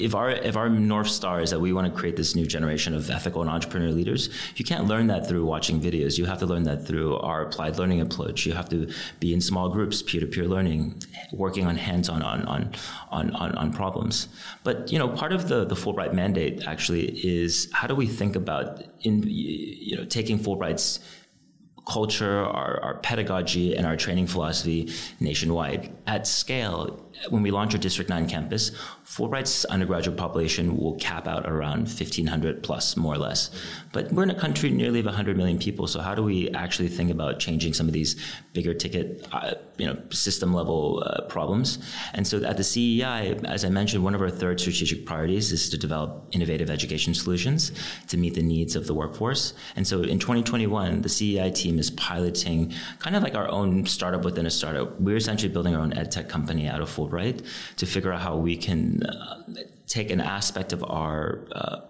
if 0.05 0.14
our 0.14 0.31
if 0.31 0.57
our 0.57 0.68
north 0.68 1.09
star 1.09 1.40
is 1.40 1.51
that 1.51 1.61
we 1.61 1.73
want 1.73 1.92
to 1.92 1.99
create 1.99 2.16
this 2.16 2.35
new 2.35 2.46
generation 2.46 2.94
of 2.94 3.09
ethical 3.11 3.42
and 3.42 3.51
entrepreneurial 3.51 3.94
leaders, 3.94 4.29
you 4.57 4.64
can't 4.64 4.87
learn 4.87 5.07
that 5.07 5.29
through 5.29 5.44
watching 5.44 5.81
videos. 5.81 6.18
You 6.18 6.25
have 6.27 6.38
to 6.38 6.46
learn 6.46 6.64
that 6.64 6.87
through 6.87 7.16
our 7.18 7.42
applied 7.42 7.79
learning 7.79 8.01
approach. 8.01 8.44
You 8.44 8.55
have 8.55 8.68
to 8.70 8.92
be 9.20 9.33
in 9.33 9.40
small 9.40 9.68
groups, 9.68 10.03
peer 10.03 10.20
to 10.20 10.27
peer 10.27 10.46
learning, 10.46 11.03
working 11.33 11.66
on 11.66 11.77
hands 11.77 12.09
on 12.09 12.23
on 12.23 12.42
on 12.46 12.75
on 13.11 13.55
on 13.55 13.73
problems. 13.73 14.29
But 14.64 14.90
you 14.90 14.99
know, 14.99 15.09
part 15.09 15.33
of 15.33 15.49
the 15.49 15.64
the 15.64 15.77
Fulbright 15.77 16.12
mandate 16.12 16.66
actually 16.66 17.09
is 17.25 17.68
how 17.73 17.87
do 17.87 17.94
we 17.94 18.07
think 18.07 18.35
about 18.35 18.83
in 19.03 19.23
you 19.27 19.96
know 19.96 20.05
taking 20.05 20.38
Fulbright's 20.38 20.99
culture, 21.90 22.44
our, 22.44 22.81
our 22.83 22.94
pedagogy, 22.98 23.74
and 23.76 23.85
our 23.85 23.96
training 23.96 24.26
philosophy 24.26 24.92
nationwide. 25.18 25.92
At 26.07 26.26
scale, 26.26 27.05
when 27.28 27.42
we 27.42 27.50
launch 27.50 27.74
our 27.74 27.78
District 27.78 28.09
9 28.09 28.28
campus, 28.28 28.70
Fulbright's 29.04 29.64
undergraduate 29.66 30.16
population 30.16 30.76
will 30.76 30.94
cap 30.94 31.28
out 31.28 31.46
around 31.46 31.83
1,500 31.83 32.62
plus, 32.62 32.96
more 32.96 33.14
or 33.14 33.18
less. 33.18 33.50
But 33.92 34.11
we're 34.12 34.22
in 34.22 34.30
a 34.30 34.38
country 34.38 34.70
nearly 34.70 35.00
of 35.00 35.06
100 35.06 35.37
million 35.37 35.59
people, 35.59 35.87
so 35.87 36.00
how 36.00 36.14
do 36.14 36.22
we 36.22 36.48
actually 36.50 36.88
think 36.88 37.11
about 37.11 37.38
changing 37.38 37.74
some 37.74 37.87
of 37.87 37.92
these 37.92 38.16
bigger 38.52 38.72
ticket, 38.72 39.26
uh, 39.33 39.54
you 39.76 39.87
know, 39.87 40.00
system 40.11 40.54
level 40.54 41.02
uh, 41.04 41.22
problems? 41.22 41.78
And 42.14 42.26
so 42.26 42.42
at 42.44 42.56
the 42.56 42.64
CEI, 42.64 43.38
as 43.44 43.64
I 43.64 43.68
mentioned, 43.68 44.02
one 44.02 44.14
of 44.14 44.22
our 44.22 44.30
third 44.30 44.61
strategic 44.61 45.04
priorities 45.04 45.52
is 45.52 45.68
to 45.70 45.76
develop 45.78 46.28
innovative 46.33 46.70
education 46.70 47.12
solutions 47.14 47.73
to 48.08 48.16
meet 48.16 48.35
the 48.35 48.42
needs 48.42 48.77
of 48.77 48.87
the 48.87 48.94
workforce. 48.94 49.54
And 49.77 49.87
so 49.87 50.02
in 50.02 50.18
2021, 50.18 51.02
the 51.02 51.08
CEI 51.08 51.50
team 51.50 51.79
is 51.79 51.90
piloting 51.90 52.73
kind 52.98 53.16
of 53.16 53.23
like 53.23 53.35
our 53.35 53.48
own 53.48 53.85
startup 53.87 54.25
within 54.25 54.46
a 54.46 54.50
startup. 54.50 54.98
We're 55.00 55.16
essentially 55.16 55.52
building 55.52 55.75
our 55.75 55.83
own 55.83 55.92
ed 55.92 56.10
tech 56.10 56.29
company 56.29 56.68
out 56.68 56.81
of 56.81 56.88
Fulbright 56.88 57.10
right? 57.13 57.40
To 57.77 57.87
figure 57.87 58.13
out 58.13 58.21
how 58.21 58.37
we 58.37 58.56
can 58.56 59.02
uh, 59.02 59.42
take 59.87 60.11
an 60.11 60.21
aspect 60.21 60.73
of 60.73 60.85
our 60.85 61.46
uh, 61.52 61.81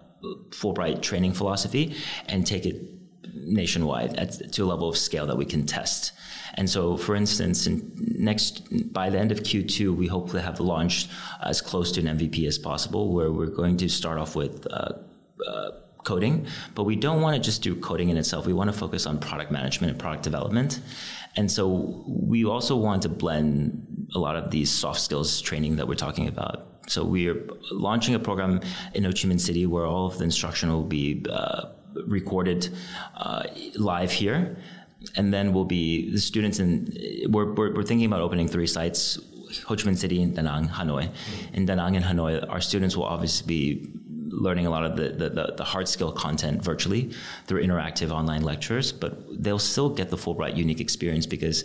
Fulbright 0.51 1.01
training 1.01 1.33
philosophy 1.33 1.97
and 2.27 2.47
take 2.47 2.67
it 2.67 2.77
nationwide 3.35 4.17
at, 4.17 4.53
to 4.53 4.65
a 4.65 4.67
level 4.67 4.89
of 4.89 4.97
scale 4.97 5.27
that 5.27 5.37
we 5.37 5.45
can 5.45 5.65
test. 5.65 6.13
And 6.55 6.69
so, 6.69 6.97
for 6.97 7.15
instance, 7.15 7.67
next 7.69 8.93
by 8.93 9.09
the 9.09 9.19
end 9.19 9.33
of 9.33 9.41
Q2, 9.41 9.97
we 9.97 10.09
hope 10.09 10.31
to 10.33 10.41
have 10.41 10.61
launched 10.61 11.11
as 11.43 11.61
close 11.61 11.93
to 11.93 12.01
an 12.01 12.19
MVP 12.19 12.47
as 12.47 12.59
possible, 12.59 13.13
where 13.13 13.31
we're 13.31 13.47
going 13.47 13.77
to 13.79 13.89
start 13.89 14.19
off 14.19 14.37
with. 14.37 14.67
Uh, 14.71 14.93
uh, 15.47 15.71
coding, 16.05 16.47
but 16.75 16.85
we 16.85 16.97
don't 16.97 17.21
want 17.21 17.37
to 17.37 17.43
just 17.43 17.63
do 17.63 17.77
coding 17.77 18.09
in 18.09 18.17
itself. 18.17 18.47
We 18.47 18.53
want 18.55 18.73
to 18.73 18.77
focus 18.77 19.05
on 19.05 19.19
product 19.19 19.51
management 19.51 19.91
and 19.91 20.01
product 20.01 20.23
development. 20.23 20.81
And 21.37 21.51
so 21.51 22.03
we 22.07 22.45
also 22.45 22.75
want 22.77 23.03
to 23.03 23.09
blend 23.09 23.87
a 24.15 24.19
lot 24.19 24.37
of 24.37 24.51
these 24.51 24.71
soft 24.71 25.01
skills 25.01 25.41
training 25.41 25.77
that 25.77 25.87
we're 25.89 25.95
talking 25.95 26.29
about. 26.29 26.67
So 26.89 27.05
we 27.05 27.29
are 27.29 27.47
launching 27.71 28.15
a 28.15 28.19
program 28.19 28.61
in 28.95 29.05
Ho 29.05 29.11
Chi 29.11 29.29
Minh 29.29 29.41
City 29.41 29.67
where 29.67 29.87
all 29.87 30.07
of 30.07 30.19
the 30.19 30.25
instruction 30.25 30.71
will 30.71 30.85
be 30.85 31.25
uh, 31.31 31.67
recorded 32.07 32.69
uh, 33.17 33.45
live 33.77 34.11
here. 34.11 34.57
And 35.17 35.33
then 35.33 35.53
we'll 35.53 35.65
be 35.65 36.11
the 36.11 36.19
students 36.19 36.59
in, 36.59 36.93
we're, 37.29 37.53
we're, 37.55 37.75
we're 37.75 37.83
thinking 37.85 38.07
about 38.07 38.21
opening 38.21 38.49
three 38.49 38.67
sites 38.67 39.19
Ho 39.67 39.75
Chi 39.75 39.83
Minh 39.83 39.97
City, 39.97 40.25
Da 40.27 40.43
Nang, 40.43 40.69
Hanoi. 40.69 41.11
In 41.53 41.67
Da 41.67 41.75
Nang 41.75 41.97
and 41.97 42.05
Hanoi, 42.05 42.49
our 42.49 42.61
students 42.61 42.97
will 42.97 43.05
obviously 43.05 43.47
be 43.47 43.91
learning 44.33 44.67
a 44.67 44.71
lot 44.71 44.85
of 44.85 44.97
the, 44.97 45.09
the, 45.11 45.55
the, 45.57 45.65
hard 45.65 45.89
skill 45.89 46.13
content 46.13 46.63
virtually 46.63 47.11
through 47.47 47.63
interactive 47.63 48.11
online 48.11 48.43
lectures, 48.43 48.93
but 48.93 49.43
they'll 49.43 49.59
still 49.59 49.91
get 49.91 50.09
the 50.09 50.17
Fulbright 50.17 50.57
unique 50.57 50.81
experience 50.81 51.27
because 51.27 51.65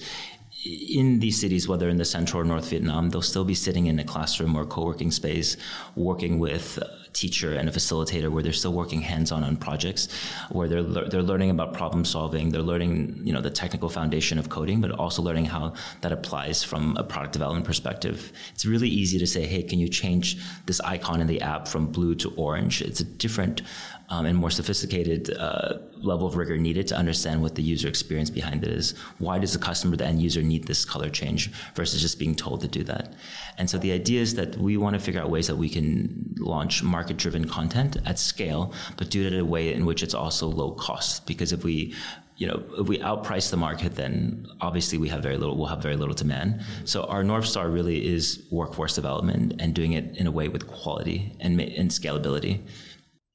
in 0.65 1.19
these 1.19 1.39
cities, 1.39 1.67
whether 1.67 1.89
in 1.89 1.97
the 1.97 2.05
central 2.05 2.41
or 2.41 2.45
North 2.45 2.69
Vietnam, 2.69 3.09
they'll 3.09 3.21
still 3.21 3.45
be 3.45 3.53
sitting 3.53 3.85
in 3.85 3.99
a 3.99 4.03
classroom 4.03 4.55
or 4.55 4.65
co-working 4.65 5.11
space, 5.11 5.57
working 5.95 6.39
with 6.39 6.79
a 6.79 7.05
teacher 7.13 7.53
and 7.53 7.69
a 7.69 7.71
facilitator 7.71 8.29
where 8.29 8.43
they're 8.43 8.51
still 8.51 8.73
working 8.73 9.01
hands-on 9.01 9.43
on 9.43 9.55
projects 9.55 10.09
where 10.51 10.67
they're 10.67 10.83
they're 10.83 11.23
learning 11.23 11.49
about 11.49 11.73
problem 11.73 12.03
solving 12.03 12.49
they're 12.49 12.61
learning 12.61 13.17
you 13.23 13.31
know 13.31 13.39
the 13.39 13.49
technical 13.49 13.87
foundation 13.87 14.37
of 14.37 14.49
coding 14.49 14.81
but 14.81 14.91
also 14.91 15.21
learning 15.21 15.45
how 15.45 15.73
that 16.01 16.11
applies 16.11 16.61
from 16.61 16.95
a 16.97 17.03
product 17.03 17.31
development 17.31 17.65
perspective. 17.65 18.33
It's 18.53 18.65
really 18.65 18.89
easy 18.89 19.17
to 19.17 19.25
say 19.25 19.45
hey 19.45 19.63
can 19.63 19.79
you 19.79 19.87
change 19.87 20.37
this 20.65 20.81
icon 20.81 21.21
in 21.21 21.27
the 21.27 21.41
app 21.41 21.69
from 21.69 21.87
blue 21.87 22.15
to 22.15 22.33
orange? 22.35 22.81
It's 22.81 22.99
a 22.99 23.05
different 23.05 23.61
um, 24.09 24.25
and 24.25 24.37
more 24.37 24.51
sophisticated 24.51 25.35
uh, 25.37 25.77
level 25.97 26.27
of 26.27 26.35
rigor 26.35 26.57
needed 26.57 26.87
to 26.87 26.95
understand 26.95 27.41
what 27.41 27.55
the 27.55 27.61
user 27.61 27.87
experience 27.87 28.29
behind 28.29 28.63
it 28.63 28.69
is. 28.69 28.91
Why 29.17 29.39
does 29.39 29.53
the 29.53 29.59
customer, 29.59 29.95
the 29.95 30.05
end 30.05 30.21
user, 30.21 30.41
need 30.41 30.65
this 30.67 30.85
color 30.85 31.09
change 31.09 31.51
versus 31.73 32.01
just 32.01 32.19
being 32.19 32.35
told 32.35 32.61
to 32.61 32.67
do 32.67 32.83
that? 32.83 33.13
And 33.57 33.69
so 33.69 33.77
the 33.77 33.91
idea 33.91 34.21
is 34.21 34.35
that 34.35 34.57
we 34.57 34.77
want 34.77 34.95
to 34.95 34.99
figure 34.99 35.21
out 35.21 35.29
ways 35.29 35.47
that 35.47 35.55
we 35.55 35.69
can 35.69 36.35
launch 36.37 36.83
market 36.83 37.17
driven 37.17 37.45
content 37.45 37.97
at 38.05 38.19
scale, 38.19 38.73
but 38.97 39.09
do 39.09 39.25
it 39.25 39.33
in 39.33 39.39
a 39.39 39.45
way 39.45 39.73
in 39.73 39.85
which 39.85 40.03
it's 40.03 40.13
also 40.13 40.47
low 40.47 40.71
cost. 40.71 41.25
Because 41.25 41.51
if 41.51 41.63
we 41.63 41.95
you 42.37 42.47
know, 42.47 42.63
if 42.77 42.87
we 42.87 42.97
outprice 42.99 43.49
the 43.49 43.57
market, 43.57 43.95
then 43.95 44.45
obviously 44.59 44.97
we 44.97 45.07
have 45.07 45.23
very 45.23 45.37
little. 45.37 45.55
We'll 45.55 45.67
have 45.67 45.81
very 45.81 45.95
little 45.95 46.13
demand. 46.13 46.61
So 46.83 47.05
our 47.05 47.23
north 47.23 47.45
star 47.45 47.69
really 47.69 48.05
is 48.05 48.43
workforce 48.51 48.93
development 48.93 49.53
and 49.59 49.73
doing 49.73 49.93
it 49.93 50.17
in 50.17 50.27
a 50.27 50.31
way 50.31 50.49
with 50.49 50.67
quality 50.67 51.33
and, 51.39 51.59
and 51.61 51.89
scalability. 51.89 52.59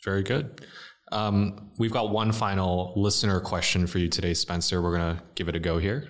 Very 0.05 0.23
good. 0.23 0.67
Um, 1.13 1.71
we've 1.79 1.93
got 1.93 2.11
one 2.11 2.33
final 2.33 2.93
listener 2.97 3.41
question 3.41 3.87
for 3.87 3.99
you 3.99 4.09
today, 4.09 4.35
Spencer. 4.35 4.81
We're 4.81 4.97
going 4.97 5.17
to 5.17 5.23
give 5.35 5.49
it 5.49 5.57
a 5.57 5.59
go 5.59 5.79
here. 5.79 6.09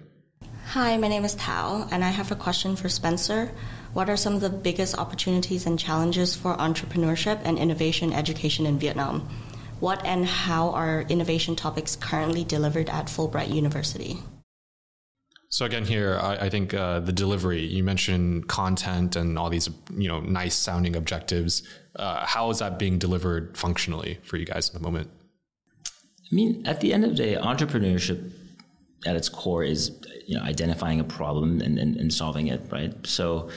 Hi, 0.67 0.97
my 0.99 1.09
name 1.09 1.25
is 1.25 1.35
Tao, 1.35 1.89
and 1.91 2.05
I 2.05 2.11
have 2.11 2.31
a 2.31 2.37
question 2.37 2.77
for 2.77 2.89
Spencer. 2.89 3.51
What 3.93 4.09
are 4.09 4.17
some 4.17 4.35
of 4.35 4.41
the 4.41 4.51
biggest 4.51 4.97
opportunities 4.97 5.67
and 5.67 5.79
challenges 5.79 6.37
for 6.37 6.57
entrepreneurship 6.57 7.41
and 7.45 7.59
innovation 7.59 8.13
education 8.13 8.67
in 8.67 8.79
Vietnam? 8.79 9.29
What 9.81 10.05
and 10.05 10.27
how 10.27 10.71
are 10.71 11.03
innovation 11.09 11.57
topics 11.57 11.97
currently 11.97 12.45
delivered 12.45 12.89
at 12.91 13.07
Fulbright 13.07 13.53
University? 13.53 14.19
So 15.51 15.67
again, 15.67 15.85
here 15.85 16.19
I, 16.23 16.47
I 16.47 16.49
think 16.49 16.73
uh, 16.73 17.01
the 17.01 17.13
delivery. 17.13 17.61
You 17.61 17.83
mentioned 17.83 18.49
content 18.49 19.17
and 19.17 19.37
all 19.37 19.51
these, 19.51 19.69
you 19.97 20.09
know, 20.09 20.21
nice 20.21 20.55
sounding 20.55 20.95
objectives. 20.95 21.65
Uh, 21.97 22.25
how 22.25 22.51
is 22.51 22.61
that 22.61 22.79
being 22.79 22.99
delivered 22.99 23.59
functionally 23.59 24.21
for 24.23 24.37
you 24.37 24.47
guys 24.47 24.69
at 24.69 24.75
the 24.75 24.81
moment? 24.81 25.11
I 25.87 26.35
mean, 26.35 26.65
at 26.67 26.81
the 26.81 26.93
end 26.93 27.05
of 27.05 27.11
the 27.11 27.17
day, 27.17 27.35
entrepreneurship 27.35 28.31
at 29.07 29.17
its 29.17 29.29
core 29.29 29.65
is 29.65 29.93
you 30.27 30.37
know 30.37 30.43
identifying 30.43 31.01
a 31.01 31.05
problem 31.05 31.61
and, 31.61 31.79
and, 31.79 31.97
and 31.97 32.15
solving 32.15 32.47
it, 32.47 32.61
right? 32.71 32.95
So 33.05 33.51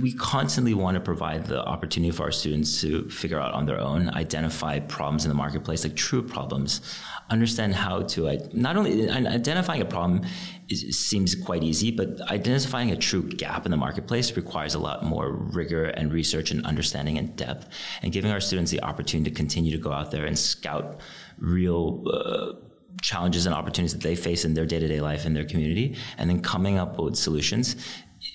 we 0.00 0.14
constantly 0.14 0.72
want 0.72 0.94
to 0.94 1.00
provide 1.00 1.44
the 1.44 1.62
opportunity 1.62 2.10
for 2.10 2.22
our 2.22 2.32
students 2.32 2.80
to 2.80 3.06
figure 3.10 3.38
out 3.38 3.52
on 3.52 3.66
their 3.66 3.78
own, 3.78 4.08
identify 4.08 4.78
problems 4.78 5.26
in 5.26 5.28
the 5.28 5.34
marketplace, 5.34 5.84
like 5.84 5.94
true 5.94 6.22
problems, 6.22 6.80
understand 7.28 7.74
how 7.74 8.00
to 8.00 8.38
not 8.54 8.78
only 8.78 9.10
identifying 9.10 9.82
a 9.82 9.84
problem 9.84 10.22
is, 10.68 10.98
seems 10.98 11.34
quite 11.34 11.62
easy, 11.62 11.90
but 11.90 12.20
identifying 12.30 12.90
a 12.90 12.96
true 12.96 13.22
gap 13.22 13.64
in 13.64 13.70
the 13.70 13.76
marketplace 13.76 14.36
requires 14.36 14.74
a 14.74 14.78
lot 14.78 15.04
more 15.04 15.32
rigor 15.32 15.84
and 15.84 16.12
research 16.12 16.50
and 16.50 16.64
understanding 16.66 17.18
and 17.18 17.36
depth, 17.36 17.68
and 18.02 18.12
giving 18.12 18.30
our 18.30 18.40
students 18.40 18.70
the 18.70 18.82
opportunity 18.82 19.30
to 19.30 19.36
continue 19.36 19.72
to 19.72 19.78
go 19.78 19.92
out 19.92 20.10
there 20.10 20.26
and 20.26 20.38
scout 20.38 21.00
real. 21.38 22.04
Uh, 22.12 22.52
challenges 23.00 23.46
and 23.46 23.54
opportunities 23.54 23.92
that 23.92 24.02
they 24.02 24.16
face 24.16 24.44
in 24.44 24.54
their 24.54 24.66
day-to-day 24.66 25.00
life 25.00 25.24
in 25.24 25.32
their 25.32 25.44
community 25.44 25.96
and 26.16 26.28
then 26.28 26.42
coming 26.42 26.78
up 26.78 26.98
with 26.98 27.14
solutions 27.14 27.76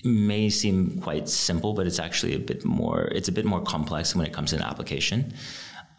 may 0.04 0.48
seem 0.48 0.98
quite 1.00 1.28
simple, 1.28 1.74
but 1.74 1.86
it's 1.86 1.98
actually 1.98 2.34
a 2.34 2.38
bit 2.38 2.64
more. 2.64 3.02
It's 3.12 3.28
a 3.28 3.32
bit 3.32 3.44
more 3.44 3.60
complex 3.60 4.14
when 4.14 4.26
it 4.26 4.32
comes 4.32 4.50
to 4.50 4.56
an 4.56 4.62
application. 4.62 5.34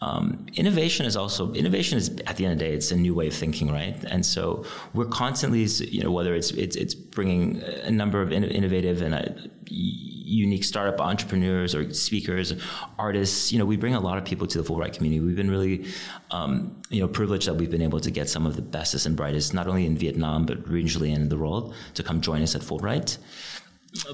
Um, 0.02 0.46
innovation 0.56 1.06
is 1.06 1.16
also 1.16 1.54
innovation 1.54 1.98
is 1.98 2.10
at 2.28 2.36
the 2.36 2.46
end 2.46 2.54
of 2.54 2.60
the 2.60 2.66
day 2.66 2.74
it's 2.74 2.92
a 2.92 2.98
new 2.98 3.16
way 3.16 3.28
of 3.28 3.34
thinking 3.34 3.72
right? 3.72 3.96
And 4.06 4.26
so 4.26 4.66
we're 4.94 5.06
constantly 5.06 5.64
you 5.64 6.04
know 6.04 6.12
whether 6.12 6.36
it's 6.36 6.52
it's, 6.52 6.76
it's 6.76 6.94
bringing 6.94 7.62
a 7.64 7.92
number 7.92 8.22
of 8.22 8.32
innovative 8.32 9.02
and 9.02 9.16
uh, 9.16 9.26
unique 9.68 10.64
startup 10.64 11.00
entrepreneurs 11.00 11.74
or 11.74 11.92
speakers 11.94 12.54
artists 13.00 13.52
you 13.52 13.58
know 13.60 13.66
we 13.66 13.78
bring 13.78 13.96
a 13.96 14.00
lot 14.00 14.18
of 14.18 14.26
people 14.26 14.46
to 14.48 14.62
the 14.62 14.68
Fulbright 14.68 14.94
community. 14.94 15.22
We've 15.26 15.36
been 15.36 15.50
really 15.50 15.86
um, 16.30 16.82
you 16.90 17.00
know 17.00 17.08
privileged 17.08 17.48
that 17.48 17.54
we've 17.54 17.72
been 17.72 17.82
able 17.82 18.02
to 18.02 18.12
get 18.12 18.30
some 18.30 18.46
of 18.46 18.58
the 18.58 18.62
bestest 18.62 19.06
and 19.06 19.16
brightest 19.16 19.54
not 19.54 19.66
only 19.66 19.86
in 19.86 19.98
Vietnam 19.98 20.46
but 20.46 20.64
regionally 20.66 21.14
and 21.14 21.24
in 21.24 21.30
the 21.30 21.38
world 21.38 21.74
to 21.94 22.04
come 22.04 22.20
join 22.20 22.42
us 22.42 22.54
at 22.54 22.62
Fulbright 22.62 23.18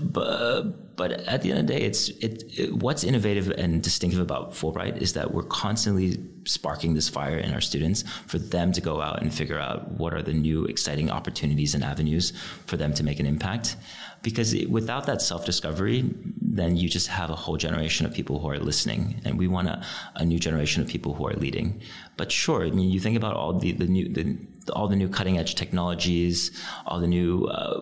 but, 0.02 0.96
but 0.96 1.12
at 1.12 1.42
the 1.42 1.52
end 1.52 1.60
of 1.60 1.68
the 1.68 1.74
day, 1.74 1.82
it's 1.82 2.10
it, 2.10 2.44
it, 2.58 2.74
what's 2.74 3.04
innovative 3.04 3.50
and 3.52 3.82
distinctive 3.82 4.20
about 4.20 4.52
Fulbright 4.52 4.98
is 5.02 5.14
that 5.14 5.34
we're 5.34 5.44
constantly 5.44 6.20
sparking 6.46 6.94
this 6.94 7.10
fire 7.10 7.38
in 7.38 7.54
our 7.54 7.62
students 7.62 8.04
for 8.28 8.40
them 8.40 8.72
to 8.72 8.82
go 8.82 9.02
out 9.02 9.22
and 9.22 9.34
figure 9.34 9.60
out 9.60 9.92
what 9.92 10.14
are 10.14 10.22
the 10.22 10.34
new 10.34 10.66
exciting 10.66 11.10
opportunities 11.10 11.76
and 11.76 11.84
avenues 11.84 12.34
for 12.66 12.78
them 12.78 12.94
to 12.94 13.04
make 13.04 13.20
an 13.20 13.26
impact. 13.26 13.76
Because 14.22 14.56
without 14.68 15.08
that 15.08 15.22
self 15.22 15.46
discovery, 15.46 16.08
then 16.40 16.78
you 16.78 16.88
just 16.88 17.08
have 17.08 17.30
a 17.30 17.36
whole 17.36 17.58
generation 17.58 18.06
of 18.06 18.14
people 18.14 18.40
who 18.40 18.50
are 18.50 18.60
listening, 18.60 19.20
and 19.26 19.40
we 19.40 19.48
want 19.48 19.68
a, 19.68 19.84
a 20.16 20.26
new 20.26 20.38
generation 20.38 20.84
of 20.84 20.88
people 20.88 21.16
who 21.16 21.26
are 21.28 21.34
leading. 21.34 21.82
But 22.18 22.32
sure, 22.32 22.64
I 22.64 22.70
mean, 22.70 22.92
you 22.92 23.00
think 23.00 23.18
about 23.18 23.36
all 23.36 23.58
the, 23.58 23.72
the 23.72 23.88
new 23.88 24.08
the, 24.10 24.38
all 24.74 24.88
the 24.88 24.96
new 24.96 25.10
cutting 25.10 25.40
edge 25.40 25.56
technologies, 25.56 26.52
all 26.86 27.00
the 27.00 27.08
new 27.08 27.46
uh, 27.46 27.82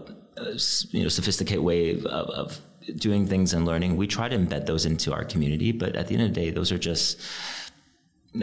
you 0.91 1.03
know 1.03 1.09
sophisticated 1.09 1.63
way 1.63 1.91
of, 1.91 2.05
of, 2.05 2.59
doing 2.95 3.27
things 3.27 3.53
and 3.53 3.65
learning. 3.65 3.97
We 3.97 4.07
try 4.07 4.27
to 4.27 4.35
embed 4.35 4.65
those 4.65 4.85
into 4.85 5.13
our 5.13 5.23
community, 5.23 5.71
but 5.71 5.95
at 5.95 6.07
the 6.07 6.15
end 6.15 6.23
of 6.23 6.33
the 6.33 6.41
day, 6.41 6.49
those 6.49 6.71
are 6.71 6.77
just 6.79 7.21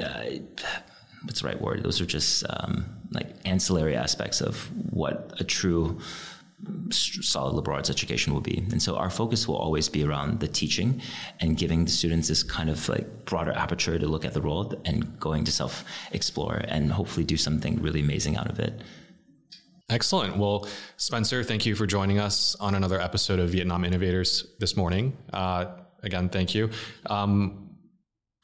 uh, 0.00 0.24
what's 1.24 1.40
the 1.40 1.48
right 1.48 1.60
word? 1.60 1.82
Those 1.82 2.00
are 2.00 2.06
just 2.06 2.44
um, 2.48 2.86
like 3.10 3.28
ancillary 3.44 3.96
aspects 3.96 4.40
of 4.40 4.70
what 4.92 5.34
a 5.40 5.44
true 5.44 6.00
solid 6.90 7.54
liberal 7.54 7.76
arts 7.76 7.90
education 7.90 8.32
will 8.32 8.40
be. 8.40 8.64
And 8.70 8.82
so 8.82 8.96
our 8.96 9.10
focus 9.10 9.46
will 9.46 9.56
always 9.56 9.88
be 9.88 10.04
around 10.04 10.40
the 10.40 10.48
teaching 10.48 11.02
and 11.40 11.56
giving 11.56 11.84
the 11.84 11.90
students 11.90 12.28
this 12.28 12.42
kind 12.42 12.70
of 12.70 12.88
like 12.88 13.26
broader 13.26 13.52
aperture 13.52 13.98
to 13.98 14.06
look 14.06 14.24
at 14.24 14.32
the 14.32 14.40
world 14.40 14.80
and 14.84 15.18
going 15.20 15.44
to 15.44 15.52
self 15.52 15.84
explore 16.12 16.62
and 16.68 16.92
hopefully 16.92 17.24
do 17.24 17.36
something 17.36 17.80
really 17.82 18.00
amazing 18.00 18.36
out 18.36 18.48
of 18.48 18.58
it. 18.58 18.80
Excellent. 19.88 20.36
Well, 20.36 20.66
Spencer, 20.96 21.44
thank 21.44 21.64
you 21.64 21.76
for 21.76 21.86
joining 21.86 22.18
us 22.18 22.56
on 22.56 22.74
another 22.74 23.00
episode 23.00 23.38
of 23.38 23.50
Vietnam 23.50 23.84
Innovators 23.84 24.54
this 24.58 24.76
morning. 24.76 25.16
Uh, 25.32 25.66
again, 26.02 26.28
thank 26.28 26.56
you. 26.56 26.70
Um, 27.08 27.70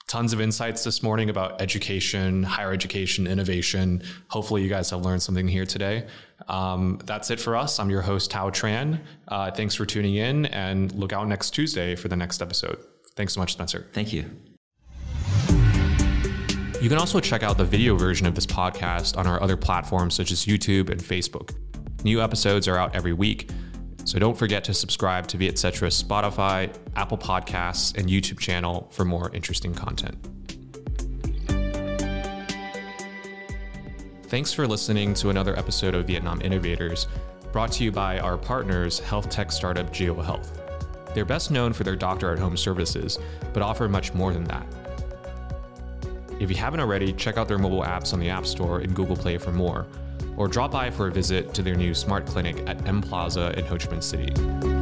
tons 0.06 0.32
of 0.32 0.40
insights 0.40 0.84
this 0.84 1.02
morning 1.02 1.30
about 1.30 1.60
education, 1.60 2.44
higher 2.44 2.72
education, 2.72 3.26
innovation. 3.26 4.02
Hopefully, 4.28 4.62
you 4.62 4.68
guys 4.68 4.90
have 4.90 5.00
learned 5.00 5.22
something 5.22 5.48
here 5.48 5.66
today. 5.66 6.06
Um, 6.48 7.00
that's 7.06 7.30
it 7.30 7.40
for 7.40 7.56
us. 7.56 7.80
I'm 7.80 7.90
your 7.90 8.02
host, 8.02 8.30
Tao 8.30 8.50
Tran. 8.50 9.00
Uh, 9.26 9.50
thanks 9.50 9.74
for 9.74 9.84
tuning 9.84 10.14
in 10.14 10.46
and 10.46 10.92
look 10.92 11.12
out 11.12 11.26
next 11.26 11.50
Tuesday 11.50 11.96
for 11.96 12.06
the 12.06 12.16
next 12.16 12.40
episode. 12.40 12.78
Thanks 13.16 13.34
so 13.34 13.40
much, 13.40 13.52
Spencer. 13.52 13.88
Thank 13.92 14.12
you. 14.12 14.30
You 16.82 16.88
can 16.88 16.98
also 16.98 17.20
check 17.20 17.44
out 17.44 17.58
the 17.58 17.64
video 17.64 17.94
version 17.94 18.26
of 18.26 18.34
this 18.34 18.44
podcast 18.44 19.16
on 19.16 19.24
our 19.24 19.40
other 19.40 19.56
platforms 19.56 20.14
such 20.14 20.32
as 20.32 20.46
YouTube 20.46 20.90
and 20.90 21.00
Facebook. 21.00 21.54
New 22.02 22.20
episodes 22.20 22.66
are 22.66 22.76
out 22.76 22.96
every 22.96 23.12
week, 23.12 23.48
so 24.04 24.18
don't 24.18 24.36
forget 24.36 24.64
to 24.64 24.74
subscribe 24.74 25.28
to 25.28 25.36
Vietcetera's 25.36 26.02
Spotify, 26.02 26.74
Apple 26.96 27.18
Podcasts, 27.18 27.96
and 27.96 28.08
YouTube 28.08 28.40
channel 28.40 28.88
for 28.90 29.04
more 29.04 29.30
interesting 29.32 29.72
content. 29.72 30.18
Thanks 34.24 34.52
for 34.52 34.66
listening 34.66 35.14
to 35.14 35.30
another 35.30 35.56
episode 35.56 35.94
of 35.94 36.08
Vietnam 36.08 36.40
Innovators, 36.42 37.06
brought 37.52 37.70
to 37.74 37.84
you 37.84 37.92
by 37.92 38.18
our 38.18 38.36
partners, 38.36 38.98
health 38.98 39.30
tech 39.30 39.52
startup 39.52 39.92
Jio 39.92 40.20
Health. 40.24 40.60
They're 41.14 41.24
best 41.24 41.52
known 41.52 41.74
for 41.74 41.84
their 41.84 41.94
doctor 41.94 42.32
at 42.32 42.40
home 42.40 42.56
services, 42.56 43.20
but 43.52 43.62
offer 43.62 43.88
much 43.88 44.14
more 44.14 44.32
than 44.32 44.42
that. 44.46 44.66
If 46.42 46.50
you 46.50 46.56
haven't 46.56 46.80
already, 46.80 47.12
check 47.12 47.36
out 47.36 47.46
their 47.46 47.56
mobile 47.56 47.82
apps 47.82 48.12
on 48.12 48.18
the 48.18 48.28
App 48.28 48.46
Store 48.46 48.80
and 48.80 48.92
Google 48.96 49.14
Play 49.14 49.38
for 49.38 49.52
more, 49.52 49.86
or 50.36 50.48
drop 50.48 50.72
by 50.72 50.90
for 50.90 51.06
a 51.06 51.12
visit 51.12 51.54
to 51.54 51.62
their 51.62 51.76
new 51.76 51.94
smart 51.94 52.26
clinic 52.26 52.64
at 52.66 52.84
M 52.84 53.00
Plaza 53.00 53.56
in 53.56 53.64
Ho 53.66 53.78
Chi 53.78 53.86
Minh 53.86 54.02
City. 54.02 54.81